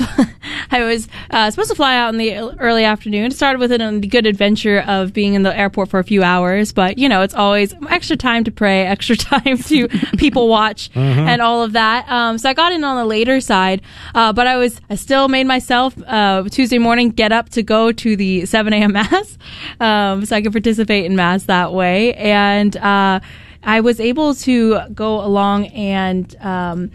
I 0.71 0.85
was 0.85 1.09
uh, 1.31 1.51
supposed 1.51 1.69
to 1.69 1.75
fly 1.75 1.97
out 1.97 2.13
in 2.13 2.17
the 2.17 2.33
early 2.61 2.85
afternoon. 2.85 3.25
It 3.25 3.33
started 3.33 3.59
with 3.59 3.73
a 3.73 4.07
good 4.09 4.25
adventure 4.25 4.79
of 4.87 5.11
being 5.11 5.33
in 5.33 5.43
the 5.43 5.55
airport 5.55 5.89
for 5.89 5.99
a 5.99 6.03
few 6.05 6.23
hours, 6.23 6.71
but 6.71 6.97
you 6.97 7.09
know, 7.09 7.21
it's 7.21 7.33
always 7.33 7.73
extra 7.89 8.15
time 8.15 8.45
to 8.45 8.51
pray, 8.51 8.87
extra 8.87 9.17
time 9.17 9.57
to 9.57 9.89
people 10.15 10.47
watch, 10.47 10.89
and 10.95 11.41
all 11.41 11.61
of 11.61 11.73
that. 11.73 12.09
Um, 12.09 12.37
so 12.37 12.49
I 12.49 12.53
got 12.53 12.71
in 12.71 12.85
on 12.85 12.95
the 12.95 13.05
later 13.05 13.41
side, 13.41 13.81
uh, 14.15 14.31
but 14.31 14.47
I 14.47 14.55
was, 14.55 14.79
I 14.89 14.95
still 14.95 15.27
made 15.27 15.45
myself 15.45 15.93
uh, 16.07 16.43
Tuesday 16.49 16.77
morning 16.77 17.09
get 17.09 17.33
up 17.33 17.49
to 17.49 17.63
go 17.63 17.91
to 17.91 18.15
the 18.15 18.45
7 18.45 18.71
a.m. 18.71 18.93
mass, 18.93 19.37
um, 19.81 20.23
so 20.23 20.37
I 20.37 20.41
could 20.41 20.53
participate 20.53 21.03
in 21.05 21.17
mass 21.17 21.43
that 21.43 21.73
way, 21.73 22.13
and. 22.13 22.77
Uh, 22.77 23.19
I 23.63 23.81
was 23.81 23.99
able 23.99 24.33
to 24.35 24.79
go 24.93 25.23
along 25.23 25.67
and 25.67 26.35
um, 26.37 26.91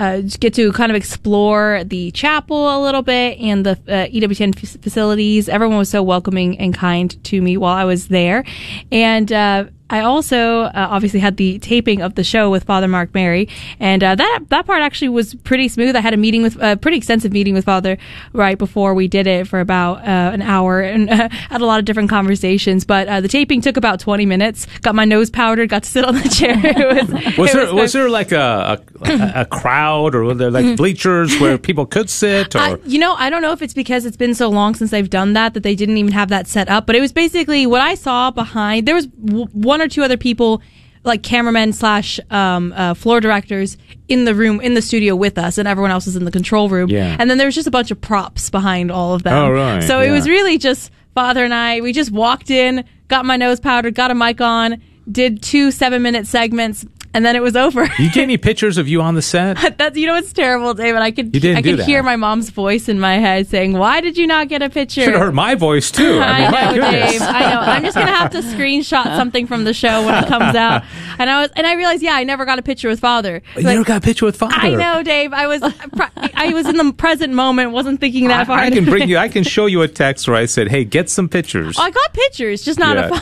uh, 0.00 0.22
get 0.40 0.54
to 0.54 0.72
kind 0.72 0.90
of 0.90 0.96
explore 0.96 1.84
the 1.84 2.10
chapel 2.12 2.76
a 2.76 2.82
little 2.82 3.02
bit 3.02 3.38
and 3.38 3.64
the 3.66 3.78
uh, 3.86 4.78
facilities. 4.80 5.48
Everyone 5.48 5.78
was 5.78 5.90
so 5.90 6.02
welcoming 6.02 6.58
and 6.58 6.74
kind 6.74 7.22
to 7.24 7.40
me 7.40 7.56
while 7.56 7.76
I 7.76 7.84
was 7.84 8.08
there, 8.08 8.44
and. 8.90 9.30
Uh, 9.30 9.64
I 9.90 10.00
also 10.02 10.62
uh, 10.62 10.70
obviously 10.74 11.18
had 11.18 11.36
the 11.36 11.58
taping 11.58 12.00
of 12.00 12.14
the 12.14 12.22
show 12.22 12.48
with 12.48 12.62
Father 12.62 12.86
Mark 12.86 13.12
Mary, 13.12 13.48
and 13.80 14.02
uh, 14.04 14.14
that 14.14 14.40
that 14.48 14.64
part 14.64 14.82
actually 14.82 15.08
was 15.08 15.34
pretty 15.34 15.66
smooth. 15.66 15.96
I 15.96 16.00
had 16.00 16.14
a 16.14 16.16
meeting 16.16 16.42
with 16.42 16.56
a 16.62 16.76
pretty 16.76 16.96
extensive 16.96 17.32
meeting 17.32 17.54
with 17.54 17.64
Father 17.64 17.98
right 18.32 18.56
before 18.56 18.94
we 18.94 19.08
did 19.08 19.26
it 19.26 19.48
for 19.48 19.58
about 19.58 19.98
uh, 19.98 20.30
an 20.32 20.42
hour, 20.42 20.80
and 20.80 21.10
uh, 21.10 21.28
had 21.28 21.60
a 21.60 21.66
lot 21.66 21.80
of 21.80 21.86
different 21.86 22.08
conversations. 22.08 22.84
But 22.84 23.08
uh, 23.08 23.20
the 23.20 23.26
taping 23.28 23.60
took 23.60 23.76
about 23.76 23.98
twenty 23.98 24.26
minutes. 24.26 24.66
Got 24.82 24.94
my 24.94 25.04
nose 25.04 25.28
powdered. 25.28 25.68
Got 25.68 25.82
to 25.82 25.90
sit 25.90 26.04
on 26.04 26.14
the 26.14 26.28
chair. 26.28 26.54
it 26.54 27.10
was, 27.10 27.36
Was 27.36 27.50
it 27.50 27.54
there 27.54 27.74
was 27.74 27.92
there 27.92 28.08
like 28.08 28.30
a 28.30 28.80
a, 29.02 29.32
a 29.40 29.44
crowd 29.44 29.89
or 29.98 30.24
were 30.24 30.34
there 30.34 30.50
like 30.50 30.76
bleachers 30.76 31.38
where 31.40 31.58
people 31.68 31.86
could 31.86 32.08
sit 32.10 32.54
or 32.54 32.58
I, 32.58 32.76
you 32.84 32.98
know, 32.98 33.14
I 33.14 33.30
don't 33.30 33.42
know 33.42 33.52
if 33.52 33.62
it's 33.62 33.74
because 33.74 34.04
it's 34.04 34.16
been 34.16 34.34
so 34.34 34.48
long 34.48 34.74
since 34.74 34.90
they've 34.90 35.08
done 35.10 35.32
that 35.34 35.54
that 35.54 35.62
they 35.62 35.74
didn't 35.74 35.96
even 35.98 36.12
have 36.12 36.28
that 36.30 36.46
set 36.46 36.68
up. 36.68 36.86
But 36.86 36.96
it 36.96 37.00
was 37.00 37.12
basically 37.12 37.66
what 37.66 37.80
I 37.80 37.94
saw 37.94 38.30
behind. 38.30 38.86
There 38.86 38.94
was 38.94 39.06
w- 39.06 39.46
one 39.52 39.80
or 39.80 39.88
two 39.88 40.02
other 40.02 40.16
people, 40.16 40.62
like 41.04 41.22
cameramen 41.22 41.72
slash 41.72 42.20
um, 42.30 42.72
uh, 42.76 42.94
floor 42.94 43.20
directors, 43.20 43.76
in 44.08 44.24
the 44.24 44.34
room 44.34 44.60
in 44.60 44.74
the 44.74 44.82
studio 44.82 45.14
with 45.14 45.38
us, 45.38 45.56
and 45.56 45.66
everyone 45.68 45.90
else 45.90 46.06
was 46.06 46.16
in 46.16 46.24
the 46.24 46.30
control 46.30 46.68
room. 46.68 46.90
Yeah. 46.90 47.16
And 47.18 47.30
then 47.30 47.38
there 47.38 47.46
was 47.46 47.54
just 47.54 47.68
a 47.68 47.70
bunch 47.70 47.90
of 47.90 48.00
props 48.00 48.50
behind 48.50 48.90
all 48.90 49.14
of 49.14 49.22
them. 49.22 49.32
Oh, 49.34 49.50
right, 49.50 49.82
So 49.82 50.00
it 50.00 50.10
was 50.10 50.28
really 50.28 50.58
just 50.58 50.90
Father 51.14 51.44
and 51.44 51.54
I. 51.54 51.80
We 51.80 51.92
just 51.92 52.10
walked 52.10 52.50
in, 52.50 52.84
got 53.08 53.24
my 53.24 53.36
nose 53.36 53.60
powdered, 53.60 53.94
got 53.94 54.10
a 54.10 54.14
mic 54.14 54.40
on, 54.40 54.82
did 55.10 55.42
two 55.42 55.70
seven 55.70 56.02
minute 56.02 56.26
segments, 56.26 56.84
and 57.12 57.24
then 57.24 57.34
it 57.36 57.42
was 57.42 57.56
over. 57.56 57.84
you 57.98 58.10
get 58.10 58.18
any 58.22 58.36
pictures 58.50 58.78
of 58.78 58.88
you 58.88 59.00
on 59.02 59.14
the 59.14 59.22
set? 59.22 59.76
That's 59.78 59.96
you 59.96 60.06
know 60.06 60.16
it's 60.16 60.32
terrible, 60.32 60.74
David. 60.74 61.02
I 61.02 61.10
could 61.10 61.34
You 61.34 61.40
didn't 61.40 61.56
I 61.58 61.62
could 61.62 61.78
that. 61.78 61.86
hear 61.86 62.02
my 62.02 62.16
mom's 62.16 62.50
voice 62.50 62.88
in 62.88 63.00
my 63.00 63.14
head 63.18 63.46
saying, 63.48 63.72
"Why 63.74 64.00
did 64.00 64.16
you 64.16 64.26
not 64.26 64.48
get 64.48 64.62
a 64.62 64.70
picture?" 64.70 65.02
Should 65.02 65.12
have 65.14 65.22
heard 65.22 65.34
my 65.34 65.54
voice 65.54 65.90
too. 65.90 66.18
I, 66.22 66.38
mean, 66.40 66.54
I 66.54 66.64
know, 66.66 66.74
goodness. 66.74 67.12
Dave. 67.12 67.22
I 67.22 67.40
know. 67.54 67.60
I'm 67.60 67.82
just 67.82 67.96
gonna 67.96 68.10
have 68.14 68.30
to 68.32 68.38
screenshot 68.42 69.04
something 69.16 69.46
from 69.46 69.64
the 69.64 69.74
show 69.74 70.04
when 70.04 70.22
it 70.22 70.28
comes 70.28 70.54
out. 70.54 70.82
And 71.18 71.28
I 71.28 71.40
was, 71.42 71.50
and 71.56 71.66
I 71.66 71.74
realized, 71.74 72.02
yeah, 72.02 72.14
I 72.14 72.24
never 72.24 72.44
got 72.44 72.58
a 72.58 72.62
picture 72.62 72.88
with 72.88 73.00
father. 73.00 73.42
You 73.56 73.62
never 73.62 73.84
got 73.84 73.98
a 73.98 74.00
picture 74.00 74.24
with 74.26 74.36
father. 74.36 74.54
I 74.56 74.70
know, 74.70 75.02
Dave. 75.02 75.32
I 75.32 75.46
was, 75.46 75.62
I 75.62 76.52
was 76.54 76.66
in 76.66 76.76
the 76.76 76.92
present 76.92 77.32
moment, 77.34 77.72
wasn't 77.72 78.00
thinking 78.00 78.28
that 78.28 78.46
far. 78.46 78.58
I, 78.58 78.66
I 78.66 78.70
can 78.70 78.84
bring 78.84 79.08
you. 79.08 79.18
I 79.18 79.28
can 79.28 79.44
show 79.44 79.66
you 79.66 79.82
a 79.82 79.88
text 79.88 80.28
where 80.28 80.36
I 80.36 80.46
said, 80.46 80.68
"Hey, 80.68 80.84
get 80.84 81.10
some 81.10 81.28
pictures." 81.28 81.76
Oh, 81.78 81.82
I 81.82 81.90
got 81.90 82.12
pictures, 82.14 82.62
just 82.62 82.78
not 82.78 82.96
Yeah. 82.96 83.16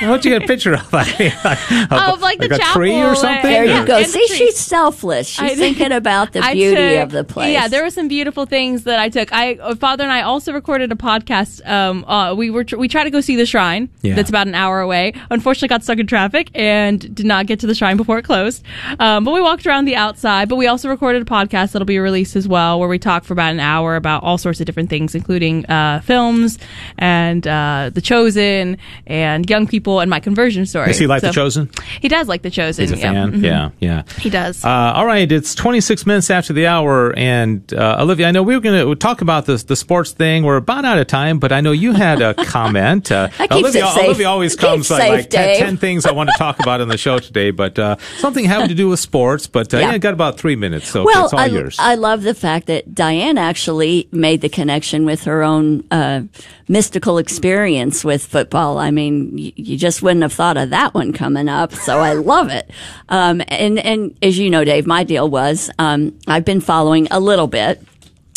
a 0.00 0.06
don't 0.06 0.24
you 0.24 0.30
get 0.30 0.42
a 0.42 0.46
picture 0.46 0.72
of 0.74 0.90
like, 0.94 1.18
like, 1.44 1.72
Of, 1.92 2.22
like, 2.22 2.38
the 2.38 2.46
a 2.46 2.58
tree 2.72 2.90
chapel 2.92 3.02
or 3.02 3.08
and- 3.08 3.18
something? 3.34 3.50
There 3.50 3.64
Yeah. 3.64 3.80
you 3.80 3.86
go. 3.86 3.96
And 3.98 4.06
See, 4.06 4.26
trees. 4.26 4.36
she's 4.38 4.58
selfless. 4.58 5.26
She's 5.28 5.52
I- 5.52 5.54
thinking 5.64 5.92
about 5.92 6.32
the 6.32 6.40
I 6.40 6.54
beauty 6.54 6.76
took- 6.76 7.02
of 7.02 7.10
the 7.10 7.24
place. 7.24 7.52
Yeah, 7.52 7.68
there 7.68 7.82
were 7.82 7.90
some 7.90 8.08
beautiful 8.08 8.46
things 8.46 8.84
that 8.84 8.98
I 8.98 9.08
took. 9.08 9.32
I 9.32 9.54
uh, 9.54 9.74
father 9.74 10.04
and 10.04 10.12
I 10.12 10.22
also 10.22 10.52
recorded 10.52 10.92
a 10.92 10.94
podcast. 10.96 11.66
Um, 11.68 12.04
uh, 12.06 12.34
we 12.34 12.50
were 12.50 12.64
tr- 12.64 12.76
we 12.76 12.88
tried 12.88 13.04
to 13.04 13.10
go 13.10 13.20
see 13.20 13.36
the 13.36 13.46
shrine. 13.46 13.88
Yeah. 14.02 14.14
That's 14.14 14.28
about 14.30 14.46
an 14.46 14.54
hour 14.54 14.80
away. 14.80 15.12
Unfortunately, 15.30 15.68
got 15.68 15.82
stuck 15.84 15.98
in 15.98 16.06
traffic 16.06 16.50
and 16.54 17.00
did 17.14 17.26
not 17.26 17.46
get 17.46 17.60
to 17.60 17.66
the 17.66 17.74
shrine 17.74 17.96
before 17.96 18.18
it 18.18 18.22
closed. 18.24 18.62
Um, 18.98 19.24
but 19.24 19.32
we 19.32 19.40
walked 19.40 19.66
around 19.66 19.84
the 19.84 19.96
outside. 19.96 20.48
But 20.48 20.56
we 20.56 20.66
also 20.66 20.88
recorded 20.88 21.22
a 21.22 21.24
podcast 21.24 21.72
that'll 21.72 21.84
be 21.86 21.98
released 21.98 22.36
as 22.36 22.46
well, 22.48 22.78
where 22.80 22.88
we 22.88 22.98
talk 22.98 23.24
for 23.24 23.32
about 23.32 23.52
an 23.52 23.60
hour 23.60 23.96
about 23.96 24.22
all 24.22 24.38
sorts 24.38 24.60
of 24.60 24.66
different 24.66 24.90
things, 24.90 25.14
including 25.14 25.66
uh, 25.66 26.00
films 26.00 26.58
and 26.98 27.46
uh, 27.46 27.90
The 27.92 28.00
Chosen 28.00 28.78
and 29.06 29.48
young 29.48 29.66
people 29.66 30.00
and 30.00 30.08
my 30.10 30.20
conversion 30.20 30.66
story. 30.66 30.86
Does 30.88 30.98
he 30.98 31.06
like 31.06 31.22
The 31.22 31.32
Chosen? 31.32 31.70
He 32.00 32.08
does 32.08 32.28
like 32.28 32.42
The 32.42 32.50
Chosen. 32.50 32.82
He's 32.82 32.92
a 32.92 32.96
yeah. 32.98 33.12
Fan. 33.28 33.40
Mhm. 33.40 33.44
Yeah, 33.44 33.70
yeah. 33.80 34.02
He 34.20 34.30
does. 34.30 34.64
Uh, 34.64 34.68
all 34.68 35.06
right, 35.06 35.30
it's 35.30 35.54
26 35.54 36.06
minutes 36.06 36.30
after 36.30 36.52
the 36.52 36.66
hour, 36.66 37.12
and 37.16 37.72
uh, 37.74 37.96
Olivia, 38.00 38.28
I 38.28 38.30
know 38.30 38.42
we 38.42 38.54
were 38.54 38.60
going 38.60 38.86
to 38.88 38.94
talk 38.96 39.20
about 39.20 39.46
this 39.46 39.64
the 39.64 39.76
sports 39.76 40.12
thing. 40.12 40.44
We're 40.44 40.56
about 40.56 40.84
out 40.84 40.98
of 40.98 41.06
time, 41.06 41.38
but 41.38 41.52
I 41.52 41.60
know 41.60 41.72
you 41.72 41.92
had 41.92 42.22
a 42.22 42.34
comment. 42.44 43.10
Uh, 43.12 43.28
Olivia. 43.50 43.86
Olivia 43.96 44.28
always 44.28 44.56
comes 44.56 44.90
like, 44.90 45.00
safe, 45.02 45.10
like 45.10 45.30
10, 45.30 45.58
10 45.58 45.76
things 45.76 46.06
I 46.06 46.12
want 46.12 46.30
to 46.30 46.36
talk 46.38 46.60
about 46.60 46.80
in 46.80 46.88
the 46.88 46.98
show 46.98 47.18
today, 47.18 47.50
but 47.50 47.78
uh, 47.78 47.96
something 48.18 48.44
having 48.44 48.68
to 48.68 48.74
do 48.74 48.88
with 48.88 49.00
sports. 49.00 49.46
But 49.46 49.72
uh, 49.74 49.78
yeah. 49.78 49.90
Yeah. 49.92 49.98
got 49.98 50.14
about 50.14 50.38
three 50.38 50.56
minutes, 50.56 50.88
so 50.88 51.04
well, 51.04 51.24
it's 51.24 51.32
all 51.34 51.40
I, 51.40 51.46
yours. 51.46 51.76
I 51.78 51.94
love 51.96 52.22
the 52.22 52.34
fact 52.34 52.66
that 52.66 52.94
Diane 52.94 53.38
actually 53.38 54.08
made 54.12 54.40
the 54.40 54.48
connection 54.48 55.04
with 55.04 55.24
her 55.24 55.42
own 55.42 55.84
uh, 55.90 56.22
mystical 56.68 57.18
experience 57.18 58.04
with 58.04 58.24
football. 58.24 58.78
I 58.78 58.90
mean, 58.90 59.32
y- 59.36 59.52
you 59.56 59.76
just 59.76 60.02
wouldn't 60.02 60.22
have 60.22 60.32
thought 60.32 60.56
of 60.56 60.70
that 60.70 60.94
one 60.94 61.12
coming 61.12 61.48
up. 61.48 61.72
So 61.74 61.98
I 61.98 62.12
love 62.14 62.48
it. 62.50 62.70
Um, 63.10 63.42
and 63.48 63.78
and 63.78 64.16
as 64.22 64.38
you 64.38 64.50
know, 64.50 64.64
Dave, 64.64 64.86
my 64.86 65.04
deal 65.04 65.28
was 65.28 65.70
um, 65.78 66.18
I've 66.26 66.44
been 66.44 66.60
following 66.60 67.08
a 67.10 67.20
little 67.20 67.46
bit 67.48 67.82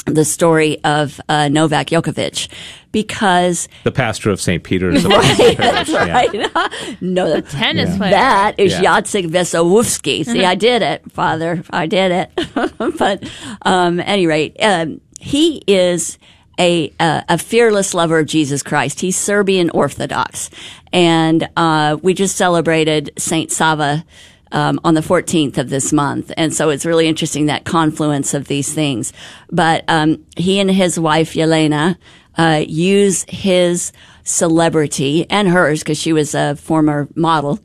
the 0.06 0.26
story 0.26 0.84
of 0.84 1.22
uh, 1.30 1.48
Novak 1.48 1.88
Djokovic 1.88 2.50
because 2.92 3.70
the 3.84 3.92
pastor 3.92 4.32
of 4.32 4.42
St. 4.42 4.62
Peter's. 4.64 5.04
that's 5.58 5.90
Yeah. 5.90 6.12
right. 6.14 6.98
no, 7.02 7.36
the 7.36 7.42
Tennis 7.42 7.96
player. 7.98 8.12
that 8.12 8.56
is 8.58 8.74
Yeah. 8.74 9.00
Jacek 9.02 9.30
Wisowski. 9.30 10.26
See, 10.26 10.44
I 10.44 10.56
did 10.56 10.82
it, 10.82 11.10
Father. 11.12 11.64
I 11.70 11.86
did 11.88 12.12
it. 12.12 12.50
but 12.98 13.24
um, 13.62 14.00
at 14.02 14.08
any 14.10 14.28
rate, 14.28 14.58
um, 14.62 15.00
he 15.20 15.64
is 15.68 16.18
a, 16.60 16.92
a 17.00 17.24
a 17.30 17.38
fearless 17.38 17.94
lover 17.94 18.20
of 18.20 18.26
Jesus 18.28 18.62
Christ. 18.62 19.00
He's 19.00 19.16
Serbian 19.16 19.70
Orthodox, 19.70 20.50
and 20.92 21.48
uh, 21.56 21.98
we 22.04 22.14
just 22.14 22.36
celebrated 22.36 23.12
Saint 23.18 23.52
Sava. 23.52 24.06
Um, 24.54 24.80
on 24.84 24.94
the 24.94 25.02
14th 25.02 25.58
of 25.58 25.72
this 25.72 25.92
month. 25.92 26.32
And 26.38 26.54
so 26.54 26.70
it's 26.70 26.86
really 26.86 27.08
interesting 27.08 27.48
that 27.48 27.66
confluence 27.66 28.36
of 28.36 28.48
these 28.48 28.72
things. 28.72 29.12
But 29.50 29.84
um, 29.88 30.24
he 30.38 30.60
and 30.60 30.70
his 30.70 31.00
wife, 31.00 31.34
Jelena, 31.34 31.98
uh, 32.38 32.64
use 32.68 33.26
his 33.28 33.92
celebrity 34.24 35.28
and 35.30 35.48
hers, 35.48 35.80
because 35.80 35.98
she 35.98 36.14
was 36.14 36.36
a 36.36 36.56
former 36.56 37.08
model, 37.16 37.60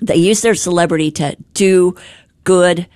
they 0.00 0.16
use 0.16 0.42
their 0.42 0.54
celebrity 0.54 1.10
to 1.12 1.36
do 1.54 1.96
good 2.44 2.86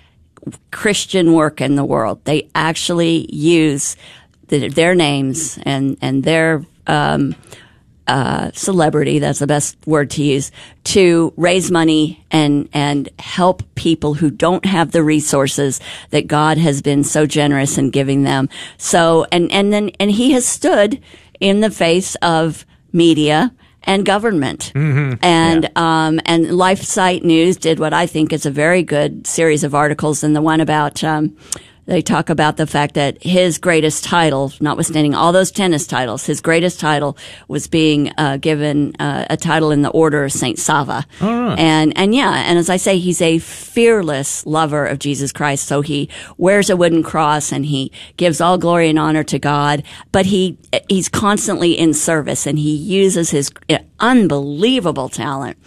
Christian 0.71 1.33
work 1.33 1.61
in 1.61 1.77
the 1.77 1.85
world. 1.85 2.25
They 2.25 2.49
actually 2.55 3.33
use 3.35 3.97
the, 4.49 4.69
their 4.69 4.95
names 4.95 5.59
and 5.63 5.97
and 6.01 6.25
their 6.25 6.65
um, 6.87 7.35
uh, 8.11 8.51
celebrity. 8.55 9.21
That's 9.21 9.39
the 9.39 9.47
best 9.47 9.77
word 9.87 10.11
to 10.11 10.23
use 10.23 10.51
to 10.83 11.33
raise 11.37 11.71
money 11.71 12.25
and 12.33 12.69
and 12.73 13.09
help 13.21 13.63
people 13.77 14.15
who 14.15 14.31
don't 14.31 14.65
have 14.65 14.91
the 14.91 15.05
resources 15.05 15.81
that 16.11 16.27
God 16.27 16.59
has 16.59 16.83
been 16.83 17.05
so 17.05 17.25
generous 17.25 17.79
in 17.79 17.91
giving 17.91 18.25
them. 18.25 18.49
So 18.79 19.27
and 19.31 19.51
and 19.53 19.73
then 19.73 19.91
and 20.01 20.11
he 20.11 20.33
has 20.33 20.45
stood 20.45 21.01
in 21.39 21.61
the 21.61 21.71
face 21.71 22.17
of 22.17 22.67
media 22.93 23.53
and 23.85 24.05
government. 24.05 24.73
And 25.23 25.71
um, 25.79 26.21
and 26.27 26.47
LifeSite 26.47 27.23
News 27.23 27.57
did 27.57 27.79
what 27.79 27.95
I 27.95 28.07
think 28.07 28.33
is 28.33 28.45
a 28.45 28.51
very 28.51 28.83
good 28.83 29.27
series 29.27 29.63
of 29.65 29.75
articles, 29.75 30.25
and 30.25 30.35
the 30.35 30.43
one 30.43 30.61
about 30.61 31.05
um, 31.05 31.37
they 31.91 32.03
talk 32.03 32.31
about 32.31 32.57
the 32.57 32.69
fact 32.69 32.95
that 32.95 33.21
his 33.21 33.59
greatest 33.59 34.05
title, 34.05 34.53
notwithstanding 34.61 35.13
all 35.13 35.33
those 35.33 35.51
tennis 35.51 35.89
titles, 35.89 36.25
his 36.25 36.41
greatest 36.41 36.79
title 36.79 37.19
was 37.49 37.67
being 37.67 38.13
uh, 38.17 38.37
given 38.37 38.95
uh, 39.01 39.27
a 39.29 39.37
title 39.37 39.73
in 39.73 39.83
the 39.83 39.89
Order 39.89 40.23
of 40.23 40.31
Saint 40.31 40.61
Sava. 40.61 41.05
And 41.59 41.93
and 41.99 42.15
yeah, 42.15 42.45
and 42.47 42.61
as 42.61 42.71
I 42.71 42.77
say, 42.77 42.99
he's 42.99 43.21
a 43.21 43.41
fearless 43.41 44.47
lover 44.47 44.87
of 44.87 45.01
Jesus 45.01 45.33
Christ. 45.33 45.67
So 45.67 45.81
he 45.81 46.09
wears 46.39 46.71
a 46.71 46.77
wooden 46.77 47.03
cross 47.03 47.51
and 47.51 47.67
he 47.67 47.91
gives 48.17 48.41
all 48.41 48.57
glory 48.57 48.89
and 48.89 48.99
honor 48.99 49.25
to 49.25 49.41
God. 49.41 49.83
But 50.13 50.27
he 50.27 50.59
he's 50.89 51.09
constantly 51.09 51.77
in 51.77 51.93
service 51.93 52.47
and 52.47 52.57
he 52.57 52.73
uses 52.73 53.31
his 53.31 53.51
unbelievable 53.99 55.09
talent 55.09 55.59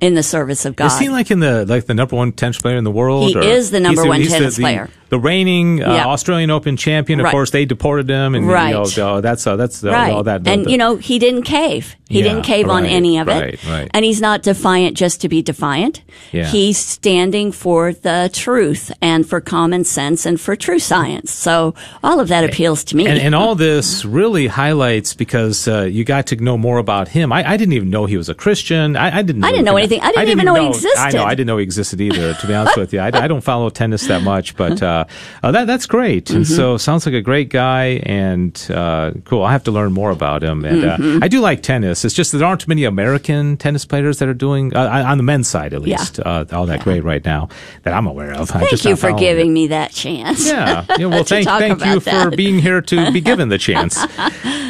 in 0.00 0.14
the 0.14 0.22
service 0.22 0.64
of 0.64 0.76
God. 0.76 0.86
Is 0.86 0.98
he 0.98 1.08
like 1.08 1.30
in 1.30 1.40
the 1.40 1.64
like 1.66 1.86
the 1.86 1.94
number 1.94 2.16
one 2.16 2.32
tennis 2.32 2.58
player 2.58 2.76
in 2.76 2.84
the 2.84 2.90
world? 2.90 3.28
He 3.28 3.38
is 3.38 3.70
the 3.70 3.80
number 3.80 4.04
one 4.04 4.22
tennis 4.22 4.56
the, 4.56 4.62
player. 4.62 4.90
The 5.10 5.18
reigning 5.18 5.82
uh, 5.82 5.94
Yeah. 5.94 6.06
Australian 6.06 6.50
Open 6.50 6.76
champion. 6.76 7.20
Of 7.20 7.24
Right. 7.24 7.30
course, 7.32 7.50
they 7.50 7.64
deported 7.64 8.08
him, 8.08 8.34
and 8.34 8.46
Right. 8.46 8.68
you 8.68 8.74
know, 8.74 8.84
the- 8.86 9.20
that's 9.22 9.46
uh, 9.46 9.56
that's 9.56 9.82
uh, 9.84 9.90
right. 9.90 10.12
all 10.12 10.22
that. 10.24 10.46
and 10.46 10.66
the- 10.66 10.70
you 10.70 10.76
know, 10.78 10.96
he 10.96 11.18
didn't 11.18 11.42
cave. 11.42 11.96
He 12.08 12.20
Yeah, 12.20 12.28
didn't 12.28 12.42
cave 12.44 12.68
on 12.70 12.86
any 12.86 13.18
of 13.18 13.28
it. 13.28 13.32
right, 13.32 13.58
right. 13.68 13.90
And 13.92 14.02
he's 14.02 14.20
not 14.20 14.42
defiant 14.42 14.96
just 14.96 15.20
to 15.20 15.28
be 15.28 15.42
defiant. 15.42 16.00
Yeah. 16.32 16.46
He's 16.46 16.78
standing 16.78 17.52
for 17.52 17.92
the 17.92 18.30
truth 18.32 18.90
and 19.02 19.28
for 19.28 19.42
common 19.42 19.84
sense 19.84 20.24
and 20.24 20.40
for 20.40 20.56
true 20.56 20.78
science. 20.78 21.30
So 21.30 21.74
all 22.02 22.18
of 22.18 22.28
that 22.28 22.44
appeals 22.44 22.82
to 22.84 22.96
me. 22.96 23.06
and, 23.06 23.18
and 23.20 23.34
all 23.34 23.54
this 23.54 24.06
really 24.06 24.46
highlights 24.46 25.12
because 25.12 25.68
uh, 25.68 25.82
you 25.82 26.02
got 26.04 26.26
to 26.28 26.36
know 26.36 26.56
more 26.56 26.78
about 26.78 27.08
him. 27.08 27.30
I, 27.30 27.46
I 27.46 27.56
didn't 27.58 27.74
even 27.74 27.90
know 27.90 28.06
he 28.06 28.16
was 28.16 28.30
a 28.30 28.34
Christian. 28.34 28.96
I, 28.96 29.18
I 29.18 29.22
didn't. 29.22 29.44
I 29.44 29.50
didn't 29.50 29.66
know 29.66 29.76
anything. 29.76 30.00
I 30.00 30.12
didn't 30.12 30.28
even 30.30 30.46
know 30.46 30.54
he 30.54 30.66
existed. 30.68 30.98
I 30.98 31.10
know. 31.10 31.24
I 31.24 31.34
didn't 31.34 31.46
know 31.46 31.58
he 31.58 31.62
existed 31.64 32.00
either. 32.00 32.32
To 32.32 32.46
be 32.46 32.54
honest 32.54 32.76
with 32.78 32.94
you, 32.94 33.00
I, 33.00 33.08
I 33.08 33.28
don't 33.28 33.42
follow 33.44 33.68
tennis 33.68 34.06
that 34.06 34.22
much, 34.22 34.56
but 34.56 34.82
uh, 34.82 34.97
uh, 34.98 35.46
uh, 35.46 35.52
that 35.52 35.66
that's 35.66 35.86
great. 35.86 36.30
And 36.30 36.46
so 36.46 36.76
sounds 36.76 37.06
like 37.06 37.14
a 37.14 37.20
great 37.20 37.48
guy 37.50 38.00
and 38.04 38.54
uh, 38.70 39.12
cool. 39.24 39.42
I 39.42 39.52
have 39.52 39.64
to 39.64 39.70
learn 39.70 39.92
more 39.92 40.10
about 40.10 40.42
him. 40.42 40.64
And 40.64 40.84
uh, 40.84 41.24
I 41.24 41.28
do 41.28 41.40
like 41.40 41.62
tennis. 41.62 42.04
It's 42.04 42.14
just 42.14 42.32
that 42.32 42.38
there 42.38 42.46
aren't 42.48 42.66
many 42.68 42.84
American 42.84 43.56
tennis 43.56 43.84
players 43.84 44.18
that 44.18 44.28
are 44.28 44.34
doing 44.34 44.74
uh, 44.74 45.04
on 45.06 45.16
the 45.18 45.24
men's 45.24 45.48
side 45.48 45.74
at 45.74 45.86
Yeah. 45.86 45.98
least 45.98 46.20
uh, 46.20 46.44
all 46.52 46.66
that 46.66 46.80
great 46.80 47.04
right 47.04 47.24
now 47.24 47.48
that 47.82 47.94
I'm 47.94 48.06
aware 48.06 48.32
of. 48.32 48.48
Thank 48.48 48.70
just 48.70 48.84
you 48.84 48.96
for 48.96 49.08
following 49.08 49.18
it. 49.18 49.20
giving 49.26 49.52
me 49.52 49.66
that 49.68 49.92
chance. 49.92 50.46
Yeah. 50.46 50.84
yeah 50.98 51.06
well, 51.06 51.24
thank 51.24 51.46
thank 51.48 51.84
you 51.84 51.96
about 51.98 52.30
for 52.30 52.36
being 52.36 52.58
here 52.58 52.80
to 52.82 53.10
be 53.12 53.20
given 53.20 53.48
the 53.48 53.58
chance. 53.58 53.98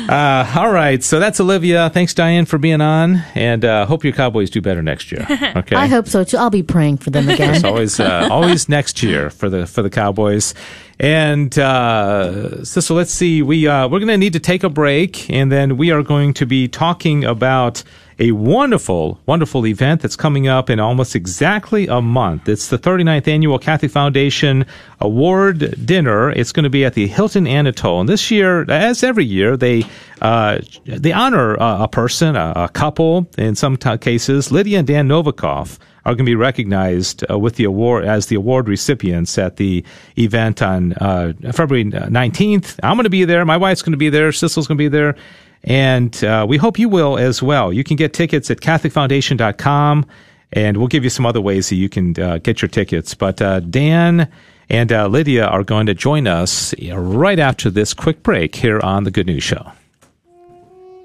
Uh, 0.08 0.50
all 0.56 0.70
right. 0.72 1.04
So 1.04 1.20
that's 1.20 1.38
Olivia. 1.38 1.90
Thanks, 1.90 2.14
Diane, 2.14 2.46
for 2.46 2.56
being 2.56 2.80
on, 2.80 3.16
and 3.34 3.62
uh, 3.62 3.84
hope 3.84 4.04
your 4.04 4.14
Cowboys 4.14 4.48
do 4.48 4.62
better 4.62 4.82
next 4.82 5.12
year. 5.12 5.26
Okay. 5.58 5.76
I 5.76 5.86
hope 5.86 6.06
so 6.08 6.24
too. 6.24 6.36
I'll 6.38 6.48
be 6.50 6.62
praying 6.62 6.98
for 6.98 7.10
them 7.10 7.28
again. 7.28 7.54
It's 7.54 7.64
always 7.64 7.98
uh, 8.00 8.28
always 8.30 8.68
next 8.70 9.02
year 9.02 9.28
for 9.28 9.50
the 9.50 9.66
for 9.66 9.82
the 9.82 9.90
Cowboys. 9.90 10.17
And 11.00 11.56
uh, 11.56 12.64
so, 12.64 12.94
let's 12.94 13.12
see. 13.12 13.40
We 13.40 13.68
uh, 13.68 13.86
we're 13.86 14.00
going 14.00 14.08
to 14.08 14.18
need 14.18 14.32
to 14.32 14.40
take 14.40 14.64
a 14.64 14.68
break, 14.68 15.30
and 15.30 15.52
then 15.52 15.76
we 15.76 15.92
are 15.92 16.02
going 16.02 16.34
to 16.34 16.46
be 16.46 16.66
talking 16.66 17.24
about 17.24 17.84
a 18.18 18.32
wonderful, 18.32 19.20
wonderful 19.26 19.64
event 19.64 20.00
that's 20.00 20.16
coming 20.16 20.48
up 20.48 20.68
in 20.68 20.80
almost 20.80 21.14
exactly 21.14 21.86
a 21.86 22.02
month. 22.02 22.48
It's 22.48 22.66
the 22.66 22.78
39th 22.78 23.28
annual 23.28 23.60
Catholic 23.60 23.92
Foundation 23.92 24.66
Award 25.00 25.86
Dinner. 25.86 26.30
It's 26.32 26.50
going 26.50 26.64
to 26.64 26.70
be 26.70 26.84
at 26.84 26.94
the 26.94 27.06
Hilton 27.06 27.46
Anatole, 27.46 28.00
and 28.00 28.08
this 28.08 28.30
year, 28.32 28.68
as 28.68 29.04
every 29.04 29.24
year, 29.24 29.56
they 29.56 29.84
uh, 30.20 30.58
they 30.84 31.12
honor 31.12 31.54
a 31.60 31.86
person, 31.86 32.34
a, 32.34 32.52
a 32.56 32.68
couple, 32.70 33.28
in 33.38 33.54
some 33.54 33.76
t- 33.76 33.98
cases. 33.98 34.50
Lydia 34.50 34.80
and 34.80 34.88
Dan 34.88 35.06
Novikov 35.06 35.78
are 36.08 36.14
going 36.14 36.24
to 36.24 36.30
be 36.30 36.34
recognized 36.34 37.22
uh, 37.30 37.38
with 37.38 37.56
the 37.56 37.64
award 37.64 38.06
as 38.06 38.26
the 38.26 38.34
award 38.34 38.66
recipients 38.66 39.36
at 39.36 39.56
the 39.56 39.84
event 40.16 40.62
on 40.62 40.94
uh, 40.94 41.34
February 41.52 41.84
19th. 41.84 42.80
I'm 42.82 42.96
going 42.96 43.04
to 43.04 43.10
be 43.10 43.26
there. 43.26 43.44
My 43.44 43.58
wife's 43.58 43.82
going 43.82 43.92
to 43.92 43.98
be 43.98 44.08
there. 44.08 44.32
Sissel's 44.32 44.66
going 44.66 44.78
to 44.78 44.82
be 44.82 44.88
there. 44.88 45.16
And 45.64 46.24
uh, 46.24 46.46
we 46.48 46.56
hope 46.56 46.78
you 46.78 46.88
will 46.88 47.18
as 47.18 47.42
well. 47.42 47.74
You 47.74 47.84
can 47.84 47.96
get 47.96 48.14
tickets 48.14 48.50
at 48.50 48.58
CatholicFoundation.com, 48.58 50.06
and 50.52 50.76
we'll 50.78 50.86
give 50.86 51.04
you 51.04 51.10
some 51.10 51.26
other 51.26 51.42
ways 51.42 51.68
that 51.68 51.76
you 51.76 51.90
can 51.90 52.18
uh, 52.18 52.38
get 52.38 52.62
your 52.62 52.70
tickets. 52.70 53.12
But 53.12 53.42
uh, 53.42 53.60
Dan 53.60 54.32
and 54.70 54.90
uh, 54.90 55.08
Lydia 55.08 55.46
are 55.46 55.62
going 55.62 55.84
to 55.86 55.94
join 55.94 56.26
us 56.26 56.74
right 56.90 57.38
after 57.38 57.68
this 57.68 57.92
quick 57.92 58.22
break 58.22 58.54
here 58.54 58.80
on 58.80 59.04
The 59.04 59.10
Good 59.10 59.26
News 59.26 59.42
Show. 59.42 59.72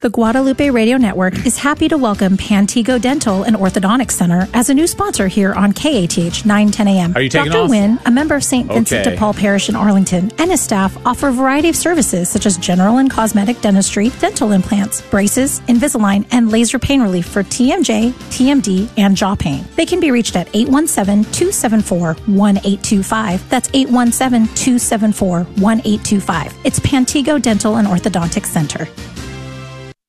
The 0.00 0.10
Guadalupe 0.10 0.68
Radio 0.68 0.98
Network 0.98 1.46
is 1.46 1.56
happy 1.56 1.88
to 1.88 1.96
welcome 1.96 2.36
Pantego 2.36 3.00
Dental 3.00 3.44
and 3.44 3.56
Orthodontic 3.56 4.10
Center 4.10 4.46
as 4.52 4.68
a 4.68 4.74
new 4.74 4.86
sponsor 4.86 5.26
here 5.26 5.54
on 5.54 5.72
KATH 5.72 6.44
910 6.44 6.86
AM. 6.86 7.16
Are 7.16 7.22
you 7.22 7.30
taking 7.30 7.50
Dr. 7.50 7.62
off? 7.64 7.70
Wynn, 7.70 7.98
a 8.04 8.10
member 8.10 8.34
of 8.34 8.44
St. 8.44 8.68
Vincent 8.68 9.06
Okay. 9.06 9.14
de 9.14 9.18
Paul 9.18 9.32
Parish 9.32 9.70
in 9.70 9.74
Arlington, 9.74 10.30
and 10.36 10.50
his 10.50 10.60
staff 10.60 10.94
offer 11.06 11.28
a 11.28 11.32
variety 11.32 11.70
of 11.70 11.76
services 11.76 12.28
such 12.28 12.44
as 12.44 12.58
general 12.58 12.98
and 12.98 13.10
cosmetic 13.10 13.58
dentistry, 13.62 14.10
dental 14.20 14.52
implants, 14.52 15.00
braces, 15.00 15.60
Invisalign, 15.60 16.26
and 16.30 16.50
laser 16.52 16.78
pain 16.78 17.00
relief 17.00 17.26
for 17.26 17.42
TMJ, 17.42 18.12
TMD, 18.28 18.90
and 18.98 19.16
jaw 19.16 19.34
pain. 19.34 19.64
They 19.76 19.86
can 19.86 19.98
be 19.98 20.10
reached 20.10 20.36
at 20.36 20.52
817-274-1825. 20.52 23.48
That's 23.48 23.68
817-274-1825. 23.68 26.52
It's 26.64 26.78
Pantego 26.80 27.40
Dental 27.40 27.76
and 27.76 27.88
Orthodontic 27.88 28.44
Center. 28.44 28.86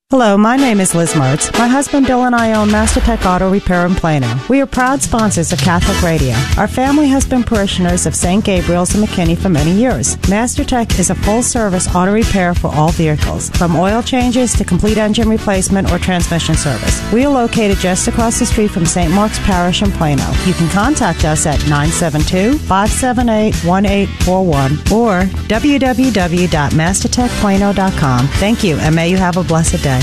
Hello, 0.10 0.38
my 0.38 0.56
name 0.56 0.80
is 0.80 0.96
Liz 0.96 1.16
Mertz. 1.16 1.52
My 1.60 1.68
husband 1.68 2.08
Bill 2.08 2.24
and 2.24 2.34
I 2.34 2.54
own 2.54 2.70
MasterTech 2.70 3.26
Auto 3.26 3.52
Repair 3.52 3.86
in 3.86 3.94
Plano. 3.94 4.40
We 4.48 4.62
are 4.62 4.66
proud 4.66 5.02
sponsors 5.02 5.52
of 5.52 5.60
Catholic 5.60 6.02
Radio. 6.02 6.34
Our 6.58 6.70
family 6.70 7.10
has 7.10 7.26
been 7.26 7.44
parishioners 7.44 8.06
of 8.06 8.16
St. 8.16 8.42
Gabriel's 8.42 8.96
in 8.96 9.02
McKinney 9.02 9.38
for 9.38 9.50
many 9.50 9.74
years. 9.74 10.16
MasterTech 10.32 10.98
is 10.98 11.10
a 11.10 11.16
full 11.16 11.44
service 11.44 11.94
auto 11.94 12.14
repair 12.14 12.56
for 12.56 12.74
all 12.74 12.94
vehicles, 12.94 13.50
from 13.50 13.76
oil 13.76 14.02
changes 14.02 14.54
to 14.54 14.64
complete 14.64 14.98
engine 14.98 15.28
replacement 15.28 15.92
or 15.92 16.00
transmission 16.00 16.56
service. 16.56 17.02
We 17.12 17.26
are 17.26 17.34
located 17.34 17.80
just 17.80 18.08
across 18.08 18.40
the 18.40 18.46
street 18.46 18.72
from 18.72 18.86
St. 18.86 19.12
Mark's 19.12 19.40
Parish 19.40 19.82
in 19.82 19.92
Plano. 19.92 20.24
You 20.46 20.54
can 20.54 20.70
contact 20.70 21.26
us 21.26 21.46
at 21.46 21.60
972 21.68 22.58
578 22.60 23.56
1841 23.66 24.72
or 24.98 25.24
www.mastertechplano.com. 25.50 28.28
Thank 28.28 28.64
you, 28.64 28.78
and 28.78 28.96
may 28.96 29.12
you 29.12 29.18
have 29.18 29.36
a 29.36 29.44
blessed 29.44 29.84
day. 29.84 29.98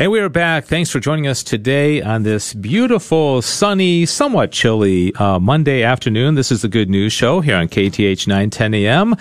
And 0.00 0.12
we 0.12 0.20
are 0.20 0.28
back. 0.28 0.66
Thanks 0.66 0.90
for 0.90 1.00
joining 1.00 1.26
us 1.26 1.42
today 1.42 2.00
on 2.00 2.22
this 2.22 2.54
beautiful, 2.54 3.42
sunny, 3.42 4.06
somewhat 4.06 4.52
chilly 4.52 5.12
uh, 5.16 5.40
Monday 5.40 5.82
afternoon. 5.82 6.36
This 6.36 6.52
is 6.52 6.62
the 6.62 6.68
Good 6.68 6.88
News 6.88 7.12
Show 7.12 7.40
here 7.40 7.56
on 7.56 7.66
KTH 7.66 8.28
910 8.28 8.74
AM. 8.74 9.16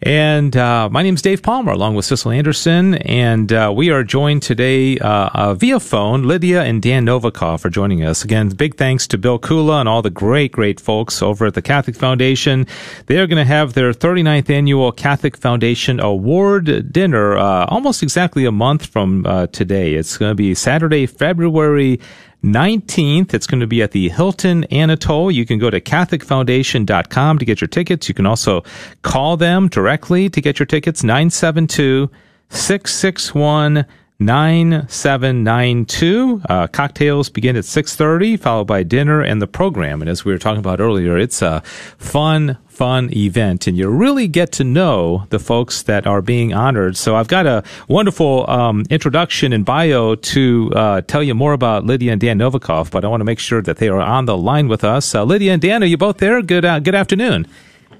And 0.00 0.56
uh, 0.56 0.88
my 0.90 1.02
name 1.02 1.14
is 1.16 1.22
Dave 1.22 1.42
Palmer, 1.42 1.72
along 1.72 1.96
with 1.96 2.04
Cecil 2.04 2.30
Anderson. 2.30 2.94
And 2.94 3.52
uh, 3.52 3.72
we 3.74 3.90
are 3.90 4.04
joined 4.04 4.42
today 4.42 4.96
uh, 4.98 5.28
uh, 5.34 5.54
via 5.54 5.80
phone. 5.80 6.22
Lydia 6.22 6.62
and 6.62 6.80
Dan 6.80 7.04
Novakov 7.04 7.64
are 7.64 7.70
joining 7.70 8.04
us. 8.04 8.22
Again, 8.22 8.50
big 8.50 8.76
thanks 8.76 9.08
to 9.08 9.18
Bill 9.18 9.40
Kula 9.40 9.80
and 9.80 9.88
all 9.88 10.00
the 10.00 10.10
great, 10.10 10.52
great 10.52 10.80
folks 10.80 11.20
over 11.20 11.46
at 11.46 11.54
the 11.54 11.62
Catholic 11.62 11.96
Foundation. 11.96 12.64
They 13.06 13.18
are 13.18 13.26
going 13.26 13.44
to 13.44 13.44
have 13.44 13.72
their 13.72 13.92
39th 13.92 14.50
annual 14.50 14.92
Catholic 14.92 15.36
Foundation 15.36 15.98
Award 15.98 16.92
dinner 16.92 17.36
uh, 17.36 17.66
almost 17.66 18.04
exactly 18.04 18.44
a 18.44 18.52
month 18.52 18.86
from 18.86 19.26
uh, 19.26 19.48
today. 19.48 19.94
It's 19.94 20.16
going 20.16 20.30
to 20.30 20.36
be 20.36 20.54
Saturday, 20.54 21.06
February 21.06 21.98
19th. 22.44 23.34
It's 23.34 23.46
going 23.46 23.60
to 23.60 23.66
be 23.66 23.82
at 23.82 23.92
the 23.92 24.08
Hilton 24.08 24.64
Anatole. 24.64 25.30
You 25.30 25.44
can 25.44 25.58
go 25.58 25.70
to 25.70 25.80
CatholicFoundation.com 25.80 27.38
to 27.38 27.44
get 27.44 27.60
your 27.60 27.68
tickets. 27.68 28.08
You 28.08 28.14
can 28.14 28.26
also 28.26 28.62
call 29.02 29.36
them 29.36 29.68
directly 29.68 30.28
to 30.30 30.40
get 30.40 30.58
your 30.58 30.66
tickets. 30.66 31.02
972 31.02 32.10
661 32.50 33.84
9792. 34.20 36.42
Uh, 36.48 36.66
cocktails 36.66 37.30
begin 37.30 37.54
at 37.54 37.62
6.30, 37.62 38.40
followed 38.40 38.66
by 38.66 38.82
dinner 38.82 39.22
and 39.22 39.40
the 39.40 39.46
program. 39.46 40.02
And 40.02 40.10
as 40.10 40.24
we 40.24 40.32
were 40.32 40.38
talking 40.38 40.58
about 40.58 40.80
earlier, 40.80 41.16
it's 41.16 41.40
a 41.40 41.60
fun, 41.98 42.58
fun 42.66 43.14
event. 43.14 43.68
And 43.68 43.76
you 43.76 43.88
really 43.88 44.26
get 44.26 44.50
to 44.52 44.64
know 44.64 45.24
the 45.30 45.38
folks 45.38 45.84
that 45.84 46.04
are 46.04 46.20
being 46.20 46.52
honored. 46.52 46.96
So 46.96 47.14
I've 47.14 47.28
got 47.28 47.46
a 47.46 47.62
wonderful 47.86 48.50
um, 48.50 48.82
introduction 48.90 49.52
and 49.52 49.64
bio 49.64 50.16
to 50.16 50.72
uh, 50.74 51.02
tell 51.02 51.22
you 51.22 51.36
more 51.36 51.52
about 51.52 51.86
Lydia 51.86 52.10
and 52.10 52.20
Dan 52.20 52.40
Novakov, 52.40 52.90
but 52.90 53.04
I 53.04 53.08
want 53.08 53.20
to 53.20 53.24
make 53.24 53.38
sure 53.38 53.62
that 53.62 53.76
they 53.76 53.88
are 53.88 54.00
on 54.00 54.24
the 54.24 54.36
line 54.36 54.66
with 54.66 54.82
us. 54.82 55.14
Uh, 55.14 55.22
Lydia 55.22 55.52
and 55.52 55.62
Dan, 55.62 55.84
are 55.84 55.86
you 55.86 55.96
both 55.96 56.18
there? 56.18 56.42
Good, 56.42 56.64
uh, 56.64 56.80
good 56.80 56.96
afternoon. 56.96 57.46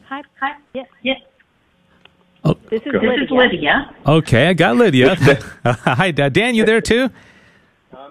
Hi, 0.08 0.22
hi, 0.40 0.56
yes, 0.74 0.88
yes. 1.02 1.20
Oh, 2.44 2.54
This 2.70 2.80
is 2.82 2.92
Lydia. 2.92 3.10
This 3.18 3.24
is 3.24 3.30
Lydia. 3.30 3.90
Okay, 4.06 4.46
I 4.48 4.52
got 4.54 4.76
Lydia. 4.76 5.14
Hi, 5.64 6.10
Dan. 6.10 6.32
Dan, 6.32 6.54
you 6.54 6.64
there 6.64 6.80
too? 6.80 7.10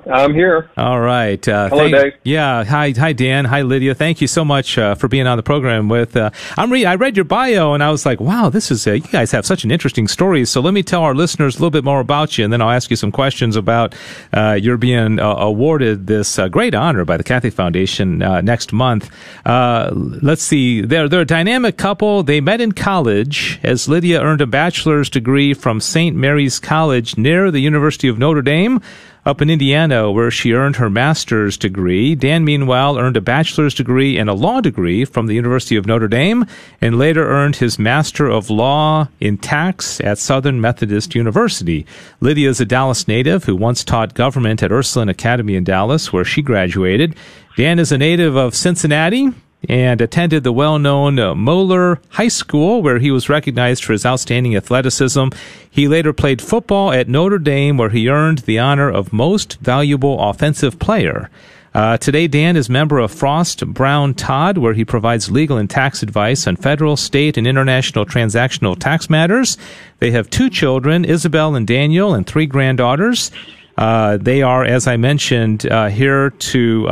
I'm 0.09 0.33
here. 0.33 0.69
All 0.77 0.99
right. 0.99 1.45
Uh, 1.47 1.69
Hello, 1.69 1.89
Dave. 1.89 2.13
Yeah. 2.23 2.63
Hi, 2.63 2.91
hi, 2.91 3.13
Dan. 3.13 3.45
Hi, 3.45 3.61
Lydia. 3.61 3.93
Thank 3.95 4.21
you 4.21 4.27
so 4.27 4.45
much 4.45 4.77
uh, 4.77 4.95
for 4.95 5.08
being 5.08 5.27
on 5.27 5.37
the 5.37 5.43
program. 5.43 5.89
With 5.89 6.15
uh, 6.15 6.31
I'm 6.58 6.71
re- 6.71 6.85
I 6.85 6.95
read 6.95 7.15
your 7.15 7.25
bio 7.25 7.73
and 7.73 7.83
I 7.83 7.91
was 7.91 8.05
like, 8.05 8.19
wow, 8.19 8.49
this 8.49 8.71
is 8.71 8.87
uh, 8.87 8.93
you 8.93 9.01
guys 9.01 9.31
have 9.31 9.45
such 9.45 9.63
an 9.63 9.71
interesting 9.71 10.08
story. 10.08 10.45
So 10.45 10.62
let 10.62 10.73
me 10.73 10.83
tell 10.83 11.03
our 11.03 11.15
listeners 11.15 11.55
a 11.55 11.60
little 11.60 11.71
bit 11.71 11.83
more 11.83 11.99
about 11.99 12.37
you, 12.37 12.43
and 12.43 12.53
then 12.53 12.62
I'll 12.62 12.69
ask 12.71 12.89
you 12.89 12.95
some 12.95 13.12
questions 13.12 13.55
about 13.55 13.95
uh, 14.33 14.53
your 14.53 14.77
being 14.77 15.19
uh, 15.19 15.35
awarded 15.35 16.08
this 16.08 16.39
uh, 16.39 16.47
great 16.47 16.73
honor 16.73 17.05
by 17.05 17.17
the 17.17 17.23
Catholic 17.23 17.53
Foundation 17.53 18.21
uh, 18.21 18.41
next 18.41 18.73
month. 18.73 19.10
Uh, 19.45 19.91
let's 19.93 20.43
see. 20.43 20.81
They're 20.81 21.10
they're 21.10 21.21
a 21.21 21.25
dynamic 21.25 21.77
couple. 21.77 22.23
They 22.23 22.41
met 22.41 22.62
in 22.62 22.71
college 22.71 23.60
as 23.63 23.87
Lydia 23.87 24.21
earned 24.21 24.41
a 24.41 24.47
bachelor's 24.47 25.10
degree 25.10 25.53
from 25.53 25.81
St. 25.81 26.15
Mary's 26.15 26.60
College 26.60 27.17
near 27.17 27.51
the 27.51 27.60
University 27.60 28.08
of 28.08 28.17
Notre 28.17 28.41
Dame 28.41 28.81
up 29.28 29.42
in 29.42 29.50
Indiana, 29.50 30.10
where 30.10 30.32
she 30.32 30.54
earned 30.54 30.78
her 30.78 30.90
master's 30.90 31.58
degree. 31.58 32.15
Dan, 32.15 32.46
meanwhile, 32.46 32.98
earned 32.98 33.17
a 33.17 33.21
bachelor's 33.21 33.73
degree 33.73 34.17
and 34.17 34.30
a 34.30 34.34
law 34.34 34.62
degree 34.62 35.04
from 35.04 35.28
the 35.28 35.36
University 35.36 35.75
of 35.75 35.86
Notre 35.86 36.08
Dame, 36.08 36.46
and 36.80 36.98
later 36.98 37.28
earned 37.28 37.58
his 37.58 37.78
Master 37.78 38.30
of 38.30 38.50
Law 38.50 39.10
in 39.19 39.38
Tax 39.38 40.00
at 40.00 40.17
Southern 40.17 40.62
Methodist 40.62 41.13
University. 41.13 41.86
Lydia 42.21 42.48
is 42.48 42.62
a 42.62 42.65
Dallas 42.65 43.06
native 43.06 43.44
who 43.44 43.56
once 43.58 43.84
taught 43.84 44.13
government 44.13 44.63
at 44.63 44.71
Ursuline 44.71 45.10
Academy 45.10 45.56
in 45.56 45.65
Dallas, 45.65 46.13
where 46.13 46.23
she 46.23 46.42
graduated. 46.42 47.13
Dan 47.58 47.80
is 47.80 47.92
a 47.92 47.98
native 47.98 48.38
of 48.38 48.56
Cincinnati, 48.56 49.34
and 49.67 50.01
attended 50.01 50.43
the 50.43 50.51
well-known 50.53 51.19
uh, 51.19 51.33
Moeller 51.35 51.99
High 52.10 52.27
School, 52.27 52.81
where 52.81 52.99
he 52.99 53.12
was 53.12 53.29
recognized 53.29 53.83
for 53.83 53.93
his 53.93 54.05
outstanding 54.05 54.55
athleticism. 54.55 55.27
He 55.69 55.87
later 55.87 56.13
played 56.13 56.41
football 56.41 56.91
at 56.91 57.10
Notre 57.10 57.39
Dame, 57.39 57.77
where 57.77 57.89
he 57.89 58.10
earned 58.10 58.39
the 58.39 58.60
honor 58.60 58.89
of 58.89 59.12
Most 59.12 59.58
Valuable 59.60 60.19
Offensive 60.29 60.79
Player. 60.79 61.29
Uh, 61.73 61.97
today, 61.97 62.27
Dan 62.27 62.55
is 62.55 62.69
member 62.69 62.97
of 62.97 63.12
Frost 63.12 63.65
Brown 63.67 64.15
Todd, 64.15 64.58
where 64.58 64.73
he 64.73 64.83
provides 64.83 65.29
legal 65.29 65.58
and 65.58 65.69
tax 65.69 66.01
advice 66.01 66.47
on 66.47 66.55
federal, 66.55 66.97
state, 66.97 67.37
and 67.37 67.45
international 67.45 68.05
transactional 68.05 68.79
tax 68.79 69.10
matters. 69.12 69.58
They 69.99 70.12
have 70.12 70.29
two 70.29 70.49
children, 70.49 71.05
Isabel 71.05 71.55
and 71.55 71.67
Daniel, 71.67 72.15
and 72.15 72.25
three 72.25 72.47
granddaughters. 72.47 73.31
Uh, 73.77 74.17
they 74.17 74.41
are, 74.41 74.63
as 74.63 74.87
I 74.87 74.97
mentioned, 74.97 75.67
uh, 75.67 75.89
here 75.89 76.31
to 76.31 76.87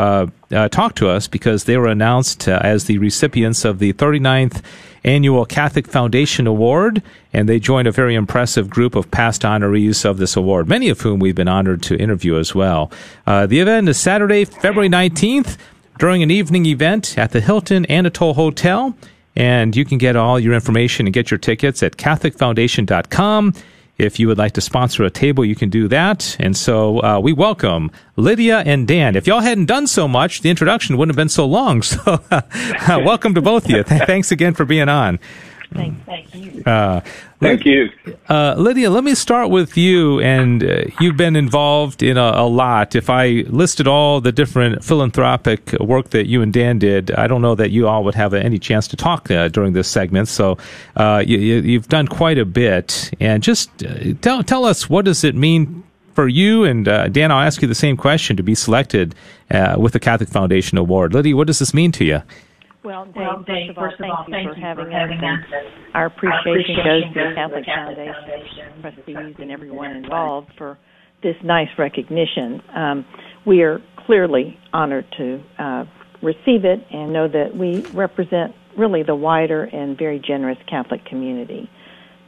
uh, 0.52 0.70
talk 0.70 0.96
to 0.96 1.10
us 1.10 1.28
because 1.28 1.64
they 1.64 1.78
were 1.78 1.88
announced 1.88 2.48
uh, 2.48 2.60
as 2.64 2.86
the 2.86 2.98
recipients 2.98 3.66
of 3.66 3.80
the 3.80 3.94
39th 3.94 4.62
Annual 5.04 5.46
Catholic 5.46 5.88
Foundation 5.88 6.48
Award, 6.48 7.04
and 7.32 7.48
they 7.48 7.60
join 7.60 7.86
a 7.86 7.92
very 7.92 8.16
impressive 8.16 8.70
group 8.70 8.96
of 8.96 9.12
past 9.12 9.44
honorees 9.44 10.04
of 10.04 10.18
this 10.18 10.36
award, 10.36 10.68
many 10.68 10.90
of 10.90 11.02
whom 11.02 11.20
we've 11.20 11.36
been 11.36 11.48
honored 11.48 11.84
to 11.84 11.96
interview 11.98 12.38
as 12.40 12.56
well. 12.56 12.92
Uh, 13.28 13.46
the 13.46 13.60
event 13.60 13.88
is 13.88 14.00
Saturday, 14.00 14.46
February 14.46 14.90
19th, 14.90 15.58
during 16.00 16.24
an 16.24 16.32
evening 16.32 16.66
event 16.66 17.18
at 17.18 17.32
the 17.32 17.40
Hilton 17.40 17.86
Anatole 17.86 18.34
Hotel, 18.34 18.98
and 19.36 19.76
you 19.76 19.86
can 19.86 20.00
get 20.00 20.16
all 20.16 20.40
your 20.40 20.54
information 20.54 21.06
and 21.06 21.14
get 21.14 21.30
your 21.30 21.38
tickets 21.38 21.84
at 21.84 21.98
CatholicFoundation.com. 21.98 23.54
If 23.98 24.20
you 24.20 24.28
would 24.28 24.38
like 24.38 24.52
to 24.54 24.62
sponsor 24.62 25.06
a 25.06 25.10
table, 25.10 25.46
you 25.46 25.56
can 25.56 25.70
do 25.70 25.88
that. 25.88 26.36
And 26.38 26.58
so 26.58 27.02
uh, 27.02 27.20
we 27.20 27.32
welcome 27.32 27.92
Lydia 28.18 28.60
and 28.66 28.86
Dan. 28.86 29.16
If 29.16 29.26
y'all 29.26 29.40
hadn't 29.40 29.68
done 29.68 29.88
so 29.88 30.06
much, 30.06 30.42
the 30.42 30.50
introduction 30.50 30.98
wouldn't 30.98 31.16
have 31.16 31.22
been 31.22 31.30
so 31.30 31.46
long. 31.46 31.82
So 31.96 32.20
uh, 32.32 32.42
welcome 33.06 33.34
to 33.36 33.42
both 33.42 33.66
of 33.66 33.72
you. 33.72 33.84
Thanks 33.84 34.32
again 34.32 34.54
for 34.54 34.66
being 34.66 34.90
on. 34.90 35.20
Thank, 35.76 36.06
thank 36.06 36.34
you. 36.34 36.64
Uh, 36.64 37.02
Thank 37.40 37.66
you. 37.66 37.92
Uh, 38.30 38.56
Lydia, 38.58 38.90
let 38.90 39.04
me 39.04 39.14
start 39.14 39.50
with 39.50 39.76
you. 39.78 40.22
And 40.22 40.64
uh, 40.64 40.86
you've 41.00 41.18
been 41.18 41.36
involved 41.36 42.02
in 42.02 42.18
a, 42.18 42.32
a, 42.36 42.48
lot. 42.48 42.96
If 42.96 43.10
I 43.10 43.44
listed 43.48 43.88
all 43.88 44.22
the 44.22 44.32
different 44.32 44.84
philanthropic 44.84 45.74
work 45.74 46.12
that 46.12 46.28
you 46.28 46.42
and 46.42 46.54
Dan 46.54 46.80
did, 46.80 47.12
I 47.12 47.28
don't 47.28 47.42
know 47.42 47.56
that 47.56 47.72
you 47.72 47.88
all 47.88 48.04
would 48.06 48.16
have 48.16 48.34
any 48.34 48.58
chance 48.58 48.88
to 48.90 48.96
talk 48.96 49.30
uh, 49.30 49.50
during 49.50 49.74
this 49.74 49.88
segment. 49.88 50.30
So 50.30 50.58
uh, 50.96 51.24
you, 51.26 51.78
have 51.78 51.90
done 51.90 52.08
quite 52.08 52.38
a 52.38 52.46
bit. 52.46 53.12
And 53.20 53.44
just 53.44 53.70
uh, 53.84 54.14
tell, 54.22 54.42
tell 54.42 54.66
us 54.66 54.90
what 54.90 55.06
does 55.06 55.24
it 55.24 55.36
mean 55.36 55.84
for 56.14 56.28
you? 56.28 56.64
And 56.64 56.88
uh, 56.88 57.10
Dan, 57.10 57.32
I'll 57.32 57.46
ask 57.46 57.62
you 57.62 57.68
the 57.68 57.76
same 57.76 57.98
question 57.98 58.38
to 58.38 58.44
be 58.44 58.56
selected 58.56 59.14
with 59.78 59.92
the 59.94 60.00
Catholic 60.00 60.30
Foundation 60.30 60.78
Award. 60.78 61.14
Lydia, 61.14 61.36
what 61.36 61.48
does 61.48 61.60
this 61.60 61.74
mean 61.74 61.92
to 61.94 62.06
you? 62.06 62.22
Well, 62.86 63.06
Dave, 63.06 63.16
well, 63.16 63.44
Dave 63.48 63.76
first, 63.76 64.00
of 64.00 64.10
all, 64.10 64.26
thank, 64.30 64.46
you, 64.46 64.54
for, 64.54 64.60
having, 64.62 64.94
us. 64.94 65.40
Our 65.96 66.06
appreciation, 66.06 66.76
goes 66.86 67.04
to 67.14 67.30
the 67.30 67.36
Catholic, 67.36 67.66
Catholic 67.66 67.98
Foundation, 67.98 68.82
trustees, 68.82 69.36
and 69.40 69.52
everyone 69.52 69.92
involved 69.92 70.52
for 70.56 70.78
this 71.24 71.36
nice 71.44 71.70
recognition. 71.80 72.62
Um, 72.76 73.06
we 73.44 73.64
are 73.64 73.80
clearly 74.06 74.60
honored 74.72 75.06
to 75.18 75.42
uh, 75.58 75.86
receive 76.22 76.64
it 76.64 76.86
and 76.92 77.12
know 77.12 77.28
that 77.28 77.58
we 77.58 77.84
represent 77.98 78.54
really 78.78 79.02
the 79.02 79.16
wider 79.16 79.64
and 79.64 79.98
very 79.98 80.20
generous 80.20 80.60
Catholic 80.70 81.04
community. 81.06 81.68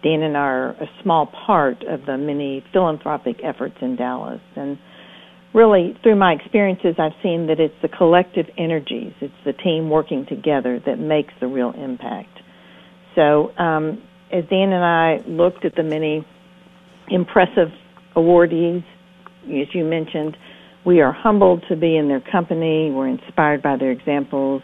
Dan 0.03 0.23
and 0.23 0.35
I 0.35 0.39
are 0.39 0.69
a 0.71 0.89
small 1.03 1.31
part 1.45 1.83
of 1.83 2.05
the 2.07 2.17
many 2.17 2.63
philanthropic 2.73 3.41
efforts 3.43 3.75
in 3.81 3.95
Dallas, 3.95 4.41
and 4.55 4.79
really 5.53 5.97
through 6.03 6.15
my 6.15 6.33
experiences 6.33 6.95
I've 6.99 7.17
seen 7.23 7.47
that 7.47 7.59
it's 7.59 7.73
the 7.81 7.87
collective 7.87 8.45
energies, 8.57 9.13
it's 9.21 9.33
the 9.45 9.53
team 9.53 9.89
working 9.89 10.25
together 10.27 10.79
that 10.85 10.97
makes 10.97 11.33
the 11.39 11.47
real 11.47 11.71
impact. 11.71 12.39
So 13.15 13.51
um, 13.57 14.01
as 14.31 14.43
Dan 14.49 14.71
and 14.71 14.83
I 14.83 15.17
looked 15.27 15.65
at 15.65 15.75
the 15.75 15.83
many 15.83 16.25
impressive 17.09 17.69
awardees, 18.15 18.83
as 19.45 19.67
you 19.73 19.85
mentioned, 19.85 20.37
we 20.85 21.01
are 21.01 21.11
humbled 21.11 21.63
to 21.69 21.75
be 21.75 21.97
in 21.97 22.07
their 22.07 22.21
company. 22.31 22.91
We're 22.91 23.07
inspired 23.07 23.61
by 23.61 23.77
their 23.77 23.91
examples. 23.91 24.61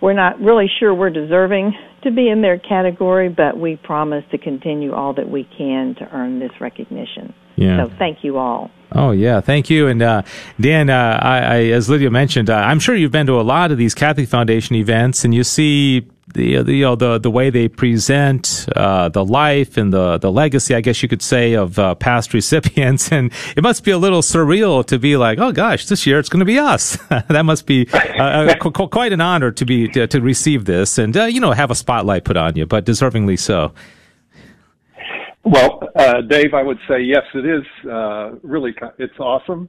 We're 0.00 0.14
not 0.14 0.40
really 0.40 0.66
sure 0.78 0.94
we're 0.94 1.10
deserving 1.10 1.72
to 2.04 2.10
be 2.10 2.28
in 2.28 2.42
their 2.42 2.58
category, 2.58 3.28
but 3.28 3.58
we 3.58 3.76
promise 3.76 4.24
to 4.30 4.38
continue 4.38 4.92
all 4.92 5.14
that 5.14 5.28
we 5.28 5.44
can 5.58 5.94
to 5.96 6.08
earn 6.12 6.38
this 6.38 6.52
recognition. 6.60 7.34
Yeah. 7.56 7.84
So 7.84 7.92
thank 7.98 8.24
you 8.24 8.38
all. 8.38 8.70
Oh 8.92 9.10
yeah, 9.10 9.40
thank 9.40 9.70
you. 9.70 9.88
And 9.88 10.02
uh, 10.02 10.22
Dan, 10.60 10.90
uh, 10.90 11.18
I, 11.20 11.38
I, 11.38 11.56
as 11.66 11.88
Lydia 11.88 12.10
mentioned, 12.10 12.50
uh, 12.50 12.54
I'm 12.54 12.78
sure 12.78 12.94
you've 12.94 13.12
been 13.12 13.26
to 13.26 13.40
a 13.40 13.42
lot 13.42 13.72
of 13.72 13.78
these 13.78 13.94
Catholic 13.94 14.28
Foundation 14.28 14.76
events, 14.76 15.24
and 15.24 15.34
you 15.34 15.44
see 15.44 16.06
the, 16.34 16.62
the 16.62 16.74
you 16.74 16.82
know 16.82 16.96
the 16.96 17.18
the 17.18 17.30
way 17.30 17.48
they 17.48 17.68
present 17.68 18.68
uh, 18.76 19.08
the 19.08 19.24
life 19.24 19.76
and 19.76 19.92
the 19.92 20.18
the 20.18 20.30
legacy, 20.30 20.74
I 20.74 20.80
guess 20.80 21.02
you 21.02 21.08
could 21.08 21.22
say, 21.22 21.54
of 21.54 21.78
uh, 21.78 21.94
past 21.94 22.34
recipients, 22.34 23.10
and 23.12 23.32
it 23.56 23.62
must 23.62 23.84
be 23.84 23.90
a 23.90 23.98
little 23.98 24.20
surreal 24.20 24.84
to 24.86 24.98
be 24.98 25.16
like, 25.16 25.38
oh 25.38 25.52
gosh, 25.52 25.86
this 25.86 26.06
year 26.06 26.18
it's 26.18 26.28
going 26.28 26.40
to 26.40 26.44
be 26.44 26.58
us. 26.58 26.96
that 27.08 27.44
must 27.44 27.66
be 27.66 27.88
uh, 27.92 28.54
qu- 28.60 28.88
quite 28.88 29.12
an 29.12 29.20
honor 29.20 29.50
to 29.52 29.64
be 29.64 29.88
to, 29.88 30.06
to 30.06 30.20
receive 30.20 30.64
this, 30.66 30.98
and 30.98 31.14
you 31.14 31.40
know 31.40 31.52
have 31.52 31.70
a 31.70 31.74
spotlight 31.74 32.24
put 32.24 32.36
on 32.36 32.56
you, 32.56 32.66
but 32.66 32.84
deservingly 32.84 33.38
so. 33.38 33.72
Well, 35.44 35.82
uh, 35.94 36.22
Dave, 36.22 36.54
I 36.54 36.62
would 36.62 36.78
say 36.88 37.02
yes, 37.02 37.22
it 37.34 37.44
is 37.44 37.90
uh, 37.90 38.32
really 38.42 38.74
it's 38.98 39.18
awesome, 39.20 39.68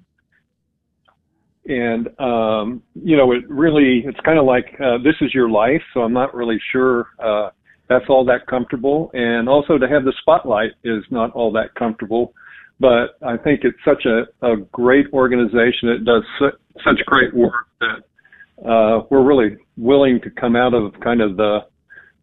and 1.67 2.07
um, 2.19 2.83
you 2.93 3.17
know 3.17 3.31
it 3.31 3.47
really 3.49 4.03
it's 4.05 4.19
kind 4.21 4.37
of 4.37 4.45
like 4.45 4.65
uh, 4.79 4.97
this 5.03 5.15
is 5.21 5.33
your 5.33 5.49
life, 5.49 5.81
so 5.93 6.01
I'm 6.01 6.13
not 6.13 6.33
really 6.33 6.59
sure 6.71 7.07
uh, 7.23 7.49
that's 7.89 8.05
all 8.09 8.25
that 8.25 8.47
comfortable, 8.47 9.11
and 9.13 9.47
also 9.49 9.77
to 9.77 9.87
have 9.87 10.03
the 10.05 10.13
spotlight 10.21 10.71
is 10.83 11.03
not 11.11 11.31
all 11.31 11.51
that 11.53 11.73
comfortable, 11.75 12.33
but 12.79 13.17
I 13.25 13.37
think 13.37 13.61
it's 13.63 13.77
such 13.85 14.05
a, 14.05 14.23
a 14.45 14.57
great 14.71 15.07
organization. 15.13 15.89
It 15.89 16.05
does 16.05 16.23
su- 16.39 16.57
such 16.83 16.99
great 17.05 17.33
work 17.33 17.67
that 17.79 18.67
uh, 18.67 19.05
we're 19.09 19.23
really 19.23 19.57
willing 19.77 20.19
to 20.21 20.29
come 20.29 20.55
out 20.55 20.73
of 20.73 20.93
kind 21.01 21.21
of 21.21 21.37
the 21.37 21.59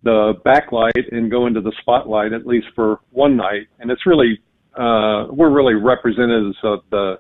the 0.03 0.35
backlight 0.45 1.13
and 1.13 1.31
go 1.31 1.47
into 1.47 1.61
the 1.61 1.73
spotlight 1.81 2.33
at 2.33 2.47
least 2.47 2.67
for 2.75 3.01
one 3.11 3.37
night. 3.37 3.69
And 3.79 3.91
it's 3.91 4.05
really, 4.05 4.41
uh, 4.77 5.27
we're 5.31 5.51
really 5.51 5.75
representatives 5.75 6.57
of 6.65 6.81
the 6.91 7.19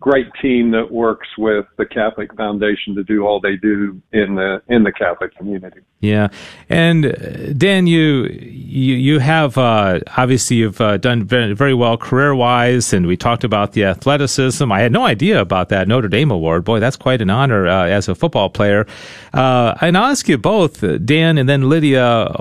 great 0.00 0.28
team 0.40 0.70
that 0.70 0.92
works 0.92 1.28
with 1.36 1.66
the 1.76 1.84
Catholic 1.84 2.32
Foundation 2.34 2.94
to 2.94 3.02
do 3.02 3.26
all 3.26 3.40
they 3.40 3.56
do 3.56 4.00
in 4.12 4.36
the 4.36 4.62
in 4.68 4.84
the 4.84 4.92
Catholic 4.92 5.34
community. 5.36 5.80
Yeah, 6.00 6.28
and 6.68 7.06
uh, 7.06 7.52
Dan, 7.54 7.88
you 7.88 8.26
you 8.30 8.94
you 8.94 9.18
have 9.18 9.58
uh, 9.58 9.98
obviously 10.16 10.58
you've 10.58 10.80
uh, 10.80 10.98
done 10.98 11.24
very, 11.24 11.52
very 11.54 11.74
well 11.74 11.96
career 11.96 12.34
wise, 12.34 12.92
and 12.92 13.06
we 13.06 13.16
talked 13.16 13.42
about 13.42 13.72
the 13.72 13.84
athleticism. 13.84 14.70
I 14.70 14.80
had 14.80 14.92
no 14.92 15.04
idea 15.04 15.40
about 15.40 15.70
that 15.70 15.88
Notre 15.88 16.08
Dame 16.08 16.30
award. 16.30 16.64
Boy, 16.64 16.78
that's 16.78 16.96
quite 16.96 17.20
an 17.20 17.30
honor 17.30 17.66
uh, 17.66 17.86
as 17.86 18.08
a 18.08 18.14
football 18.14 18.48
player. 18.48 18.86
Uh, 19.34 19.74
and 19.80 19.98
I'll 19.98 20.12
ask 20.12 20.28
you 20.28 20.38
both, 20.38 20.84
Dan 21.04 21.38
and 21.38 21.48
then 21.48 21.68
Lydia, 21.68 22.32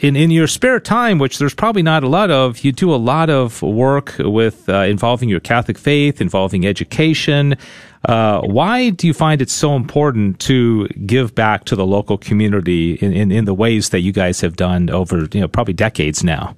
in 0.00 0.16
in 0.16 0.30
your 0.30 0.46
spare 0.46 0.80
time, 0.80 1.18
which 1.18 1.38
there's 1.38 1.54
probably 1.54 1.82
not 1.82 2.02
a 2.02 2.08
lot 2.08 2.30
of, 2.30 2.64
you 2.64 2.72
do 2.72 2.94
a 2.94 2.96
lot 2.96 3.28
of 3.28 3.60
work 3.60 4.14
with 4.18 4.66
uh, 4.70 4.78
involving 4.78 5.28
your 5.28 5.40
Catholic 5.40 5.76
faith, 5.76 6.22
involving 6.22 6.64
education. 6.64 6.93
Uh, 8.08 8.40
why 8.42 8.90
do 8.90 9.06
you 9.06 9.14
find 9.14 9.40
it 9.40 9.48
so 9.48 9.76
important 9.76 10.38
to 10.38 10.86
give 11.06 11.34
back 11.34 11.64
to 11.64 11.74
the 11.74 11.86
local 11.86 12.18
community 12.18 12.94
in, 12.94 13.12
in, 13.12 13.32
in 13.32 13.44
the 13.46 13.54
ways 13.54 13.88
that 13.90 14.00
you 14.00 14.12
guys 14.12 14.42
have 14.42 14.56
done 14.56 14.90
over 14.90 15.26
you 15.32 15.40
know 15.40 15.48
probably 15.48 15.74
decades 15.74 16.22
now? 16.22 16.54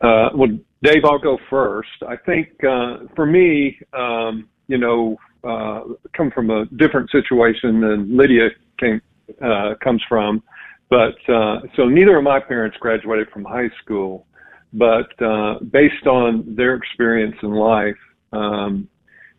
Uh, 0.00 0.28
well, 0.34 0.50
Dave, 0.82 1.04
I'll 1.04 1.18
go 1.18 1.38
first. 1.50 1.88
I 2.06 2.16
think 2.16 2.48
uh, 2.62 2.98
for 3.16 3.26
me, 3.26 3.78
um, 3.92 4.48
you 4.68 4.78
know, 4.78 5.16
uh, 5.42 5.80
come 6.16 6.30
from 6.30 6.50
a 6.50 6.66
different 6.66 7.10
situation 7.10 7.80
than 7.80 8.16
Lydia 8.16 8.50
came 8.78 9.00
uh, 9.42 9.74
comes 9.82 10.02
from, 10.08 10.42
but 10.88 11.16
uh, 11.28 11.60
so 11.76 11.86
neither 11.86 12.16
of 12.16 12.24
my 12.24 12.40
parents 12.40 12.76
graduated 12.80 13.28
from 13.30 13.44
high 13.44 13.70
school, 13.82 14.26
but 14.72 15.10
uh, 15.22 15.58
based 15.72 16.06
on 16.06 16.54
their 16.56 16.74
experience 16.74 17.36
in 17.42 17.50
life, 17.50 17.96
um, 18.32 18.88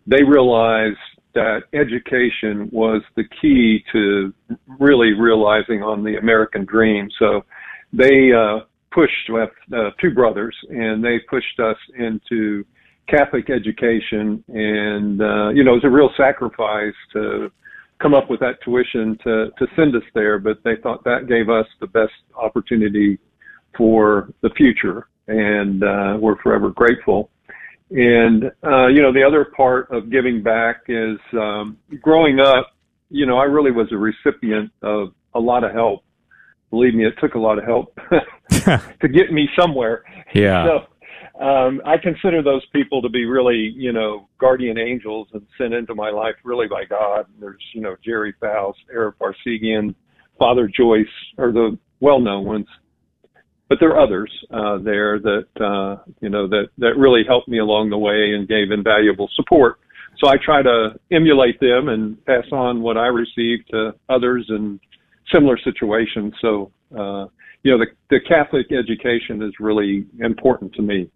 they 0.08 0.24
realized 0.24 0.98
that 1.36 1.62
education 1.74 2.70
was 2.72 3.02
the 3.16 3.24
key 3.42 3.84
to 3.92 4.34
really 4.80 5.14
realizing 5.14 5.84
on 5.84 6.04
the 6.04 6.18
American 6.18 6.66
dream. 6.66 7.08
So 7.20 7.46
they 7.94 8.32
uh, 8.36 8.62
pushed 8.92 9.30
with 9.30 9.52
uh, 9.74 9.92
two 10.02 10.12
brothers, 10.14 10.56
and 10.70 11.04
they 11.04 11.20
pushed 11.30 11.60
us 11.60 11.78
into 11.98 12.66
Catholic 13.08 13.50
education, 13.50 14.44
and 14.48 15.22
uh, 15.22 15.50
you 15.50 15.64
know 15.64 15.72
it 15.72 15.84
was 15.84 15.86
a 15.86 15.90
real 15.90 16.10
sacrifice 16.18 16.94
to 17.14 17.52
come 18.02 18.14
up 18.14 18.30
with 18.30 18.40
that 18.40 18.62
tuition 18.64 19.18
to 19.24 19.50
to 19.58 19.68
send 19.76 19.96
us 19.96 20.04
there, 20.14 20.40
but 20.40 20.58
they 20.64 20.76
thought 20.82 21.04
that 21.04 21.28
gave 21.28 21.50
us 21.50 21.66
the 21.80 21.88
best 21.88 22.14
opportunity 22.36 23.20
for 23.78 24.34
the 24.42 24.50
future, 24.58 25.08
and 25.30 25.84
uh, 25.84 26.18
we're 26.20 26.38
forever 26.42 26.70
grateful. 26.70 27.30
And 27.92 28.46
uh, 28.64 28.88
you 28.88 29.02
know 29.02 29.14
the 29.14 29.24
other 29.24 29.46
part 29.46 29.90
of 29.92 30.12
giving 30.12 30.44
back 30.44 30.82
is 30.88 31.18
um, 31.34 31.78
growing 32.02 32.40
up. 32.40 32.74
You 33.10 33.26
know, 33.26 33.38
I 33.38 33.46
really 33.46 33.72
was 33.72 33.88
a 33.92 33.98
recipient 33.98 34.72
of 34.84 35.14
a 35.34 35.40
lot 35.40 35.64
of 35.64 35.72
help 35.72 36.04
believe 36.70 36.94
me, 36.94 37.06
it 37.06 37.14
took 37.20 37.36
a 37.36 37.40
lot 37.40 37.58
of 37.58 37.66
help 37.66 37.98
to 38.52 39.08
get 39.08 39.32
me 39.32 39.50
somewhere. 39.60 40.04
Yeah. 40.34 40.66
So 40.66 41.44
um, 41.44 41.82
I 41.86 41.98
consider 41.98 42.44
those 42.44 42.66
people 42.74 43.02
to 43.02 43.10
be 43.10 43.26
really, 43.26 43.74
you 43.76 43.92
know, 43.92 44.28
guardian 44.40 44.78
angels 44.78 45.28
and 45.34 45.46
sent 45.58 45.74
into 45.74 45.96
my 45.96 46.10
life 46.10 46.36
really 46.44 46.68
by 46.68 46.86
God. 46.86 47.26
There's, 47.40 47.64
you 47.74 47.82
know, 47.82 47.96
Gerry 48.04 48.34
Faust, 48.40 48.80
Eric 48.94 49.16
Barsegian, 49.20 49.96
Father 50.38 50.68
Joyce 50.68 51.06
are 51.38 51.52
the 51.52 51.78
well-known 52.00 52.46
ones. 52.46 52.68
But 53.70 53.80
there 53.80 53.90
are 53.92 54.02
others 54.02 54.32
uh, 54.52 54.80
there 54.80 55.20
that 55.20 55.48
uh, 55.62 56.04
you 56.22 56.30
know 56.30 56.48
that 56.48 56.70
that 56.80 56.98
really 56.98 57.24
helped 57.26 57.48
me 57.48 57.60
along 57.60 57.92
the 57.92 57.98
way 57.98 58.34
and 58.34 58.48
gave 58.48 58.72
invaluable 58.72 59.30
support. 59.36 59.80
So 60.18 60.30
I 60.30 60.36
try 60.44 60.62
to 60.62 61.00
emulate 61.12 61.60
them 61.60 61.88
and 61.88 62.24
pass 62.26 62.46
on 62.52 62.82
what 62.82 62.98
I 62.98 63.08
received 63.08 63.70
to 63.72 63.96
others 64.10 64.46
in 64.50 64.80
similar 65.34 65.58
situations. 65.64 66.34
So, 66.42 66.72
uh, 66.92 67.28
you 67.64 67.72
know, 67.72 67.78
the, 67.78 67.88
the 68.10 68.20
Catholic 68.28 68.68
education 68.72 69.42
is 69.42 69.54
really 69.60 70.06
important 70.20 70.74
to 70.74 70.82
me. 70.82 71.10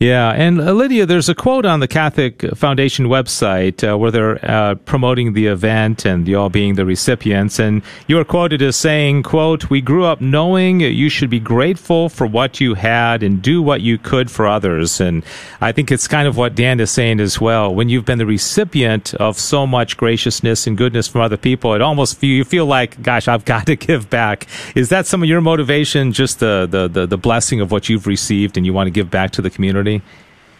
Yeah, 0.00 0.30
and 0.30 0.62
uh, 0.62 0.72
Lydia, 0.72 1.04
there's 1.04 1.28
a 1.28 1.34
quote 1.34 1.66
on 1.66 1.80
the 1.80 1.86
Catholic 1.86 2.40
Foundation 2.56 3.08
website 3.08 3.86
uh, 3.86 3.98
where 3.98 4.10
they're 4.10 4.42
uh, 4.42 4.76
promoting 4.76 5.34
the 5.34 5.48
event 5.48 6.06
and 6.06 6.26
you 6.26 6.38
all 6.38 6.48
being 6.48 6.76
the 6.76 6.86
recipients, 6.86 7.58
and 7.58 7.82
you 8.06 8.18
are 8.18 8.24
quoted 8.24 8.62
as 8.62 8.76
saying, 8.76 9.24
"quote 9.24 9.68
We 9.68 9.82
grew 9.82 10.06
up 10.06 10.22
knowing 10.22 10.80
you 10.80 11.10
should 11.10 11.28
be 11.28 11.38
grateful 11.38 12.08
for 12.08 12.26
what 12.26 12.62
you 12.62 12.72
had 12.72 13.22
and 13.22 13.42
do 13.42 13.60
what 13.60 13.82
you 13.82 13.98
could 13.98 14.30
for 14.30 14.46
others." 14.46 15.02
And 15.02 15.22
I 15.60 15.70
think 15.70 15.92
it's 15.92 16.08
kind 16.08 16.26
of 16.26 16.34
what 16.34 16.54
Dan 16.54 16.80
is 16.80 16.90
saying 16.90 17.20
as 17.20 17.38
well. 17.38 17.74
When 17.74 17.90
you've 17.90 18.06
been 18.06 18.16
the 18.16 18.24
recipient 18.24 19.12
of 19.16 19.38
so 19.38 19.66
much 19.66 19.98
graciousness 19.98 20.66
and 20.66 20.78
goodness 20.78 21.08
from 21.08 21.20
other 21.20 21.36
people, 21.36 21.74
it 21.74 21.82
almost 21.82 22.16
feel, 22.16 22.30
you 22.30 22.44
feel 22.44 22.64
like, 22.64 23.02
"Gosh, 23.02 23.28
I've 23.28 23.44
got 23.44 23.66
to 23.66 23.76
give 23.88 24.08
back." 24.08 24.46
Is 24.74 24.88
that 24.88 25.06
some 25.06 25.22
of 25.22 25.28
your 25.28 25.42
motivation? 25.42 26.14
Just 26.14 26.40
the 26.40 26.66
the 26.66 26.88
the, 26.88 27.06
the 27.06 27.18
blessing 27.18 27.60
of 27.60 27.70
what 27.70 27.90
you've 27.90 28.06
received, 28.06 28.56
and 28.56 28.64
you 28.64 28.72
want 28.72 28.86
to 28.86 28.90
give 28.90 29.10
back 29.10 29.32
to 29.32 29.42
the 29.42 29.50
community? 29.50 29.89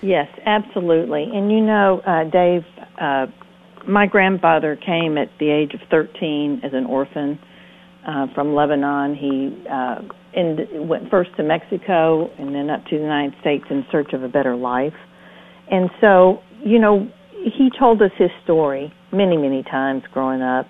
Yes, 0.02 0.28
absolutely. 0.46 1.24
And 1.32 1.50
you 1.50 1.60
know, 1.60 2.00
uh, 2.06 2.24
Dave, 2.30 2.62
uh, 3.00 3.26
my 3.86 4.06
grandfather 4.06 4.76
came 4.76 5.18
at 5.18 5.28
the 5.38 5.50
age 5.50 5.74
of 5.74 5.80
13 5.90 6.62
as 6.64 6.72
an 6.72 6.86
orphan 6.86 7.38
uh, 8.06 8.26
from 8.34 8.54
Lebanon. 8.54 9.14
He 9.14 9.64
uh, 9.70 10.00
in, 10.32 10.88
went 10.88 11.10
first 11.10 11.30
to 11.36 11.42
Mexico 11.42 12.30
and 12.38 12.54
then 12.54 12.70
up 12.70 12.84
to 12.86 12.96
the 12.96 13.02
United 13.02 13.34
States 13.40 13.64
in 13.70 13.84
search 13.90 14.12
of 14.12 14.22
a 14.22 14.28
better 14.28 14.56
life. 14.56 14.94
And 15.70 15.90
so, 16.00 16.40
you 16.64 16.78
know, 16.78 17.10
he 17.32 17.70
told 17.78 18.02
us 18.02 18.10
his 18.16 18.30
story 18.44 18.92
many, 19.12 19.36
many 19.36 19.62
times 19.62 20.02
growing 20.12 20.42
up. 20.42 20.66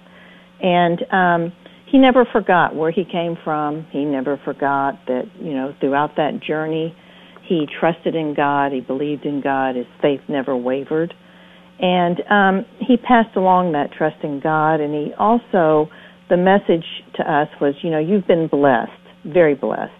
And 0.63 1.03
um, 1.13 1.53
he 1.87 1.99
never 1.99 2.25
forgot 2.25 2.75
where 2.75 2.91
he 2.91 3.05
came 3.05 3.37
from. 3.43 3.87
He 3.91 4.05
never 4.05 4.41
forgot 4.45 4.95
that, 5.07 5.25
you 5.41 5.55
know, 5.55 5.75
throughout 5.81 6.17
that 6.17 6.41
journey, 6.47 6.95
he 7.51 7.67
trusted 7.81 8.15
in 8.15 8.33
God. 8.33 8.71
He 8.71 8.81
believed 8.81 9.27
in 9.27 9.41
God. 9.43 9.75
His 9.75 9.87
faith 10.01 10.21
never 10.29 10.57
wavered. 10.57 11.13
And 11.81 12.23
um, 12.31 12.67
he 12.79 12.97
passed 12.97 13.37
along 13.37 13.73
that 13.73 13.91
trust 13.93 14.23
in 14.23 14.39
God. 14.39 14.77
And 14.81 14.95
he 14.95 15.13
also, 15.19 15.91
the 16.29 16.37
message 16.37 16.87
to 17.17 17.23
us 17.25 17.49
was, 17.61 17.75
you 17.83 17.91
know, 17.91 17.99
you've 17.99 18.29
been 18.29 18.47
blessed, 18.47 18.93
very 19.25 19.57
blessed. 19.57 19.91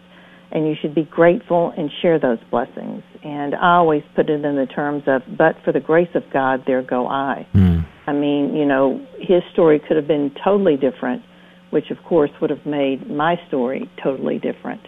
And 0.53 0.69
you 0.69 0.75
should 0.81 0.95
be 0.95 1.03
grateful 1.03 1.73
and 1.77 1.91
share 2.01 2.21
those 2.21 2.39
blessings. 2.53 3.03
And 3.25 3.57
I 3.57 3.75
always 3.75 4.03
put 4.15 4.31
it 4.31 4.45
in 4.45 4.55
the 4.55 4.67
terms 4.73 5.03
of, 5.09 5.23
but 5.37 5.57
for 5.65 5.73
the 5.73 5.81
grace 5.81 6.09
of 6.15 6.23
God, 6.33 6.63
there 6.69 6.83
go 6.83 7.09
I. 7.09 7.49
Mm. 7.53 7.85
I 8.07 8.13
mean, 8.13 8.55
you 8.55 8.65
know, 8.65 9.05
his 9.19 9.43
story 9.53 9.81
could 9.87 9.97
have 9.97 10.07
been 10.07 10.31
totally 10.45 10.77
different, 10.77 11.23
which 11.71 11.91
of 11.91 11.99
course 12.09 12.31
would 12.41 12.51
have 12.51 12.65
made 12.65 13.11
my 13.11 13.35
story 13.49 13.91
totally 14.03 14.39
different. 14.39 14.83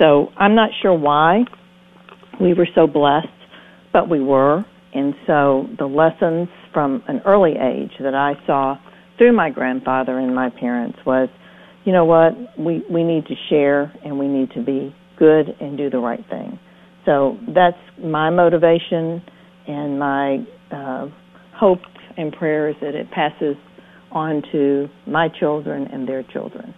So 0.00 0.28
I'm 0.36 0.54
not 0.54 0.70
sure 0.80 0.94
why 0.94 1.44
we 2.40 2.54
were 2.54 2.68
so 2.74 2.86
blessed, 2.86 3.26
but 3.92 4.08
we 4.08 4.20
were. 4.20 4.64
And 4.94 5.14
so 5.26 5.66
the 5.78 5.86
lessons 5.86 6.48
from 6.72 7.02
an 7.08 7.20
early 7.26 7.52
age 7.52 7.92
that 8.00 8.14
I 8.14 8.34
saw 8.46 8.76
through 9.16 9.32
my 9.32 9.50
grandfather 9.50 10.18
and 10.18 10.34
my 10.34 10.50
parents 10.50 10.98
was, 11.04 11.28
you 11.84 11.92
know 11.92 12.04
what, 12.04 12.32
we, 12.58 12.82
we 12.90 13.02
need 13.02 13.26
to 13.26 13.34
share 13.48 13.92
and 14.04 14.18
we 14.18 14.28
need 14.28 14.50
to 14.52 14.62
be 14.62 14.94
good 15.18 15.48
and 15.60 15.76
do 15.76 15.90
the 15.90 15.98
right 15.98 16.24
thing. 16.30 16.58
So 17.04 17.38
that's 17.54 17.76
my 18.02 18.30
motivation 18.30 19.22
and 19.66 19.98
my 19.98 20.38
uh, 20.70 21.08
hope 21.54 21.80
and 22.16 22.32
prayer 22.32 22.68
is 22.68 22.76
that 22.80 22.94
it 22.94 23.10
passes 23.10 23.56
on 24.10 24.42
to 24.52 24.88
my 25.06 25.28
children 25.40 25.86
and 25.92 26.08
their 26.08 26.22
children. 26.22 26.74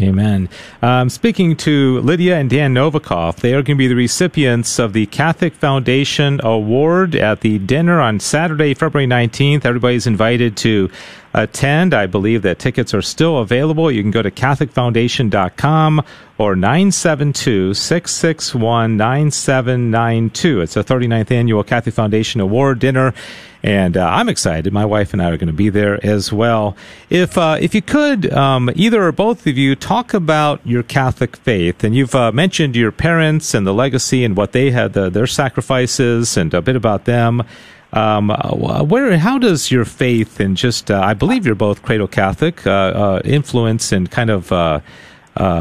Amen. 0.00 0.48
Um, 0.82 1.08
speaking 1.08 1.56
to 1.58 2.00
Lydia 2.00 2.36
and 2.36 2.50
Dan 2.50 2.74
Novakov, 2.74 3.36
they 3.36 3.52
are 3.52 3.62
going 3.62 3.76
to 3.76 3.78
be 3.78 3.86
the 3.86 3.94
recipients 3.94 4.80
of 4.80 4.92
the 4.92 5.06
Catholic 5.06 5.54
Foundation 5.54 6.40
Award 6.42 7.14
at 7.14 7.42
the 7.42 7.58
dinner 7.60 8.00
on 8.00 8.18
Saturday, 8.18 8.74
February 8.74 9.06
19th. 9.06 9.64
Everybody's 9.64 10.08
invited 10.08 10.56
to 10.58 10.90
attend. 11.34 11.92
I 11.92 12.06
believe 12.06 12.42
that 12.42 12.58
tickets 12.58 12.94
are 12.94 13.02
still 13.02 13.38
available. 13.38 13.90
You 13.90 14.02
can 14.02 14.10
go 14.10 14.22
to 14.22 14.30
CatholicFoundation.com 14.30 16.02
or 16.38 16.56
972 16.56 17.74
661 17.74 18.96
9792. 18.96 20.60
It's 20.60 20.76
a 20.76 20.84
39th 20.84 21.30
annual 21.30 21.64
Catholic 21.64 21.94
Foundation 21.94 22.40
Award 22.40 22.78
dinner 22.78 23.12
and 23.64 23.96
uh, 23.96 24.06
I'm 24.06 24.28
excited. 24.28 24.74
My 24.74 24.84
wife 24.84 25.14
and 25.14 25.22
I 25.22 25.30
are 25.30 25.38
going 25.38 25.46
to 25.46 25.54
be 25.54 25.70
there 25.70 25.98
as 26.04 26.30
well. 26.30 26.76
If 27.08 27.38
uh, 27.38 27.56
if 27.58 27.74
you 27.74 27.80
could, 27.80 28.30
um, 28.30 28.70
either 28.74 29.02
or 29.02 29.10
both 29.10 29.46
of 29.46 29.56
you, 29.56 29.74
talk 29.74 30.12
about 30.12 30.60
your 30.66 30.82
Catholic 30.82 31.34
faith, 31.38 31.82
and 31.82 31.96
you've 31.96 32.14
uh, 32.14 32.30
mentioned 32.30 32.76
your 32.76 32.92
parents 32.92 33.54
and 33.54 33.66
the 33.66 33.72
legacy 33.72 34.22
and 34.22 34.36
what 34.36 34.52
they 34.52 34.70
had, 34.70 34.92
the, 34.92 35.08
their 35.08 35.26
sacrifices, 35.26 36.36
and 36.36 36.52
a 36.52 36.60
bit 36.60 36.76
about 36.76 37.06
them. 37.06 37.42
Um, 37.94 38.30
uh, 38.30 38.82
where, 38.82 39.16
how 39.18 39.38
does 39.38 39.70
your 39.70 39.84
faith 39.84 40.40
and 40.40 40.56
just, 40.56 40.90
uh, 40.90 41.00
I 41.00 41.14
believe 41.14 41.46
you're 41.46 41.54
both 41.54 41.82
cradle 41.82 42.08
Catholic, 42.08 42.66
uh, 42.66 43.20
influence 43.24 43.92
and 43.92 44.10
kind 44.10 44.30
of 44.30 44.50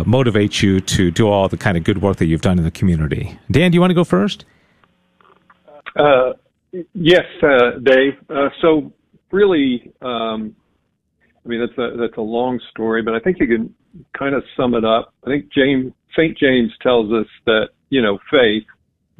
motivate 0.06 0.62
you 0.62 0.82
to 0.82 1.12
do 1.12 1.30
all 1.30 1.48
the 1.48 1.58
kind 1.58 1.78
of 1.78 1.84
good 1.84 2.02
work 2.02 2.18
that 2.18 2.26
you've 2.26 2.42
done 2.42 2.58
in 2.58 2.66
the 2.66 2.72
community? 2.72 3.40
Dan, 3.52 3.72
do 3.72 3.76
you 3.76 3.82
want 3.82 3.92
to 3.92 3.96
go 3.96 4.04
first? 4.04 4.46
Yes, 6.94 7.26
uh, 7.44 7.78
Dave. 7.84 8.14
Uh, 8.30 8.50
so 8.62 8.92
really, 9.32 9.92
um, 10.02 10.56
I 11.46 11.50
mean 11.50 11.60
that's 11.60 11.78
a 11.78 11.98
that's 11.98 12.18
a 12.18 12.22
long 12.22 12.60
story, 12.72 13.04
but 13.04 13.14
I 13.14 13.20
think 13.20 13.38
you 13.40 13.48
can 13.48 13.74
kind 14.18 14.34
of 14.34 14.44
sum 14.58 14.74
it 14.74 14.84
up. 14.84 15.14
I 15.24 15.28
think 15.28 15.52
James 15.54 15.94
Saint 16.16 16.38
James 16.38 16.72
tells 16.82 17.12
us 17.12 17.28
that 17.46 17.70
you 17.90 18.02
know 18.02 18.18
faith 18.32 18.64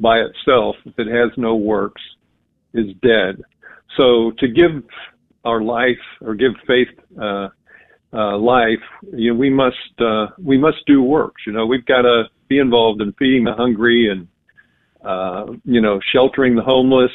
by 0.00 0.18
itself, 0.18 0.76
if 0.84 0.98
it 0.98 1.06
has 1.06 1.30
no 1.36 1.54
works, 1.54 2.02
is 2.74 2.94
dead. 3.02 3.42
So 3.96 4.32
to 4.38 4.48
give 4.48 4.82
our 5.44 5.62
life 5.62 6.04
or 6.20 6.34
give 6.34 6.52
faith 6.66 6.88
uh, 7.20 7.48
uh, 8.12 8.38
life, 8.38 8.82
you 9.12 9.32
know, 9.32 9.38
we 9.38 9.50
must 9.50 9.76
uh, 10.00 10.26
we 10.42 10.58
must 10.58 10.78
do 10.86 11.02
works. 11.02 11.42
You 11.46 11.52
know, 11.52 11.66
we've 11.66 11.86
got 11.86 12.02
to 12.02 12.24
be 12.48 12.58
involved 12.58 13.00
in 13.00 13.12
feeding 13.12 13.44
the 13.44 13.54
hungry 13.54 14.10
and 14.10 14.28
uh, 15.04 15.52
you 15.64 15.80
know 15.80 16.00
sheltering 16.12 16.54
the 16.54 16.62
homeless, 16.62 17.12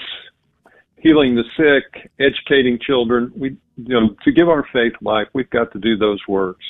healing 0.98 1.36
the 1.36 1.44
sick, 1.58 2.12
educating 2.20 2.80
children. 2.80 3.32
We, 3.36 3.58
you 3.78 4.00
know, 4.00 4.16
to 4.24 4.32
give 4.32 4.50
our 4.50 4.66
faith 4.74 4.94
life, 5.02 5.28
we've 5.34 5.50
got 5.50 5.72
to 5.74 5.80
do 5.80 5.98
those 5.98 6.20
works, 6.28 6.66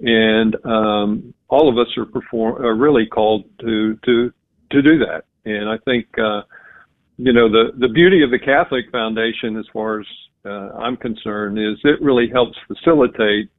and 0.00 0.56
um, 0.64 1.34
all 1.48 1.68
of 1.68 1.78
us 1.78 1.88
are 1.96 2.04
perform 2.04 2.64
are 2.64 2.74
really 2.74 3.06
called 3.06 3.44
to 3.60 3.98
to 4.04 4.32
to 4.70 4.82
do 4.82 4.98
that. 4.98 5.24
And 5.44 5.68
I 5.68 5.78
think, 5.84 6.06
uh, 6.18 6.42
you 7.16 7.32
know, 7.32 7.48
the, 7.48 7.72
the 7.78 7.88
beauty 7.88 8.22
of 8.22 8.30
the 8.30 8.38
Catholic 8.38 8.90
Foundation, 8.90 9.56
as 9.56 9.66
far 9.72 10.00
as 10.00 10.06
uh, 10.44 10.76
I'm 10.78 10.96
concerned, 10.96 11.58
is 11.58 11.78
it 11.84 12.00
really 12.02 12.28
helps 12.28 12.56
facilitate 12.66 13.50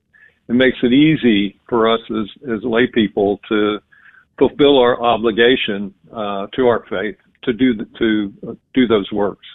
and 0.47 0.57
makes 0.57 0.77
it 0.83 0.93
easy 0.93 1.59
for 1.67 1.91
us 1.91 2.01
as, 2.11 2.53
as 2.53 2.63
lay 2.63 2.87
people 2.87 3.39
to 3.49 3.79
fulfill 4.37 4.77
our 4.79 5.01
obligation 5.01 5.93
uh, 6.11 6.47
to 6.55 6.67
our 6.67 6.85
faith 6.89 7.15
to 7.43 7.53
do 7.53 7.75
the, 7.75 7.85
to 7.97 8.57
do 8.73 8.87
those 8.87 9.11
works. 9.11 9.45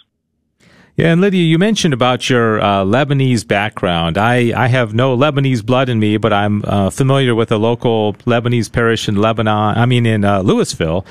Yeah, 0.97 1.13
and 1.13 1.21
Lydia, 1.21 1.43
you 1.43 1.57
mentioned 1.57 1.93
about 1.93 2.29
your 2.29 2.59
uh, 2.59 2.83
Lebanese 2.83 3.47
background. 3.47 4.17
I, 4.17 4.51
I 4.55 4.67
have 4.67 4.93
no 4.93 5.15
Lebanese 5.15 5.65
blood 5.65 5.87
in 5.87 5.99
me, 5.99 6.17
but 6.17 6.33
I'm 6.33 6.63
uh, 6.65 6.89
familiar 6.89 7.33
with 7.33 7.51
a 7.51 7.57
local 7.57 8.13
Lebanese 8.25 8.71
parish 8.71 9.07
in 9.07 9.15
Lebanon. 9.15 9.77
I 9.77 9.85
mean, 9.85 10.05
in 10.05 10.25
uh, 10.25 10.43
Lewisville, 10.43 11.05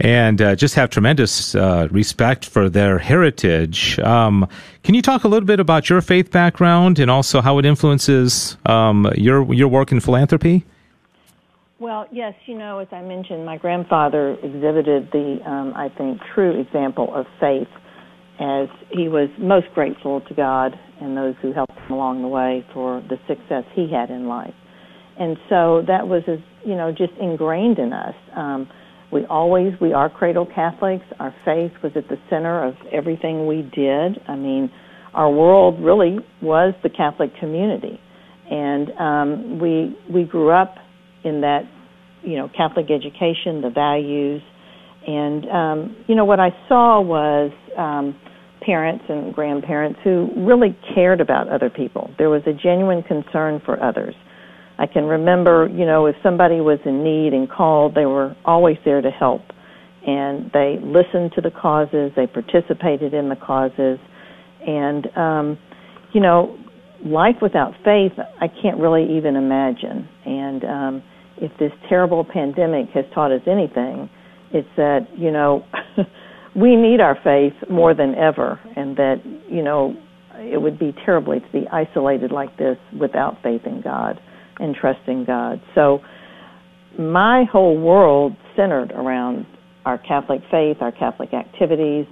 and 0.00 0.42
uh, 0.42 0.54
just 0.54 0.74
have 0.74 0.90
tremendous 0.90 1.54
uh, 1.54 1.88
respect 1.90 2.44
for 2.44 2.68
their 2.68 2.98
heritage. 2.98 3.98
Um, 4.00 4.48
can 4.82 4.94
you 4.94 5.02
talk 5.02 5.24
a 5.24 5.28
little 5.28 5.46
bit 5.46 5.60
about 5.60 5.88
your 5.88 6.00
faith 6.00 6.30
background 6.30 6.98
and 6.98 7.10
also 7.10 7.40
how 7.40 7.58
it 7.58 7.64
influences 7.64 8.56
um, 8.66 9.10
your 9.16 9.52
your 9.54 9.68
work 9.68 9.92
in 9.92 10.00
philanthropy? 10.00 10.64
Well, 11.78 12.06
yes, 12.10 12.34
you 12.46 12.56
know, 12.56 12.78
as 12.78 12.88
I 12.90 13.02
mentioned, 13.02 13.44
my 13.44 13.58
grandfather 13.58 14.32
exhibited 14.42 15.10
the, 15.12 15.40
um, 15.44 15.74
I 15.76 15.90
think, 15.90 16.22
true 16.34 16.58
example 16.58 17.14
of 17.14 17.26
faith 17.38 17.68
as 18.40 18.68
he 18.90 19.08
was 19.08 19.28
most 19.38 19.66
grateful 19.74 20.22
to 20.22 20.34
God 20.34 20.78
and 21.00 21.14
those 21.14 21.34
who 21.42 21.52
helped 21.52 21.78
him 21.78 21.92
along 21.92 22.22
the 22.22 22.28
way 22.28 22.64
for 22.72 23.02
the 23.02 23.18
success 23.28 23.64
he 23.74 23.90
had 23.92 24.08
in 24.08 24.26
life. 24.26 24.54
And 25.18 25.36
so 25.50 25.82
that 25.86 26.08
was, 26.08 26.22
you 26.64 26.74
know, 26.74 26.92
just 26.92 27.12
ingrained 27.20 27.78
in 27.78 27.92
us. 27.92 28.14
Um, 28.34 28.68
we 29.12 29.24
always, 29.26 29.72
we 29.80 29.92
are 29.92 30.10
cradle 30.10 30.46
Catholics. 30.46 31.04
Our 31.18 31.34
faith 31.44 31.72
was 31.82 31.92
at 31.96 32.08
the 32.08 32.16
center 32.28 32.64
of 32.66 32.74
everything 32.92 33.46
we 33.46 33.62
did. 33.62 34.20
I 34.28 34.36
mean, 34.36 34.70
our 35.14 35.30
world 35.30 35.82
really 35.82 36.18
was 36.42 36.74
the 36.82 36.90
Catholic 36.90 37.30
community. 37.38 38.00
And 38.50 38.90
um, 38.98 39.58
we, 39.60 39.96
we 40.12 40.24
grew 40.24 40.50
up 40.50 40.76
in 41.24 41.40
that, 41.40 41.62
you 42.22 42.36
know, 42.36 42.48
Catholic 42.56 42.86
education, 42.90 43.62
the 43.62 43.70
values. 43.72 44.42
And, 45.06 45.48
um, 45.48 46.04
you 46.08 46.14
know, 46.14 46.24
what 46.24 46.40
I 46.40 46.50
saw 46.68 47.00
was, 47.00 47.52
um, 47.78 48.16
parents 48.66 49.04
and 49.08 49.32
grandparents 49.32 50.00
who 50.02 50.28
really 50.36 50.76
cared 50.94 51.20
about 51.20 51.48
other 51.48 51.70
people. 51.70 52.10
There 52.18 52.28
was 52.28 52.42
a 52.46 52.52
genuine 52.52 53.02
concern 53.02 53.62
for 53.64 53.80
others. 53.82 54.14
I 54.78 54.86
can 54.86 55.04
remember, 55.04 55.68
you 55.72 55.86
know, 55.86 56.06
if 56.06 56.16
somebody 56.22 56.60
was 56.60 56.78
in 56.84 57.02
need 57.02 57.32
and 57.32 57.50
called, 57.50 57.94
they 57.94 58.04
were 58.04 58.36
always 58.44 58.76
there 58.84 59.00
to 59.00 59.10
help. 59.10 59.42
And 60.06 60.50
they 60.52 60.76
listened 60.82 61.32
to 61.34 61.40
the 61.40 61.50
causes, 61.50 62.12
they 62.14 62.26
participated 62.26 63.14
in 63.14 63.28
the 63.28 63.36
causes. 63.36 63.98
And, 64.66 65.06
um, 65.16 65.58
you 66.12 66.20
know, 66.20 66.58
life 67.04 67.36
without 67.40 67.72
faith, 67.84 68.12
I 68.40 68.48
can't 68.48 68.78
really 68.78 69.16
even 69.16 69.34
imagine. 69.34 70.08
And 70.24 70.64
um, 70.64 71.02
if 71.38 71.50
this 71.58 71.72
terrible 71.88 72.24
pandemic 72.24 72.90
has 72.90 73.04
taught 73.14 73.32
us 73.32 73.42
anything, 73.46 74.10
it's 74.52 74.68
that, 74.76 75.08
you 75.16 75.30
know, 75.30 75.64
we 76.54 76.76
need 76.76 77.00
our 77.00 77.18
faith 77.24 77.52
more 77.68 77.94
than 77.94 78.14
ever, 78.14 78.60
and 78.76 78.96
that 78.96 79.16
you 79.48 79.62
know 79.62 79.94
it 80.36 80.60
would 80.60 80.78
be 80.78 80.94
terribly 81.04 81.40
to 81.40 81.52
be 81.52 81.66
isolated 81.68 82.32
like 82.32 82.56
this 82.56 82.78
without 82.98 83.36
faith 83.42 83.62
in 83.66 83.82
God 83.82 84.18
and 84.58 84.74
trusting 84.74 85.24
God. 85.24 85.60
So 85.74 86.00
my 86.98 87.44
whole 87.50 87.78
world 87.78 88.32
centered 88.56 88.92
around 88.92 89.46
our 89.84 89.98
Catholic 89.98 90.40
faith, 90.50 90.78
our 90.80 90.92
Catholic 90.92 91.32
activities, 91.34 92.06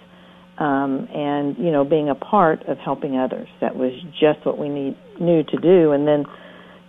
um, 0.58 1.08
and 1.12 1.58
you 1.58 1.72
know 1.72 1.84
being 1.84 2.10
a 2.10 2.14
part 2.14 2.62
of 2.68 2.78
helping 2.78 3.18
others. 3.18 3.48
That 3.60 3.74
was 3.74 3.92
just 4.20 4.44
what 4.46 4.58
we 4.58 4.68
need 4.68 4.96
knew 5.20 5.42
to 5.42 5.56
do. 5.58 5.92
And 5.92 6.06
then, 6.06 6.24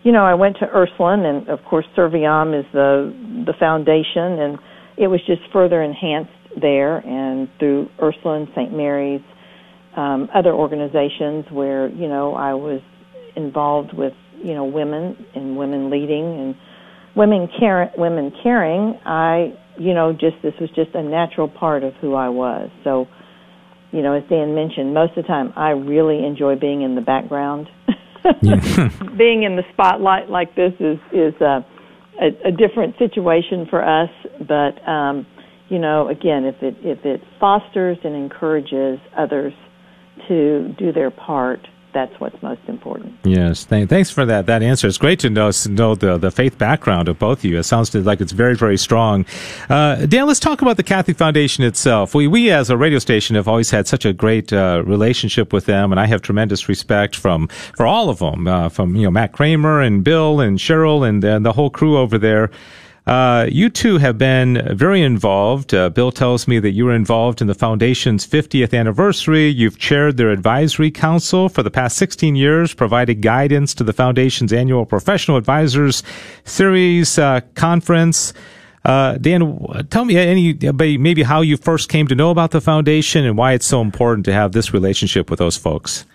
you 0.04 0.12
know, 0.12 0.24
I 0.24 0.36
went 0.36 0.58
to 0.60 0.66
Ursuline, 0.66 1.26
and 1.26 1.50
of 1.50 1.60
course, 1.68 1.86
Serviam 1.98 2.58
is 2.58 2.66
the 2.74 3.12
the 3.48 3.54
foundation, 3.60 4.40
and 4.40 4.60
it 4.98 5.08
was 5.08 5.20
just 5.26 5.42
further 5.52 5.82
enhanced 5.82 6.32
there 6.60 6.98
and 6.98 7.50
through 7.60 7.90
Ursuline, 8.02 8.48
St. 8.56 8.72
Mary's, 8.72 9.22
um, 9.96 10.30
other 10.34 10.54
organizations 10.54 11.46
where, 11.52 11.90
you 11.90 12.08
know, 12.08 12.34
I 12.34 12.54
was 12.54 12.82
involved 13.36 13.92
with, 13.94 14.14
you 14.46 14.54
know, 14.54 14.66
women 14.66 15.26
and 15.34 15.58
women 15.58 15.90
leading 15.90 16.40
and 16.40 16.56
women 17.16 17.50
care 17.60 17.92
women 17.98 18.32
caring, 18.44 19.00
I, 19.06 19.54
you 19.80 19.94
know, 19.94 20.14
just 20.14 20.36
this 20.44 20.54
was 20.62 20.70
just 20.76 20.94
a 20.94 21.02
natural 21.02 21.48
part 21.48 21.84
of 21.84 21.94
who 21.96 22.14
I 22.14 22.30
was. 22.30 22.70
So, 22.84 23.08
you 23.92 24.04
know, 24.04 24.14
as 24.14 24.24
Dan 24.30 24.54
mentioned, 24.54 24.94
most 24.94 25.18
of 25.18 25.24
the 25.24 25.28
time 25.28 25.52
I 25.56 25.70
really 25.72 26.24
enjoy 26.24 26.56
being 26.56 26.84
in 26.84 26.94
the 26.94 27.02
background. 27.02 27.68
being 29.18 29.44
in 29.44 29.56
the 29.56 29.64
spotlight 29.74 30.30
like 30.30 30.56
this 30.56 30.74
is 30.80 30.98
is 31.12 31.34
a, 31.42 31.66
a, 32.22 32.50
a 32.50 32.52
different 32.52 32.96
situation 32.98 33.68
for 33.70 33.84
us, 33.84 34.10
but 34.40 34.88
um 34.88 35.26
you 35.68 35.80
know, 35.80 36.10
again, 36.10 36.46
if 36.46 36.62
it 36.62 36.76
if 36.82 37.06
it 37.06 37.22
fosters 37.40 37.98
and 38.04 38.16
encourages 38.16 39.00
others 39.18 39.54
to 40.28 40.74
do 40.78 40.92
their 40.92 41.12
part, 41.12 41.60
that's 41.96 42.20
what's 42.20 42.40
most 42.44 42.60
important. 42.68 43.16
Yes, 43.24 43.64
th- 43.64 43.88
thanks 43.88 44.12
for 44.12 44.26
that 44.26 44.46
that 44.48 44.62
answer. 44.62 44.86
It's 44.86 44.98
great 44.98 45.18
to 45.20 45.30
know 45.30 45.50
know 45.70 45.96
the 45.96 46.18
the 46.18 46.30
faith 46.30 46.58
background 46.58 47.08
of 47.08 47.18
both 47.18 47.40
of 47.40 47.46
you. 47.46 47.58
It 47.58 47.64
sounds 47.64 47.96
like 47.96 48.20
it's 48.20 48.34
very 48.34 48.56
very 48.56 48.78
strong. 48.78 49.26
Uh, 49.70 50.06
Dan, 50.06 50.28
let's 50.28 50.42
talk 50.42 50.62
about 50.62 50.76
the 50.76 50.84
Catholic 50.84 51.18
Foundation 51.18 51.64
itself. 51.64 52.14
We 52.14 52.28
we 52.28 52.52
as 52.52 52.70
a 52.70 52.76
radio 52.76 53.00
station 53.00 53.38
have 53.38 53.48
always 53.48 53.72
had 53.72 53.88
such 53.88 54.04
a 54.04 54.12
great 54.12 54.52
uh, 54.52 54.84
relationship 54.86 55.54
with 55.54 55.66
them, 55.66 55.92
and 55.92 56.00
I 56.00 56.06
have 56.06 56.22
tremendous 56.22 56.68
respect 56.68 57.16
from 57.16 57.48
for 57.48 57.86
all 57.86 58.10
of 58.10 58.20
them, 58.20 58.46
uh, 58.46 58.68
from 58.68 58.98
you 58.98 59.04
know 59.04 59.12
Matt 59.12 59.32
Kramer 59.32 59.82
and 59.82 60.04
Bill 60.04 60.42
and 60.42 60.60
Cheryl 60.60 61.08
and, 61.08 61.24
and 61.24 61.46
the 61.46 61.54
whole 61.54 61.70
crew 61.70 61.98
over 61.98 62.18
there. 62.18 62.52
Uh, 63.08 63.46
you 63.52 63.70
two 63.70 64.00
have 64.00 64.18
been 64.18 64.76
very 64.76 65.02
involved. 65.02 65.74
Uh, 65.74 65.90
Bill 65.90 66.12
tells 66.12 66.48
me 66.48 66.58
that 66.60 66.72
you 66.72 66.86
were 66.86 66.96
involved 66.96 67.40
in 67.40 67.48
the 67.48 67.54
foundation's 67.54 68.26
50th 68.26 68.78
anniversary. 68.78 69.48
You've 69.48 69.78
chaired 69.78 70.18
their 70.18 70.32
advisory 70.32 70.90
council 70.90 71.48
for 71.48 71.62
the 71.62 71.70
past 71.70 71.98
16 71.98 72.36
years, 72.36 72.74
provided 72.74 73.22
guidance 73.22 73.76
to 73.76 73.84
the 73.84 73.94
foundation's 73.94 74.52
annual 74.52 74.88
professional 74.88 75.38
advisors 75.38 76.02
series 76.46 77.20
uh, 77.20 77.42
conference. 77.54 78.34
Uh, 78.84 79.18
Dan, 79.18 79.60
tell 79.90 80.06
me 80.06 80.18
any 80.18 80.54
maybe 80.98 81.24
how 81.24 81.42
you 81.42 81.58
first 81.58 81.90
came 81.90 82.08
to 82.08 82.16
know 82.16 82.32
about 82.32 82.52
the 82.52 82.62
foundation 82.62 83.26
and 83.26 83.38
why 83.38 83.54
it's 83.54 83.66
so 83.66 83.82
important 83.82 84.26
to 84.26 84.34
have 84.34 84.52
this 84.52 84.74
relationship 84.74 85.30
with 85.30 85.40
those 85.40 85.58
folks. 85.58 86.06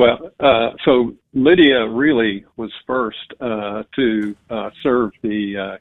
Well, 0.00 0.30
uh, 0.40 0.70
so 0.86 1.14
Lydia 1.34 1.86
really 1.86 2.46
was 2.56 2.72
first 2.86 3.34
uh, 3.38 3.82
to 3.96 4.34
uh, 4.48 4.70
serve 4.82 5.10
the 5.20 5.74
uh, 5.74 5.76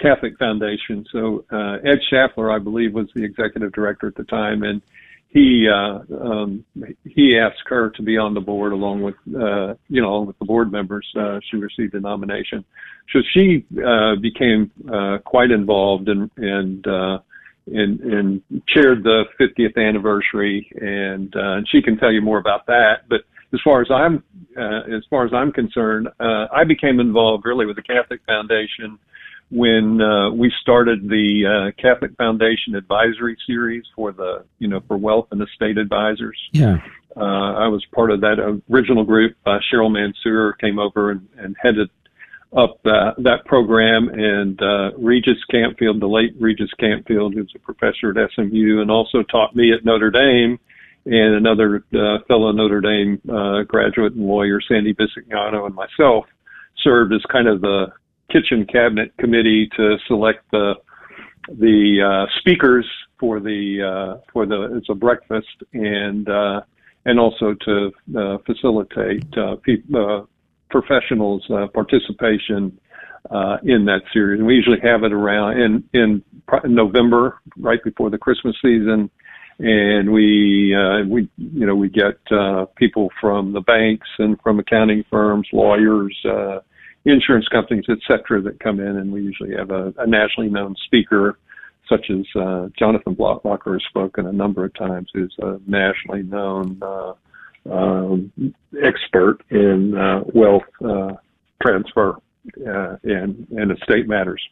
Catholic 0.00 0.38
Foundation. 0.38 1.04
So 1.10 1.44
uh, 1.50 1.78
Ed 1.84 1.98
Schaffler, 2.08 2.54
I 2.54 2.60
believe, 2.60 2.94
was 2.94 3.08
the 3.16 3.24
executive 3.24 3.72
director 3.72 4.06
at 4.06 4.14
the 4.14 4.22
time, 4.22 4.62
and 4.62 4.80
he 5.26 5.68
uh, 5.68 5.98
um, 6.16 6.64
he 7.04 7.36
asked 7.36 7.64
her 7.66 7.90
to 7.90 8.02
be 8.02 8.16
on 8.16 8.32
the 8.32 8.40
board 8.40 8.70
along 8.72 9.02
with 9.02 9.16
you 9.26 10.00
know 10.00 10.20
with 10.20 10.38
the 10.38 10.44
board 10.44 10.70
members. 10.70 11.04
she 11.50 11.56
received 11.56 11.94
a 11.94 12.00
nomination, 12.00 12.64
so 13.12 13.18
she 13.32 13.66
became 14.22 14.70
quite 15.24 15.50
involved 15.50 16.08
and 16.08 16.30
and. 16.36 16.86
and, 17.66 17.98
and 18.00 18.42
chaired 18.68 19.02
the 19.02 19.24
50th 19.40 19.78
anniversary, 19.78 20.70
and 20.82 21.34
she 21.72 21.80
can 21.80 21.96
tell 21.96 22.12
you 22.12 22.20
more 22.20 22.36
about 22.36 22.66
that. 22.66 23.08
But 23.08 23.22
as 23.54 23.60
far 23.62 23.80
as 23.80 23.88
I'm 23.90 24.22
uh, 24.56 24.96
as 24.96 25.02
far 25.08 25.24
as 25.24 25.32
I'm 25.32 25.52
concerned, 25.52 26.08
uh, 26.20 26.46
I 26.52 26.64
became 26.64 27.00
involved 27.00 27.44
really 27.46 27.66
with 27.66 27.76
the 27.76 27.82
Catholic 27.82 28.20
Foundation 28.26 28.98
when 29.50 30.00
uh, 30.00 30.30
we 30.30 30.52
started 30.60 31.08
the 31.08 31.70
uh, 31.72 31.80
Catholic 31.80 32.16
Foundation 32.16 32.74
Advisory 32.74 33.36
Series 33.46 33.84
for 33.94 34.12
the 34.12 34.44
you 34.58 34.68
know 34.68 34.80
for 34.86 34.96
wealth 34.96 35.28
and 35.30 35.40
estate 35.42 35.78
advisors. 35.78 36.38
Yeah, 36.52 36.78
uh, 37.16 37.20
I 37.20 37.68
was 37.68 37.84
part 37.94 38.10
of 38.10 38.20
that 38.20 38.60
original 38.70 39.04
group. 39.04 39.36
Uh, 39.46 39.58
Cheryl 39.72 39.92
Mansour 39.92 40.54
came 40.54 40.78
over 40.78 41.12
and, 41.12 41.28
and 41.38 41.56
headed 41.60 41.88
up 42.56 42.78
uh, 42.86 43.12
that 43.18 43.44
program, 43.46 44.08
and 44.08 44.60
uh, 44.62 44.96
Regis 44.96 45.38
Campfield, 45.52 46.00
the 46.00 46.06
late 46.06 46.34
Regis 46.38 46.70
Campfield, 46.80 47.34
who's 47.34 47.52
a 47.54 47.58
professor 47.58 48.10
at 48.10 48.30
SMU 48.34 48.80
and 48.80 48.90
also 48.90 49.22
taught 49.24 49.56
me 49.56 49.72
at 49.72 49.84
Notre 49.84 50.10
Dame 50.10 50.58
and 51.06 51.34
another 51.34 51.84
uh, 51.94 52.18
fellow 52.26 52.52
Notre 52.52 52.80
Dame 52.80 53.20
uh, 53.28 53.62
graduate 53.62 54.14
and 54.14 54.26
lawyer, 54.26 54.60
Sandy 54.66 54.94
Bisignano, 54.94 55.66
and 55.66 55.74
myself 55.74 56.24
served 56.82 57.12
as 57.12 57.20
kind 57.30 57.48
of 57.48 57.60
the 57.60 57.86
kitchen 58.30 58.66
cabinet 58.70 59.12
committee 59.18 59.68
to 59.76 59.96
select 60.06 60.40
the 60.50 60.74
the 61.48 62.00
uh, 62.00 62.26
speakers 62.38 62.86
for 63.20 63.38
the 63.38 63.82
uh, 63.82 64.20
for 64.32 64.46
the 64.46 64.76
it's 64.76 64.88
a 64.88 64.94
breakfast 64.94 65.46
and 65.72 66.28
uh, 66.28 66.62
and 67.04 67.20
also 67.20 67.54
to 67.66 67.92
uh, 68.18 68.38
facilitate 68.46 69.26
uh, 69.36 69.56
pe- 69.56 69.82
professionals 70.70 71.46
participation 71.74 72.76
uh, 73.30 73.56
in 73.64 73.84
that 73.84 74.02
series. 74.12 74.38
And 74.38 74.46
we 74.46 74.54
usually 74.54 74.80
have 74.82 75.04
it 75.04 75.12
around 75.12 75.60
in 75.60 75.84
in 75.92 76.22
November, 76.64 77.40
right 77.56 77.82
before 77.82 78.10
the 78.10 78.18
Christmas 78.18 78.56
season, 78.62 79.10
and 79.58 80.12
we 80.12 80.74
uh, 80.74 81.04
we 81.08 81.28
you 81.36 81.66
know 81.66 81.74
we 81.74 81.88
get 81.88 82.18
uh, 82.30 82.66
people 82.76 83.10
from 83.20 83.52
the 83.52 83.60
banks 83.60 84.08
and 84.18 84.40
from 84.42 84.58
accounting 84.58 85.04
firms, 85.10 85.48
lawyers, 85.52 86.16
uh, 86.24 86.60
insurance 87.04 87.46
companies, 87.48 87.84
etc., 87.88 88.40
that 88.42 88.58
come 88.60 88.80
in, 88.80 88.96
and 88.96 89.12
we 89.12 89.22
usually 89.22 89.54
have 89.56 89.70
a, 89.70 89.92
a 89.98 90.06
nationally 90.06 90.50
known 90.50 90.74
speaker. 90.84 91.38
Such 91.86 92.08
as 92.08 92.24
uh, 92.34 92.68
Jonathan 92.78 93.14
Blattmachr 93.14 93.74
has 93.74 93.82
spoken 93.90 94.26
a 94.26 94.32
number 94.32 94.64
of 94.64 94.72
times, 94.72 95.10
who's 95.12 95.36
a 95.40 95.58
nationally 95.66 96.22
known 96.22 96.80
uh, 96.80 97.12
um, 97.70 98.32
expert 98.82 99.38
in 99.50 99.94
uh, 99.94 100.22
wealth 100.32 100.62
uh, 100.82 101.12
transfer 101.62 102.16
uh, 102.66 102.96
and, 103.04 103.46
and 103.50 103.70
estate 103.70 104.08
matters. 104.08 104.42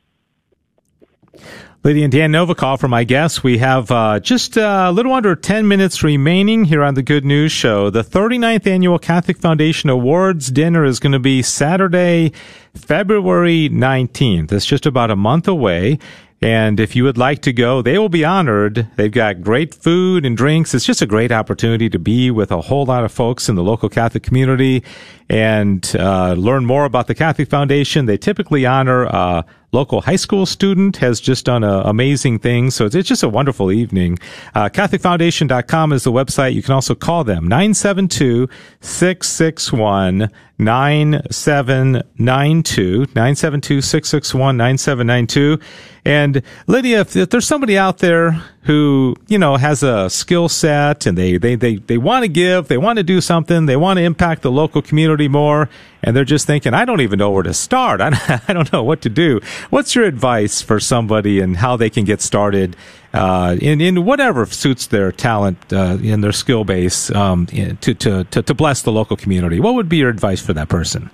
Lydia 1.85 2.05
and 2.05 2.13
Dan 2.13 2.31
Novakov 2.31 2.79
for 2.79 2.87
my 2.87 3.03
guests. 3.03 3.43
We 3.43 3.59
have 3.59 3.91
uh, 3.91 4.21
just 4.21 4.57
uh, 4.57 4.87
a 4.89 4.93
little 4.93 5.13
under 5.13 5.35
10 5.35 5.67
minutes 5.67 6.05
remaining 6.05 6.65
here 6.65 6.85
on 6.85 6.95
the 6.95 7.03
Good 7.03 7.25
News 7.25 7.51
Show. 7.51 7.91
The 7.91 8.05
39th 8.05 8.69
Annual 8.69 9.01
Catholic 9.01 9.39
Foundation 9.39 9.91
Awards 9.91 10.53
Dinner 10.53 10.85
is 10.85 11.01
going 11.01 11.13
to 11.13 11.19
be 11.19 11.43
Saturday, 11.43 12.33
February 12.73 13.69
19th. 13.69 14.53
It's 14.53 14.65
just 14.65 14.87
about 14.87 15.11
a 15.11 15.17
month 15.17 15.49
away. 15.49 15.99
And 16.41 16.81
if 16.81 16.97
you 16.97 17.05
would 17.05 17.19
like 17.19 17.43
to 17.43 17.53
go, 17.53 17.83
they 17.83 17.99
will 17.99 18.09
be 18.09 18.25
honored. 18.25 18.89
They've 18.97 19.11
got 19.11 19.43
great 19.43 19.75
food 19.75 20.27
and 20.27 20.37
drinks. 20.37 20.75
It's 20.75 20.85
just 20.85 21.01
a 21.01 21.07
great 21.07 21.31
opportunity 21.31 21.89
to 21.91 22.01
be 22.01 22.33
with 22.33 22.51
a 22.51 22.61
whole 22.61 22.85
lot 22.85 23.05
of 23.05 23.13
folks 23.13 23.49
in 23.49 23.55
the 23.55 23.63
local 23.63 23.89
Catholic 23.89 24.25
community 24.25 24.83
and 25.29 25.89
uh, 25.97 26.35
learn 26.35 26.65
more 26.65 26.85
about 26.85 27.07
the 27.07 27.15
Catholic 27.15 27.49
Foundation. 27.49 28.07
They 28.07 28.19
typically 28.19 28.67
honor 28.67 29.05
a 29.05 29.45
local 29.73 30.03
high 30.03 30.17
school 30.17 30.45
student 30.45 30.99
has 30.99 31.21
just 31.21 31.47
done 31.47 31.65
uh, 31.65 31.83
amazing 31.85 32.39
things. 32.39 32.75
So 32.75 32.87
it's, 32.87 33.09
just 33.09 33.23
a 33.23 33.29
wonderful 33.29 33.73
evening. 33.73 34.19
Uh, 34.55 34.69
CatholicFoundation.com 34.69 35.93
is 35.93 36.05
the 36.05 36.13
website. 36.13 36.55
You 36.55 36.63
can 36.63 36.75
also 36.75 36.95
call 36.95 37.25
them 37.25 37.49
972 37.49 38.49
661 38.81 40.31
9792 40.65 43.07
972 43.15 45.59
and 46.05 46.43
Lydia, 46.67 47.03
if, 47.03 47.15
if, 47.15 47.31
there's 47.31 47.47
somebody 47.47 47.79
out 47.79 47.99
there 47.99 48.33
who, 48.63 49.15
you 49.29 49.39
know, 49.39 49.57
has 49.57 49.85
a 49.85 50.11
skill 50.11 50.49
set 50.49 51.07
and 51.07 51.17
they, 51.17 51.37
they, 51.37 51.55
they, 51.55 51.77
they 51.77 51.97
want 51.97 52.25
to 52.25 52.29
give, 52.29 52.67
they 52.67 52.77
want 52.77 52.97
to 52.97 53.05
do 53.05 53.21
something, 53.21 53.67
they 53.67 53.77
want 53.77 53.99
to 53.99 54.03
impact 54.03 54.43
the 54.43 54.51
local 54.51 54.83
community 54.83 55.29
more, 55.29 55.69
and 56.03 56.17
they're 56.17 56.25
just 56.25 56.45
thinking, 56.45 56.75
I 56.75 56.85
don't 56.85 57.03
even 57.03 57.21
know 57.21 57.31
where 57.31 57.45
to 57.45 57.55
start. 57.55 58.01
I, 58.01 58.41
I 58.49 58.53
don't 58.53 58.73
know 58.73 58.83
what 58.83 59.01
to 59.03 59.09
do. 59.09 59.41
What's 59.71 59.95
your 59.95 60.05
advice 60.05 60.61
for 60.61 60.81
somebody 60.81 61.39
and 61.39 61.59
how 61.59 61.77
they 61.77 61.91
can 61.91 62.05
get 62.05 62.21
started 62.21 62.77
uh, 63.13 63.57
in, 63.61 63.81
in 63.81 64.05
whatever 64.05 64.47
suits 64.47 64.87
their 64.87 65.13
talent 65.13 65.59
uh, 65.73 65.99
in 66.03 66.21
their 66.21 66.33
skill 66.33 66.65
base 66.65 67.11
um, 67.15 67.47
to, 67.47 67.95
to, 67.95 68.25
to, 68.25 68.43
to 68.43 68.55
bless 68.55 68.83
the 68.83 68.93
local 68.93 69.17
community? 69.17 69.61
What 69.61 69.75
would 69.75 69.89
be 69.89 69.99
your 69.99 70.11
advice 70.11 70.41
for 70.41 70.53
that 70.55 70.69
person? 70.69 71.11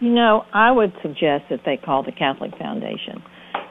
You 0.00 0.10
know, 0.10 0.44
I 0.52 0.72
would 0.72 0.92
suggest 1.02 1.44
that 1.50 1.60
they 1.64 1.76
call 1.76 2.02
the 2.02 2.12
Catholic 2.12 2.56
Foundation 2.58 3.22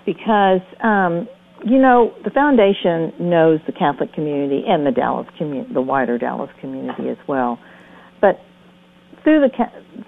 because 0.05 0.61
um, 0.83 1.27
you 1.63 1.79
know 1.79 2.13
the 2.23 2.31
foundation 2.31 3.13
knows 3.19 3.59
the 3.65 3.71
Catholic 3.71 4.13
community 4.13 4.63
and 4.67 4.85
the 4.85 4.91
Dallas 4.91 5.27
community, 5.37 5.73
the 5.73 5.81
wider 5.81 6.17
Dallas 6.17 6.49
community 6.61 7.09
as 7.09 7.17
well. 7.27 7.59
But 8.21 8.39
through 9.23 9.41
the, 9.41 9.49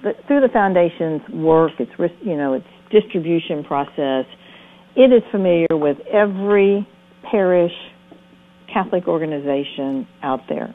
the 0.03 0.13
through 0.27 0.41
the 0.41 0.49
foundation's 0.49 1.21
work, 1.29 1.71
its 1.79 1.91
you 2.21 2.35
know 2.35 2.53
its 2.53 2.67
distribution 2.91 3.63
process, 3.63 4.25
it 4.95 5.11
is 5.13 5.23
familiar 5.31 5.67
with 5.71 5.97
every 6.11 6.87
parish 7.31 7.71
Catholic 8.71 9.07
organization 9.07 10.07
out 10.23 10.41
there, 10.49 10.73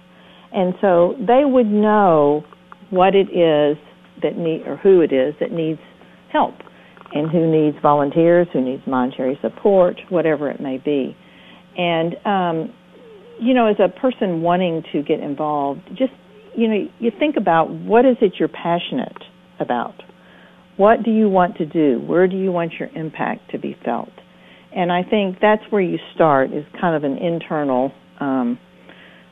and 0.53 0.75
so 0.81 1.15
they 1.19 1.43
would 1.45 1.67
know 1.67 2.45
what 2.91 3.15
it 3.15 3.29
is 3.31 3.77
that 4.23 4.37
need 4.37 4.67
or 4.67 4.77
who 4.77 5.01
it 5.01 5.13
is 5.13 5.35
that 5.41 5.51
needs 5.51 5.81
help 6.33 6.55
and 7.15 7.31
who 7.31 7.51
needs 7.51 7.77
volunteers, 7.83 8.47
who 8.53 8.61
needs 8.63 8.83
monetary 8.87 9.39
support, 9.43 9.97
whatever 10.09 10.51
it 10.51 10.61
may 10.61 10.79
be. 10.79 11.17
And 11.77 12.15
um, 12.25 12.75
you 13.41 13.55
know, 13.55 13.67
as 13.67 13.77
a 13.79 13.89
person 13.89 14.43
wanting 14.43 14.83
to 14.93 15.03
get 15.03 15.21
involved, 15.21 15.81
just 15.91 16.13
you 16.57 16.69
know, 16.69 16.87
you 16.99 17.11
think 17.19 17.37
about 17.37 17.71
what 17.71 18.05
is 18.05 18.17
it 18.21 18.35
you're 18.39 18.49
passionate 18.49 19.17
about? 19.59 19.95
What 20.77 21.03
do 21.03 21.11
you 21.11 21.29
want 21.29 21.57
to 21.57 21.67
do? 21.67 22.01
Where 22.07 22.27
do 22.27 22.37
you 22.37 22.53
want 22.53 22.73
your 22.79 22.89
impact 22.95 23.51
to 23.53 23.59
be 23.59 23.77
felt? 23.85 24.13
And 24.75 24.91
I 24.91 25.03
think 25.03 25.39
that's 25.41 25.63
where 25.71 25.83
you 25.83 25.99
start 26.15 26.53
is 26.53 26.65
kind 26.81 26.97
of 26.97 27.05
an 27.05 27.19
internal 27.19 27.93
um, 28.21 28.59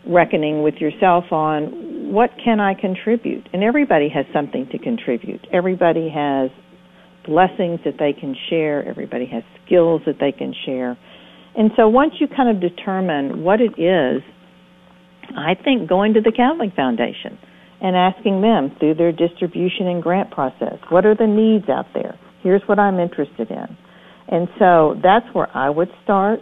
reckoning 0.06 0.62
with 0.62 0.74
yourself 0.74 1.24
on 1.30 2.12
what 2.12 2.30
can 2.42 2.60
I 2.60 2.74
contribute? 2.74 3.48
And 3.52 3.62
everybody 3.62 4.08
has 4.08 4.26
something 4.32 4.68
to 4.72 4.78
contribute. 4.78 5.46
Everybody 5.52 6.10
has 6.10 6.50
blessings 7.26 7.80
that 7.84 7.94
they 7.98 8.12
can 8.18 8.34
share, 8.48 8.86
everybody 8.86 9.26
has 9.26 9.42
skills 9.64 10.02
that 10.06 10.16
they 10.18 10.32
can 10.32 10.54
share. 10.64 10.98
And 11.56 11.70
so 11.76 11.88
once 11.88 12.14
you 12.18 12.28
kind 12.28 12.48
of 12.48 12.60
determine 12.60 13.42
what 13.42 13.60
it 13.60 13.78
is, 13.78 14.22
I 15.36 15.54
think 15.54 15.88
going 15.88 16.14
to 16.14 16.20
the 16.20 16.32
Catholic 16.32 16.74
Foundation 16.74 17.38
and 17.80 17.96
asking 17.96 18.40
them 18.40 18.74
through 18.78 18.94
their 18.94 19.12
distribution 19.12 19.86
and 19.86 20.02
grant 20.02 20.30
process, 20.30 20.78
what 20.88 21.06
are 21.06 21.14
the 21.14 21.26
needs 21.26 21.68
out 21.68 21.86
there? 21.94 22.18
Here's 22.42 22.62
what 22.66 22.78
I'm 22.78 22.98
interested 22.98 23.50
in. 23.50 23.76
And 24.30 24.48
so 24.58 24.94
that's 25.02 25.26
where 25.34 25.48
I 25.54 25.68
would 25.68 25.88
start. 26.04 26.40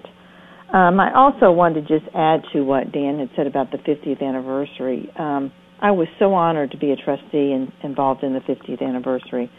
Um, 0.72 1.01
I 1.01 1.11
also 1.14 1.51
wanted 1.51 1.89
to 1.89 1.99
just 1.99 2.14
add 2.14 2.43
to 2.53 2.62
what 2.62 2.93
Dan 2.93 3.18
had 3.18 3.30
said 3.34 3.47
about 3.47 3.72
the 3.72 3.78
50th 3.78 4.22
anniversary. 4.22 5.11
Um, 5.18 5.51
I 5.80 5.93
was 5.93 6.09
so 6.18 6.34
honored 6.34 6.72
to 6.72 6.76
be 6.76 6.91
a 6.91 6.97
trustee 6.97 7.53
and 7.53 7.72
involved 7.82 8.22
in 8.22 8.34
the 8.34 8.41
50th 8.41 8.82
anniversary 8.82 9.51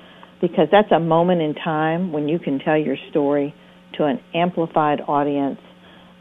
because 0.42 0.68
that's 0.72 0.92
a 0.92 1.00
moment 1.00 1.42
in 1.42 1.56
time 1.56 2.12
when 2.12 2.28
you 2.28 2.38
can 2.40 2.60
tell 2.60 2.78
your 2.78 2.98
story 3.10 3.54
to 3.98 4.06
an 4.06 4.20
amplified 4.36 5.02
audience 5.08 5.60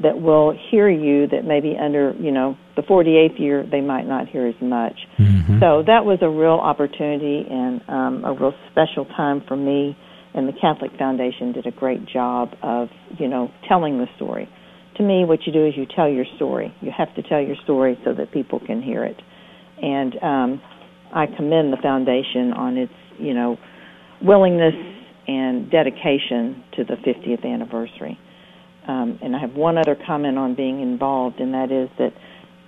that 0.01 0.21
will 0.21 0.57
hear 0.71 0.89
you 0.89 1.27
that 1.27 1.45
maybe 1.45 1.77
under 1.77 2.15
you 2.21 2.31
know 2.31 2.57
the 2.77 2.83
48th 2.83 3.39
year 3.39 3.67
they 3.69 3.81
might 3.81 4.07
not 4.07 4.29
hear 4.29 4.47
as 4.47 4.55
much 4.63 4.95
mm-hmm. 5.19 5.59
so 5.61 5.83
that 5.87 6.05
was 6.05 6.19
a 6.23 6.29
real 6.29 6.53
opportunity 6.53 7.45
and 7.51 7.81
um, 7.89 8.25
a 8.25 8.33
real 8.33 8.55
special 8.71 9.05
time 9.17 9.43
for 9.49 9.57
me 9.57 9.97
and 10.39 10.47
the 10.49 10.53
catholic 10.61 10.93
foundation 10.97 11.53
did 11.53 11.67
a 11.67 11.73
great 11.73 12.07
job 12.07 12.51
of 12.63 12.89
you 13.19 13.29
know 13.29 13.51
telling 13.69 13.99
the 13.99 14.07
story. 14.17 14.49
To 14.97 15.03
me 15.03 15.25
what 15.25 15.41
you 15.47 15.53
do 15.53 15.67
is 15.67 15.75
you 15.77 15.85
tell 15.85 16.09
your 16.09 16.25
story. 16.37 16.75
You 16.81 16.93
have 16.97 17.15
to 17.17 17.23
tell 17.23 17.41
your 17.41 17.57
story 17.65 17.99
so 18.05 18.15
that 18.15 18.33
people 18.33 18.61
can 18.65 18.81
hear 18.81 19.05
it. 19.05 19.21
And 19.83 20.15
um, 20.23 20.63
i 21.15 21.27
commend 21.27 21.73
the 21.73 21.79
foundation 21.83 22.53
on 22.53 22.77
its 22.77 22.93
you 23.19 23.35
know 23.35 23.59
willingness 24.23 24.75
and 25.27 25.71
dedication 25.71 26.63
to 26.77 26.85
the 26.85 26.95
50th 26.95 27.45
anniversary. 27.45 28.19
Um, 28.87 29.19
and 29.21 29.37
I 29.37 29.41
have 29.41 29.53
one 29.53 29.77
other 29.77 29.97
comment 30.07 30.39
on 30.39 30.55
being 30.55 30.81
involved, 30.81 31.41
and 31.41 31.53
that 31.53 31.71
is 31.71 31.91
that 31.99 32.13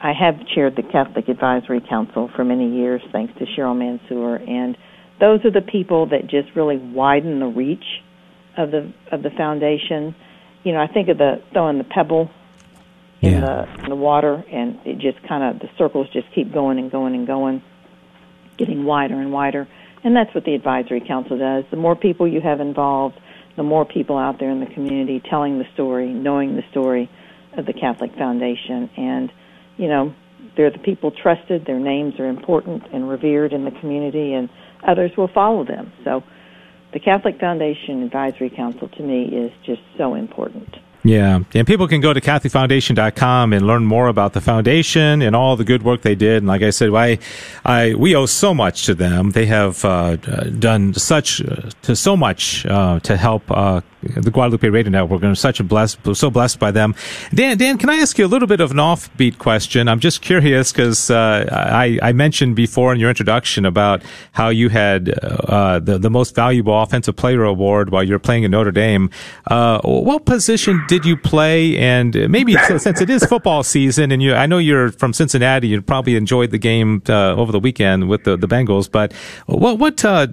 I 0.03 0.13
have 0.13 0.35
chaired 0.55 0.77
the 0.77 0.83
Catholic 0.83 1.29
Advisory 1.29 1.81
Council 1.89 2.31
for 2.37 2.45
many 2.45 2.77
years, 2.77 3.01
thanks 3.13 3.33
to 3.39 3.47
Cheryl 3.47 3.77
Mansour, 3.77 4.37
and 4.37 4.77
those 5.21 5.45
are 5.45 5.51
the 5.51 5.61
people 5.61 6.07
that 6.07 6.27
just 6.27 6.55
really 6.57 6.77
widen 6.77 7.39
the 7.41 7.47
reach 7.47 7.85
of 8.57 8.71
the 8.71 8.93
of 9.13 9.23
the 9.23 9.31
foundation. 9.31 10.15
You 10.65 10.73
know, 10.73 10.81
I 10.81 10.87
think 10.87 11.09
of 11.09 11.19
the 11.19 11.43
throwing 11.53 11.79
the 11.79 11.85
pebble 11.85 12.31
in 13.21 13.33
yeah. 13.33 13.41
the 13.41 13.85
in 13.85 13.91
the 13.91 13.97
water, 13.97 14.45
and 14.51 14.79
it 14.85 14.99
just 14.99 15.23
kind 15.29 15.45
of 15.45 15.61
the 15.61 15.71
circles 15.79 16.09
just 16.13 16.27
keep 16.35 16.53
going 16.53 16.79
and 16.79 16.91
going 16.91 17.15
and 17.15 17.27
going, 17.27 17.63
getting 18.57 18.85
wider 18.85 19.15
and 19.15 19.33
wider. 19.33 19.69
And 20.03 20.17
that's 20.17 20.35
what 20.35 20.45
the 20.45 20.55
advisory 20.55 21.01
council 21.01 21.39
does. 21.39 21.65
The 21.71 21.77
more 21.77 21.95
people 21.95 22.27
you 22.27 22.41
have 22.41 22.61
involved, 22.61 23.21
the 23.57 23.63
more 23.63 23.85
people 23.85 24.17
out 24.17 24.39
there 24.39 24.51
in 24.51 24.61
the 24.61 24.67
community 24.67 25.21
telling 25.21 25.59
the 25.59 25.67
story, 25.75 26.09
knowing 26.09 26.57
the 26.57 26.65
story 26.71 27.11
of 27.57 27.67
the 27.67 27.75
Catholic 27.75 28.15
Foundation. 28.15 28.89
And, 28.97 29.31
you 29.77 29.89
know, 29.89 30.15
they're 30.61 30.71
the 30.71 30.79
people 30.79 31.11
trusted, 31.11 31.65
their 31.65 31.79
names 31.79 32.21
are 32.21 32.29
important 32.29 32.83
and 32.93 33.09
revered 33.09 33.55
in 33.55 33.65
the 33.65 33.71
community, 33.71 34.35
and 34.35 34.51
others 34.87 35.11
will 35.17 35.29
follow 35.29 35.65
them. 35.65 35.91
So 36.05 36.23
the 36.93 37.01
Catholic 37.01 37.41
Foundation 37.41 38.03
Advisory 38.03 38.51
Council 38.51 38.87
to 38.87 39.03
me 39.03 39.25
is 39.25 39.51
just 39.65 39.81
so 39.97 40.15
important. 40.15 40.77
Yeah, 41.03 41.41
and 41.55 41.67
people 41.67 41.89
can 41.89 42.03
go 42.03 42.13
to 42.13 42.21
CatholicFoundation.com 42.21 43.55
and 43.55 43.67
learn 43.67 43.87
more 43.87 44.09
about 44.09 44.35
the 44.35 44.43
foundation 44.43 45.23
and 45.23 45.35
all 45.35 45.57
the 45.57 45.65
good 45.65 45.83
work 45.83 46.03
they 46.03 46.15
did. 46.15 46.39
And 46.39 46.47
like 46.47 46.61
I 46.61 46.69
said, 46.69 46.91
I, 46.93 47.19
I 47.65 47.95
we 47.95 48.15
owe 48.15 48.27
so 48.27 48.53
much 48.53 48.85
to 48.85 48.95
them. 48.95 49.31
They 49.31 49.47
have 49.47 49.83
uh, 49.83 50.17
done 50.17 50.93
such 50.93 51.41
uh, 51.41 51.71
to 51.83 51.97
so 51.97 52.19
much 52.19 52.67
uh, 52.67 53.01
to 53.01 53.17
help 53.17 53.51
uh, 53.51 53.81
the 54.03 54.31
Guadalupe 54.31 54.69
Radio 54.69 54.91
Network. 54.91 55.23
And 55.23 55.37
such 55.37 55.61
a 55.61 55.65
blessed, 55.65 55.99
so 56.15 56.31
blessed 56.31 56.59
by 56.59 56.71
them. 56.71 56.95
Dan, 57.35 57.59
Dan, 57.59 57.79
can 57.79 57.91
I 57.91 57.97
ask 57.97 58.19
you 58.19 58.27
a 58.27 58.29
little 58.29 58.49
bit 58.49 58.61
of 58.61 58.71
an 58.71 58.77
offbeat 58.79 59.39
question? 59.39 59.89
I'm 59.89 60.01
just 60.01 60.23
curious 60.23 60.73
because 60.73 61.11
uh, 61.11 61.47
I, 61.51 61.99
I 62.03 62.13
mentioned 62.13 62.57
before 62.57 62.93
in 62.93 63.01
your 63.01 63.09
introduction 63.09 63.65
about 63.65 64.03
how 64.33 64.49
you 64.49 64.69
had 64.69 65.09
uh, 65.23 65.79
the 65.79 65.99
the 65.99 66.11
most 66.11 66.35
valuable 66.35 66.81
offensive 66.81 67.17
player 67.17 67.45
award 67.45 67.91
while 67.91 68.03
you're 68.03 68.19
playing 68.19 68.45
at 68.45 68.51
Notre 68.51 68.71
Dame. 68.71 69.11
Uh, 69.47 69.81
what 69.83 70.25
position 70.25 70.83
did 70.89 71.05
you 71.05 71.17
play? 71.17 71.77
And 71.79 72.15
maybe 72.31 72.57
since 72.79 73.01
it 73.01 73.11
is 73.11 73.25
football 73.25 73.63
season, 73.63 74.13
and 74.13 74.23
you, 74.23 74.35
I 74.35 74.47
know 74.47 74.59
you're 74.59 74.93
from 74.93 75.13
Cincinnati, 75.13 75.69
you 75.69 75.83
probably 75.83 76.17
enjoyed 76.17 76.51
the 76.51 76.59
game 76.59 77.03
uh, 77.09 77.35
over 77.35 77.53
the 77.53 77.61
weekend 77.61 78.09
with 78.09 78.25
the, 78.25 78.37
the 78.37 78.49
Bengals. 78.49 78.91
But 78.91 79.13
what 79.47 79.79
what 79.79 80.05
uh, 80.05 80.27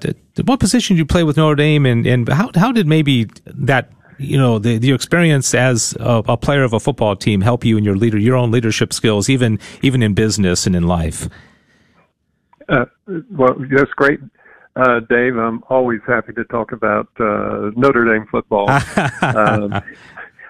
what 0.45 0.59
position 0.59 0.95
did 0.95 0.99
you 0.99 1.05
play 1.05 1.23
with 1.23 1.37
Notre 1.37 1.55
Dame, 1.55 1.85
and, 1.85 2.05
and 2.05 2.29
how 2.29 2.51
how 2.55 2.71
did 2.71 2.87
maybe 2.87 3.27
that 3.45 3.91
you 4.17 4.37
know 4.37 4.59
the, 4.59 4.77
the 4.77 4.91
experience 4.91 5.53
as 5.53 5.95
a, 5.99 6.23
a, 6.27 6.37
player 6.37 6.63
of 6.63 6.73
a 6.73 6.79
football 6.79 7.15
team 7.15 7.41
help 7.41 7.63
you 7.63 7.77
in 7.77 7.83
your 7.83 7.95
leader 7.95 8.17
your 8.17 8.35
own 8.35 8.51
leadership 8.51 8.93
skills 8.93 9.29
even 9.29 9.59
even 9.81 10.01
in 10.01 10.13
business 10.13 10.65
and 10.65 10.75
in 10.75 10.83
life? 10.83 11.27
Uh, 12.69 12.85
well 13.31 13.55
that's 13.71 13.91
great. 13.95 14.19
Uh, 14.75 14.99
Dave 15.09 15.37
I'm 15.37 15.63
always 15.69 16.01
happy 16.07 16.33
to 16.33 16.43
talk 16.45 16.71
about 16.71 17.07
uh, 17.19 17.71
Notre 17.75 18.05
Dame 18.05 18.27
football. 18.29 18.67
Um, 19.21 19.73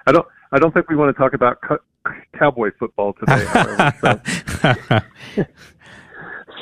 I 0.06 0.12
don't 0.12 0.26
I 0.52 0.58
don't 0.58 0.72
think 0.72 0.88
we 0.88 0.96
want 0.96 1.14
to 1.14 1.20
talk 1.20 1.34
about 1.34 1.60
co- 1.60 2.14
cowboy 2.38 2.70
football 2.78 3.12
today 3.14 3.44
however, 3.44 4.22
so. 5.36 5.44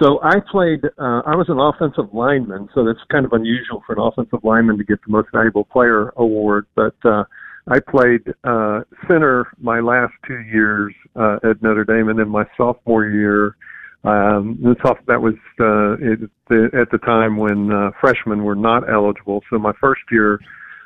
So 0.01 0.21
I 0.23 0.41
played. 0.51 0.85
Uh, 0.85 1.23
I 1.25 1.35
was 1.37 1.47
an 1.49 1.59
offensive 1.59 2.13
lineman, 2.13 2.69
so 2.75 2.85
that's 2.85 2.99
kind 3.11 3.25
of 3.25 3.33
unusual 3.33 3.83
for 3.87 3.95
an 3.95 4.01
offensive 4.01 4.41
lineman 4.43 4.77
to 4.79 4.85
get 4.85 4.99
the 5.07 5.13
most 5.13 5.29
valuable 5.33 5.65
player 5.65 6.13
award. 6.17 6.67
But 6.75 6.95
uh, 7.05 7.25
I 7.69 7.81
played 7.81 8.21
uh, 8.45 8.81
center 9.09 9.47
my 9.59 9.81
last 9.81 10.13
two 10.27 10.41
years 10.41 10.93
uh, 11.15 11.39
at 11.49 11.63
Notre 11.63 11.85
Dame, 11.85 12.09
and 12.09 12.19
then 12.19 12.29
my 12.29 12.45
sophomore 12.57 13.07
year. 13.07 13.57
Um, 14.05 14.59
the 14.63 14.77
soft, 14.83 15.05
that 15.07 15.21
was 15.21 15.35
uh, 15.59 15.95
it, 15.95 16.31
the, 16.49 16.69
at 16.81 16.91
the 16.93 16.99
time 16.99 17.39
when 17.39 17.73
uh, 17.73 17.91
freshmen 18.01 18.45
were 18.45 18.55
not 18.55 18.89
eligible. 18.89 19.43
So 19.51 19.59
my 19.59 19.73
first 19.81 20.03
year, 20.13 20.39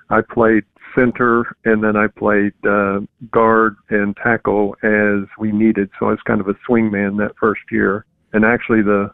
I 0.08 0.20
played 0.22 0.64
center, 0.94 1.44
and 1.66 1.84
then 1.84 1.96
I 1.96 2.06
played 2.06 2.54
uh, 2.66 3.00
guard 3.30 3.76
and 3.90 4.16
tackle 4.16 4.74
as 4.82 5.28
we 5.38 5.52
needed. 5.52 5.90
So 5.98 6.06
I 6.06 6.10
was 6.10 6.20
kind 6.26 6.40
of 6.40 6.48
a 6.48 6.54
swing 6.64 6.90
man 6.90 7.16
that 7.18 7.32
first 7.38 7.60
year 7.70 8.06
and 8.32 8.44
actually 8.44 8.82
the 8.82 9.10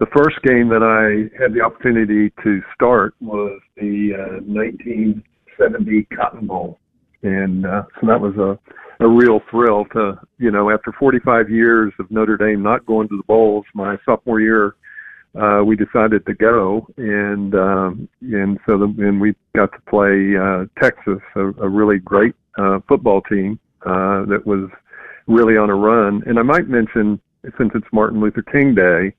the 0.00 0.06
first 0.06 0.42
game 0.42 0.68
that 0.68 0.82
I 0.82 1.30
had 1.40 1.54
the 1.54 1.60
opportunity 1.60 2.32
to 2.42 2.60
start 2.74 3.14
was 3.20 3.60
the 3.76 4.10
uh, 4.14 4.40
1970 4.42 6.08
Cotton 6.16 6.46
Bowl, 6.46 6.78
and 7.22 7.64
uh, 7.64 7.82
so 8.00 8.06
that 8.06 8.20
was 8.20 8.36
a 8.36 8.58
a 9.04 9.08
real 9.08 9.40
thrill 9.50 9.84
to 9.92 10.14
you 10.38 10.50
know 10.50 10.70
after 10.70 10.92
45 10.98 11.50
years 11.50 11.92
of 11.98 12.10
Notre 12.10 12.36
Dame 12.36 12.62
not 12.62 12.86
going 12.86 13.08
to 13.08 13.16
the 13.16 13.22
bowls, 13.26 13.64
my 13.74 13.96
sophomore 14.04 14.40
year. 14.40 14.74
Uh, 15.40 15.64
we 15.64 15.74
decided 15.74 16.24
to 16.26 16.34
go, 16.34 16.86
and 16.96 17.54
um, 17.56 18.08
and 18.20 18.58
so 18.66 18.78
the, 18.78 18.84
and 18.98 19.20
we 19.20 19.34
got 19.56 19.70
to 19.72 19.80
play 19.88 20.36
uh, 20.36 20.64
Texas, 20.80 21.20
a, 21.34 21.46
a 21.60 21.68
really 21.68 21.98
great 21.98 22.36
uh, 22.56 22.78
football 22.86 23.20
team 23.22 23.58
uh, 23.84 24.24
that 24.26 24.42
was 24.44 24.70
really 25.26 25.56
on 25.56 25.70
a 25.70 25.74
run. 25.74 26.22
And 26.26 26.38
I 26.38 26.42
might 26.42 26.68
mention 26.68 27.20
since 27.58 27.72
it's 27.74 27.86
Martin 27.92 28.20
Luther 28.20 28.42
King 28.42 28.74
Day, 28.74 29.14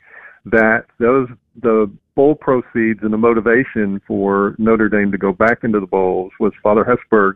that 0.45 0.85
those 0.99 1.27
the 1.61 1.91
bowl 2.15 2.35
proceeds 2.35 2.99
and 3.01 3.11
the 3.11 3.17
motivation 3.17 4.01
for 4.07 4.55
Notre 4.57 4.89
Dame 4.89 5.11
to 5.11 5.17
go 5.17 5.31
back 5.31 5.63
into 5.63 5.79
the 5.79 5.87
bowls 5.87 6.31
was 6.39 6.53
Father 6.63 6.83
Hesburgh 6.83 7.35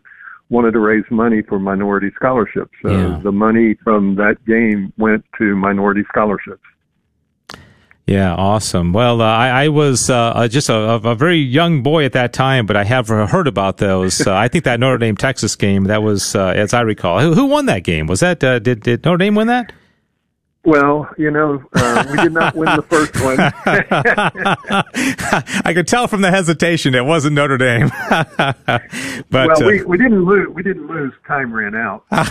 wanted 0.50 0.72
to 0.72 0.80
raise 0.80 1.04
money 1.12 1.42
for 1.42 1.60
minority 1.60 2.12
scholarships. 2.16 2.72
So 2.82 2.92
yeah. 2.92 3.20
the 3.24 3.32
money 3.32 3.76
from 3.84 4.16
that 4.16 4.44
game 4.46 4.92
went 4.98 5.24
to 5.38 5.56
minority 5.56 6.04
scholarships. 6.10 6.64
Yeah, 8.08 8.34
awesome. 8.34 8.92
Well, 8.92 9.22
uh, 9.22 9.26
I, 9.26 9.66
I, 9.66 9.68
was 9.68 10.10
uh, 10.10 10.48
just 10.50 10.68
a, 10.68 10.76
a, 10.76 11.14
very 11.14 11.38
young 11.38 11.84
boy 11.84 12.06
at 12.06 12.14
that 12.14 12.34
time, 12.34 12.66
but 12.66 12.76
I 12.76 12.84
have 12.84 13.08
heard 13.10 13.46
about 13.48 13.78
those. 13.78 14.20
Uh, 14.30 14.34
I 14.34 14.48
think 14.48 14.66
that 14.66 14.80
Notre 14.80 14.98
Dame 14.98 15.16
Texas 15.16 15.56
game 15.56 15.86
that 15.86 16.04
was, 16.04 16.36
uh, 16.36 16.48
as 16.48 16.74
I 16.74 16.82
recall, 16.82 17.20
who, 17.20 17.34
who, 17.34 17.46
won 17.46 17.68
that 17.68 17.84
game? 17.84 18.08
Was 18.08 18.20
that 18.20 18.44
uh, 18.44 18.60
did 18.60 18.82
did 18.82 19.06
Notre 19.06 19.18
Dame 19.18 19.36
win 19.36 19.48
that? 19.48 19.72
Well, 20.66 21.10
you 21.18 21.32
know, 21.32 21.64
uh, 21.74 22.06
we 22.12 22.18
did 22.18 22.34
not 22.34 22.54
win 22.54 22.66
the 22.76 22.82
first 22.82 23.16
one. 23.24 23.40
I 25.66 25.74
could 25.74 25.88
tell 25.88 26.08
from 26.08 26.20
the 26.22 26.32
hesitation 26.32 26.96
it 26.96 27.06
wasn't 27.06 27.36
Notre 27.36 27.58
Dame. 27.58 27.90
but 28.10 28.86
well, 29.32 29.66
we, 29.66 29.80
uh, 29.80 29.86
we 29.86 29.98
didn't 29.98 30.26
lose. 30.26 30.50
We 30.50 30.62
didn't 30.62 30.88
lose. 30.88 31.14
Time 31.26 31.54
ran 31.54 31.76
out. 31.76 32.04
I 32.12 32.26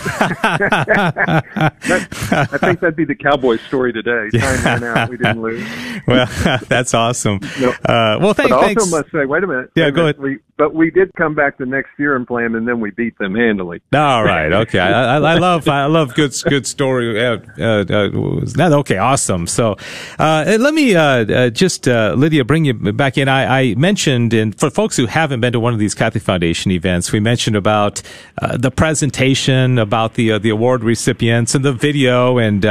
think 2.59 2.81
that'd 2.81 2.95
be 2.95 3.05
the 3.05 3.15
cowboy 3.19 3.57
story 3.57 3.93
today. 3.93 4.29
Time 4.37 4.63
ran 4.63 4.83
out. 4.83 5.09
We 5.09 5.17
didn't 5.17 5.41
lose. 5.41 5.67
well, 6.07 6.27
that's 6.67 6.93
awesome. 6.93 7.39
No, 7.59 7.71
uh, 7.71 8.19
well, 8.21 8.35
thank, 8.35 8.51
but 8.51 8.59
I 8.59 8.65
thanks. 8.67 8.83
also 8.83 8.97
must 8.97 9.11
say, 9.11 9.25
wait 9.25 9.43
a 9.43 9.47
minute. 9.47 9.71
Yeah, 9.75 9.89
go 9.89 10.03
minute. 10.03 10.17
ahead. 10.17 10.23
We, 10.23 10.37
but 10.59 10.75
we 10.75 10.91
did 10.91 11.11
come 11.15 11.33
back 11.33 11.57
the 11.57 11.65
next 11.65 11.91
year 11.97 12.15
and 12.15 12.27
play 12.27 12.43
them, 12.43 12.53
and 12.53 12.67
then 12.67 12.81
we 12.81 12.91
beat 12.91 13.17
them 13.17 13.33
handily. 13.33 13.81
All 13.93 14.23
right. 14.23 14.51
Okay. 14.51 14.79
I, 14.79 15.15
I, 15.15 15.35
love 15.35 15.67
I 15.67 15.85
love 15.85 16.13
good 16.13 16.33
good 16.47 16.67
story. 16.67 17.17
Uh, 18.19 18.45
uh, 18.59 18.69
uh, 18.69 18.79
okay. 18.79 18.97
Awesome. 18.97 19.47
So 19.47 19.77
uh, 20.17 20.57
let 20.59 20.73
me 20.73 20.95
uh, 20.95 21.03
uh, 21.03 21.49
just 21.49 21.87
Lydia 21.87 22.45
bring 22.45 22.65
you 22.65 22.73
back 22.73 23.17
in. 23.17 23.27
I, 23.27 23.61
I, 23.61 23.75
mentioned, 23.75 24.33
and 24.33 24.57
for 24.59 24.69
folks 24.69 24.97
who 24.97 25.05
haven't 25.05 25.41
been 25.41 25.53
to 25.53 25.59
one 25.59 25.73
of 25.73 25.79
these 25.79 25.95
Catholic 25.95 26.23
Foundation 26.23 26.71
events, 26.71 27.11
we 27.11 27.19
mentioned 27.19 27.55
about 27.55 28.01
the 28.55 28.71
presentation, 28.71 29.77
about 29.77 30.15
the 30.15 30.37
the 30.39 30.49
award 30.49 30.83
recipients, 30.83 31.55
and 31.55 31.63
the 31.63 31.73
video, 31.73 32.37
and 32.37 32.65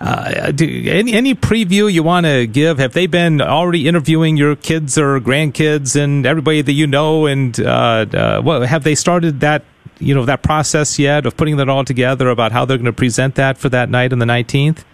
any 0.00 1.12
any 1.12 1.34
preview 1.34 1.92
you 1.92 2.02
want 2.02 2.26
to 2.26 2.46
give? 2.46 2.78
Have 2.78 2.92
they 2.92 3.06
been 3.06 3.40
already 3.40 3.86
interviewing 3.86 4.36
your 4.36 4.56
kids 4.56 4.96
or 4.96 5.20
grandkids 5.20 6.00
and 6.00 6.26
everybody 6.26 6.62
that 6.62 6.72
you 6.72 6.86
know? 6.86 7.26
And 7.26 7.58
uh, 7.60 8.06
uh, 8.12 8.40
what, 8.40 8.66
have 8.68 8.84
they 8.84 8.94
started 8.94 9.40
that 9.40 9.64
you 9.98 10.14
know 10.14 10.24
that 10.24 10.42
process 10.42 10.98
yet 10.98 11.26
of 11.26 11.36
putting 11.36 11.56
that 11.58 11.68
all 11.68 11.84
together 11.84 12.28
about 12.28 12.52
how 12.52 12.64
they're 12.64 12.78
going 12.78 12.86
to 12.86 12.92
present 12.92 13.34
that 13.36 13.58
for 13.58 13.68
that 13.68 13.90
night 13.90 14.12
on 14.12 14.18
the 14.18 14.26
nineteenth? 14.26 14.84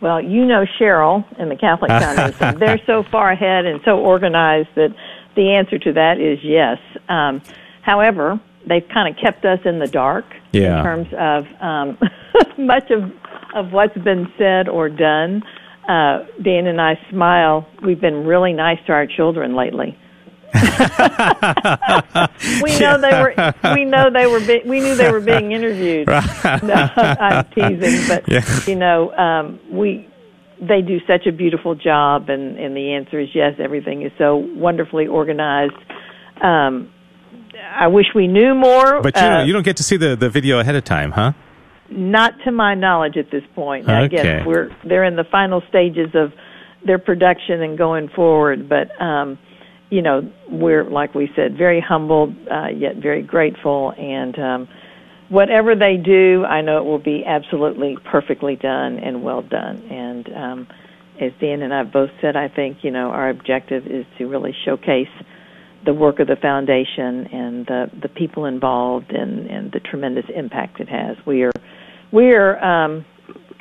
Well, 0.00 0.20
you 0.20 0.44
know 0.44 0.66
Cheryl 0.78 1.24
and 1.38 1.50
the 1.50 1.56
Catholic 1.56 1.90
Foundation. 2.34 2.58
They're 2.58 2.80
so 2.86 3.02
far 3.02 3.30
ahead 3.30 3.64
and 3.64 3.80
so 3.84 3.98
organized 3.98 4.68
that 4.74 4.94
the 5.34 5.54
answer 5.54 5.78
to 5.78 5.92
that 5.92 6.20
is 6.20 6.38
yes. 6.42 6.78
Um, 7.08 7.42
however, 7.82 8.40
they've 8.66 8.86
kind 8.92 9.08
of 9.14 9.22
kept 9.22 9.44
us 9.44 9.60
in 9.64 9.78
the 9.78 9.86
dark 9.86 10.24
yeah. 10.52 10.78
in 10.78 10.84
terms 10.84 11.08
of 11.18 11.46
um, 11.62 11.98
much 12.58 12.90
of 12.90 13.12
of 13.54 13.72
what's 13.72 13.96
been 13.98 14.30
said 14.36 14.68
or 14.68 14.88
done. 14.88 15.42
Uh, 15.88 16.26
Dan 16.42 16.66
and 16.66 16.80
I 16.80 16.98
smile. 17.10 17.66
We've 17.82 18.00
been 18.00 18.26
really 18.26 18.52
nice 18.52 18.78
to 18.86 18.92
our 18.92 19.06
children 19.06 19.54
lately. 19.54 19.96
we 22.62 22.78
know 22.78 23.00
they 23.00 23.20
were. 23.20 23.34
We 23.74 23.84
know 23.84 24.10
they 24.10 24.26
were. 24.26 24.40
Be, 24.40 24.62
we 24.64 24.80
knew 24.80 24.94
they 24.94 25.10
were 25.10 25.20
being 25.20 25.52
interviewed. 25.52 26.06
no, 26.08 26.90
I'm 26.96 27.44
teasing, 27.50 28.08
but 28.08 28.28
yeah. 28.28 28.44
you 28.66 28.76
know, 28.76 29.12
um, 29.12 29.60
we. 29.70 30.08
They 30.58 30.80
do 30.80 31.00
such 31.06 31.26
a 31.26 31.32
beautiful 31.32 31.74
job, 31.74 32.30
and 32.30 32.58
and 32.58 32.74
the 32.74 32.94
answer 32.94 33.20
is 33.20 33.28
yes. 33.34 33.54
Everything 33.58 34.02
is 34.02 34.12
so 34.16 34.36
wonderfully 34.36 35.06
organized. 35.06 35.74
Um, 36.40 36.90
I 37.78 37.88
wish 37.88 38.06
we 38.14 38.26
knew 38.26 38.54
more. 38.54 39.02
But 39.02 39.16
you, 39.16 39.22
uh, 39.22 39.44
you 39.44 39.52
don't 39.52 39.64
get 39.64 39.76
to 39.78 39.82
see 39.82 39.98
the 39.98 40.16
the 40.16 40.30
video 40.30 40.58
ahead 40.58 40.74
of 40.74 40.84
time, 40.84 41.10
huh? 41.10 41.32
Not 41.90 42.32
to 42.44 42.52
my 42.52 42.74
knowledge 42.74 43.18
at 43.18 43.30
this 43.30 43.44
point. 43.54 43.86
Okay. 43.86 44.04
Again, 44.06 44.46
we're 44.46 44.70
they're 44.82 45.04
in 45.04 45.16
the 45.16 45.26
final 45.30 45.62
stages 45.68 46.08
of 46.14 46.32
their 46.86 46.98
production 46.98 47.62
and 47.62 47.76
going 47.76 48.08
forward, 48.08 48.68
but. 48.68 48.98
um 49.00 49.38
you 49.90 50.02
know, 50.02 50.30
we're 50.50 50.84
like 50.84 51.14
we 51.14 51.30
said, 51.36 51.56
very 51.56 51.80
humbled 51.80 52.34
uh, 52.50 52.68
yet 52.68 52.96
very 52.96 53.22
grateful, 53.22 53.92
and 53.96 54.38
um, 54.38 54.68
whatever 55.28 55.74
they 55.74 55.96
do, 55.96 56.44
I 56.44 56.60
know 56.60 56.78
it 56.78 56.84
will 56.84 56.98
be 56.98 57.24
absolutely 57.24 57.96
perfectly 58.04 58.56
done 58.56 58.98
and 58.98 59.22
well 59.22 59.42
done. 59.42 59.78
And 59.90 60.28
um, 60.34 60.68
as 61.20 61.32
Dan 61.40 61.62
and 61.62 61.72
I 61.72 61.84
both 61.84 62.10
said, 62.20 62.36
I 62.36 62.48
think 62.48 62.78
you 62.82 62.90
know 62.90 63.10
our 63.10 63.30
objective 63.30 63.86
is 63.86 64.04
to 64.18 64.26
really 64.26 64.54
showcase 64.64 65.08
the 65.84 65.94
work 65.94 66.18
of 66.18 66.26
the 66.26 66.36
foundation 66.36 67.26
and 67.28 67.66
the 67.66 67.90
the 68.02 68.08
people 68.08 68.44
involved 68.44 69.12
and 69.12 69.46
and 69.48 69.72
the 69.72 69.80
tremendous 69.80 70.26
impact 70.34 70.80
it 70.80 70.88
has. 70.88 71.16
We 71.24 71.44
are 71.44 71.52
we 72.12 72.34
are 72.34 72.62
um, 72.62 73.04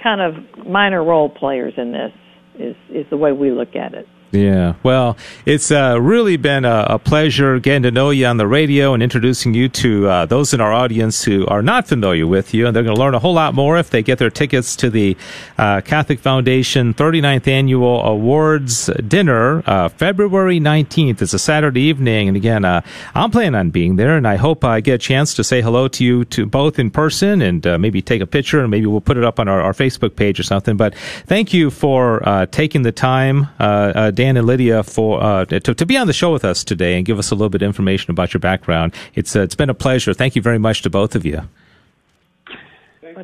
kind 0.02 0.22
of 0.22 0.66
minor 0.66 1.04
role 1.04 1.30
players 1.30 1.74
in 1.78 1.92
this. 1.92 2.12
Is 2.58 2.76
is 2.90 3.06
the 3.10 3.18
way 3.18 3.32
we 3.32 3.52
look 3.52 3.76
at 3.76 3.94
it. 3.94 4.08
Yeah. 4.36 4.74
Well, 4.84 5.18
it's 5.46 5.72
uh, 5.72 6.00
really 6.02 6.36
been 6.36 6.66
a, 6.66 6.86
a, 6.90 7.00
pleasure 7.00 7.60
getting 7.60 7.84
to 7.84 7.92
know 7.92 8.10
you 8.10 8.26
on 8.26 8.38
the 8.38 8.48
radio 8.48 8.94
and 8.94 9.02
introducing 9.02 9.54
you 9.54 9.70
to 9.70 10.08
uh, 10.10 10.26
those 10.26 10.54
in 10.54 10.60
our 10.60 10.74
audience 10.74 11.24
who 11.24 11.46
are 11.48 11.62
not 11.62 11.88
familiar 11.88 12.28
with 12.28 12.54
you. 12.54 12.68
And 12.68 12.76
they're 12.76 12.84
going 12.84 12.96
to 12.96 13.02
learn 13.02 13.14
a 13.14 13.20
whole 13.20 13.34
lot 13.34 13.54
more 13.54 13.78
if 13.78 13.92
they 13.92 14.04
get 14.04 14.18
their 14.18 14.30
tickets 14.30 14.76
to 14.78 14.90
the 14.90 15.16
uh, 15.58 15.82
Catholic 15.82 16.20
Foundation 16.20 16.94
39th 16.94 17.48
Annual 17.48 18.04
Awards 18.04 18.90
Dinner, 19.08 19.64
uh, 19.66 19.88
February 19.90 20.60
19th. 20.60 21.22
It's 21.22 21.34
a 21.34 21.40
Saturday 21.40 21.82
evening. 21.82 22.28
And 22.28 22.36
again, 22.36 22.66
uh, 22.66 22.82
I'm 23.14 23.32
planning 23.32 23.56
on 23.56 23.70
being 23.70 23.96
there. 23.96 24.18
And 24.18 24.28
I 24.28 24.36
hope 24.36 24.66
I 24.66 24.82
get 24.82 24.96
a 24.96 24.98
chance 24.98 25.34
to 25.36 25.44
say 25.44 25.62
hello 25.62 25.88
to 25.90 26.04
you 26.04 26.26
to 26.26 26.46
both 26.46 26.80
in 26.80 26.92
person 26.92 27.42
and 27.42 27.66
uh, 27.66 27.78
maybe 27.78 28.02
take 28.02 28.22
a 28.22 28.28
picture 28.28 28.60
and 28.60 28.72
maybe 28.72 28.88
we'll 28.88 29.02
put 29.02 29.18
it 29.18 29.24
up 29.24 29.40
on 29.40 29.48
our, 29.48 29.62
our 29.62 29.74
Facebook 29.74 30.16
page 30.16 30.40
or 30.40 30.44
something. 30.44 30.76
But 30.76 30.96
thank 31.26 31.54
you 31.54 31.70
for 31.70 32.48
taking 32.52 32.82
the 32.82 32.92
time, 32.92 33.48
Dan 33.60 34.25
Dan 34.26 34.38
and 34.38 34.48
Lydia 34.48 34.82
for 34.82 35.22
uh, 35.22 35.46
to, 35.46 35.76
to 35.76 35.86
be 35.86 35.98
on 35.98 36.08
the 36.08 36.14
show 36.14 36.34
with 36.34 36.44
us 36.44 36.64
today 36.64 36.98
and 36.98 37.06
give 37.06 37.20
us 37.20 37.30
a 37.30 37.36
little 37.36 37.50
bit 37.50 37.62
of 37.62 37.68
information 37.68 38.10
about 38.10 38.34
your 38.34 38.40
background. 38.40 38.92
It's 39.14 39.36
uh, 39.36 39.42
it's 39.42 39.54
been 39.54 39.70
a 39.70 39.76
pleasure. 39.76 40.16
Thank 40.16 40.36
you 40.36 40.42
very 40.42 40.58
much 40.58 40.82
to 40.82 40.90
both 40.90 41.14
of 41.14 41.26
you. 41.26 41.42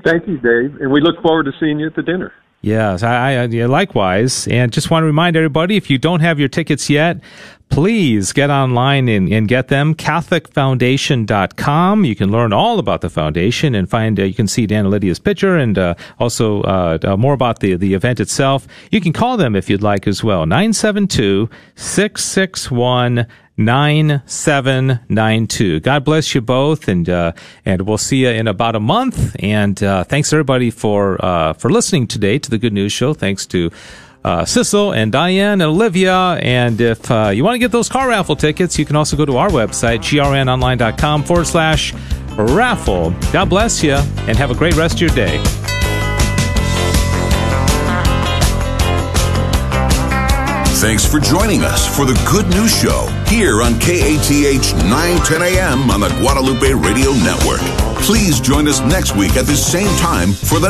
Thank 0.03 0.27
you, 0.27 0.37
Dave, 0.37 0.79
and 0.79 0.91
we 0.91 1.01
look 1.01 1.19
forward 1.23 1.45
to 1.45 1.53
seeing 1.59 1.79
you 1.79 1.87
at 1.87 1.95
the 1.95 2.03
dinner. 2.03 2.31
Yes, 2.63 3.01
I, 3.01 3.41
I 3.41 3.47
likewise. 3.65 4.47
And 4.47 4.71
just 4.71 4.91
want 4.91 5.01
to 5.01 5.07
remind 5.07 5.35
everybody 5.35 5.77
if 5.77 5.89
you 5.89 5.97
don't 5.97 6.19
have 6.19 6.39
your 6.39 6.47
tickets 6.47 6.91
yet, 6.91 7.19
please 7.69 8.33
get 8.33 8.51
online 8.51 9.09
and, 9.09 9.33
and 9.33 9.47
get 9.47 9.69
them. 9.69 9.95
CatholicFoundation.com. 9.95 12.05
You 12.05 12.15
can 12.15 12.31
learn 12.31 12.53
all 12.53 12.77
about 12.77 13.01
the 13.01 13.09
foundation 13.09 13.73
and 13.73 13.89
find, 13.89 14.19
uh, 14.19 14.23
you 14.23 14.35
can 14.35 14.47
see 14.47 14.67
Dan 14.67 14.81
and 14.81 14.91
Lydia's 14.91 15.17
picture 15.17 15.57
and 15.57 15.79
uh, 15.79 15.95
also 16.19 16.61
uh, 16.63 16.97
uh 17.03 17.17
more 17.17 17.33
about 17.33 17.61
the, 17.61 17.75
the 17.75 17.95
event 17.95 18.19
itself. 18.19 18.67
You 18.91 19.01
can 19.01 19.11
call 19.11 19.37
them 19.37 19.55
if 19.55 19.67
you'd 19.67 19.81
like 19.81 20.07
as 20.07 20.23
well. 20.23 20.45
972 20.45 21.49
661 21.75 23.25
9792. 23.57 25.81
God 25.81 26.03
bless 26.03 26.33
you 26.33 26.41
both, 26.41 26.87
and 26.87 27.09
uh, 27.09 27.33
and 27.65 27.83
we'll 27.83 27.97
see 27.97 28.23
you 28.23 28.29
in 28.29 28.47
about 28.47 28.75
a 28.75 28.79
month. 28.79 29.35
And 29.39 29.81
uh, 29.83 30.03
thanks 30.03 30.33
everybody 30.33 30.71
for 30.71 31.23
uh, 31.23 31.53
for 31.53 31.69
listening 31.69 32.07
today 32.07 32.39
to 32.39 32.49
the 32.49 32.57
Good 32.57 32.73
News 32.73 32.91
Show. 32.91 33.13
Thanks 33.13 33.45
to 33.47 33.71
uh, 34.23 34.45
Sissel 34.45 34.95
and 34.95 35.11
Diane 35.11 35.61
and 35.61 35.63
Olivia. 35.63 36.39
And 36.41 36.79
if 36.79 37.09
uh, 37.09 37.29
you 37.29 37.43
want 37.43 37.55
to 37.55 37.59
get 37.59 37.71
those 37.71 37.89
car 37.89 38.09
raffle 38.09 38.35
tickets, 38.35 38.77
you 38.79 38.85
can 38.85 38.95
also 38.95 39.17
go 39.17 39.25
to 39.25 39.37
our 39.37 39.49
website, 39.49 39.99
grnonline.com 39.99 41.23
forward 41.23 41.47
slash 41.47 41.93
raffle. 42.37 43.11
God 43.31 43.49
bless 43.49 43.83
you 43.83 43.93
and 43.93 44.37
have 44.37 44.51
a 44.51 44.55
great 44.55 44.75
rest 44.75 44.95
of 44.95 45.01
your 45.01 45.09
day. 45.09 45.41
Thanks 50.81 51.05
for 51.05 51.19
joining 51.19 51.61
us 51.61 51.95
for 51.95 52.05
the 52.05 52.19
Good 52.31 52.47
News 52.47 52.75
Show 52.75 53.20
here 53.31 53.61
on 53.61 53.79
KATH 53.79 54.75
910 54.91 55.41
AM 55.41 55.89
on 55.89 56.01
the 56.01 56.09
Guadalupe 56.19 56.73
Radio 56.73 57.11
Network. 57.23 57.61
Please 58.03 58.41
join 58.41 58.67
us 58.67 58.81
next 58.81 59.15
week 59.15 59.37
at 59.37 59.45
the 59.45 59.55
same 59.55 59.87
time 59.99 60.33
for 60.33 60.59
the 60.59 60.59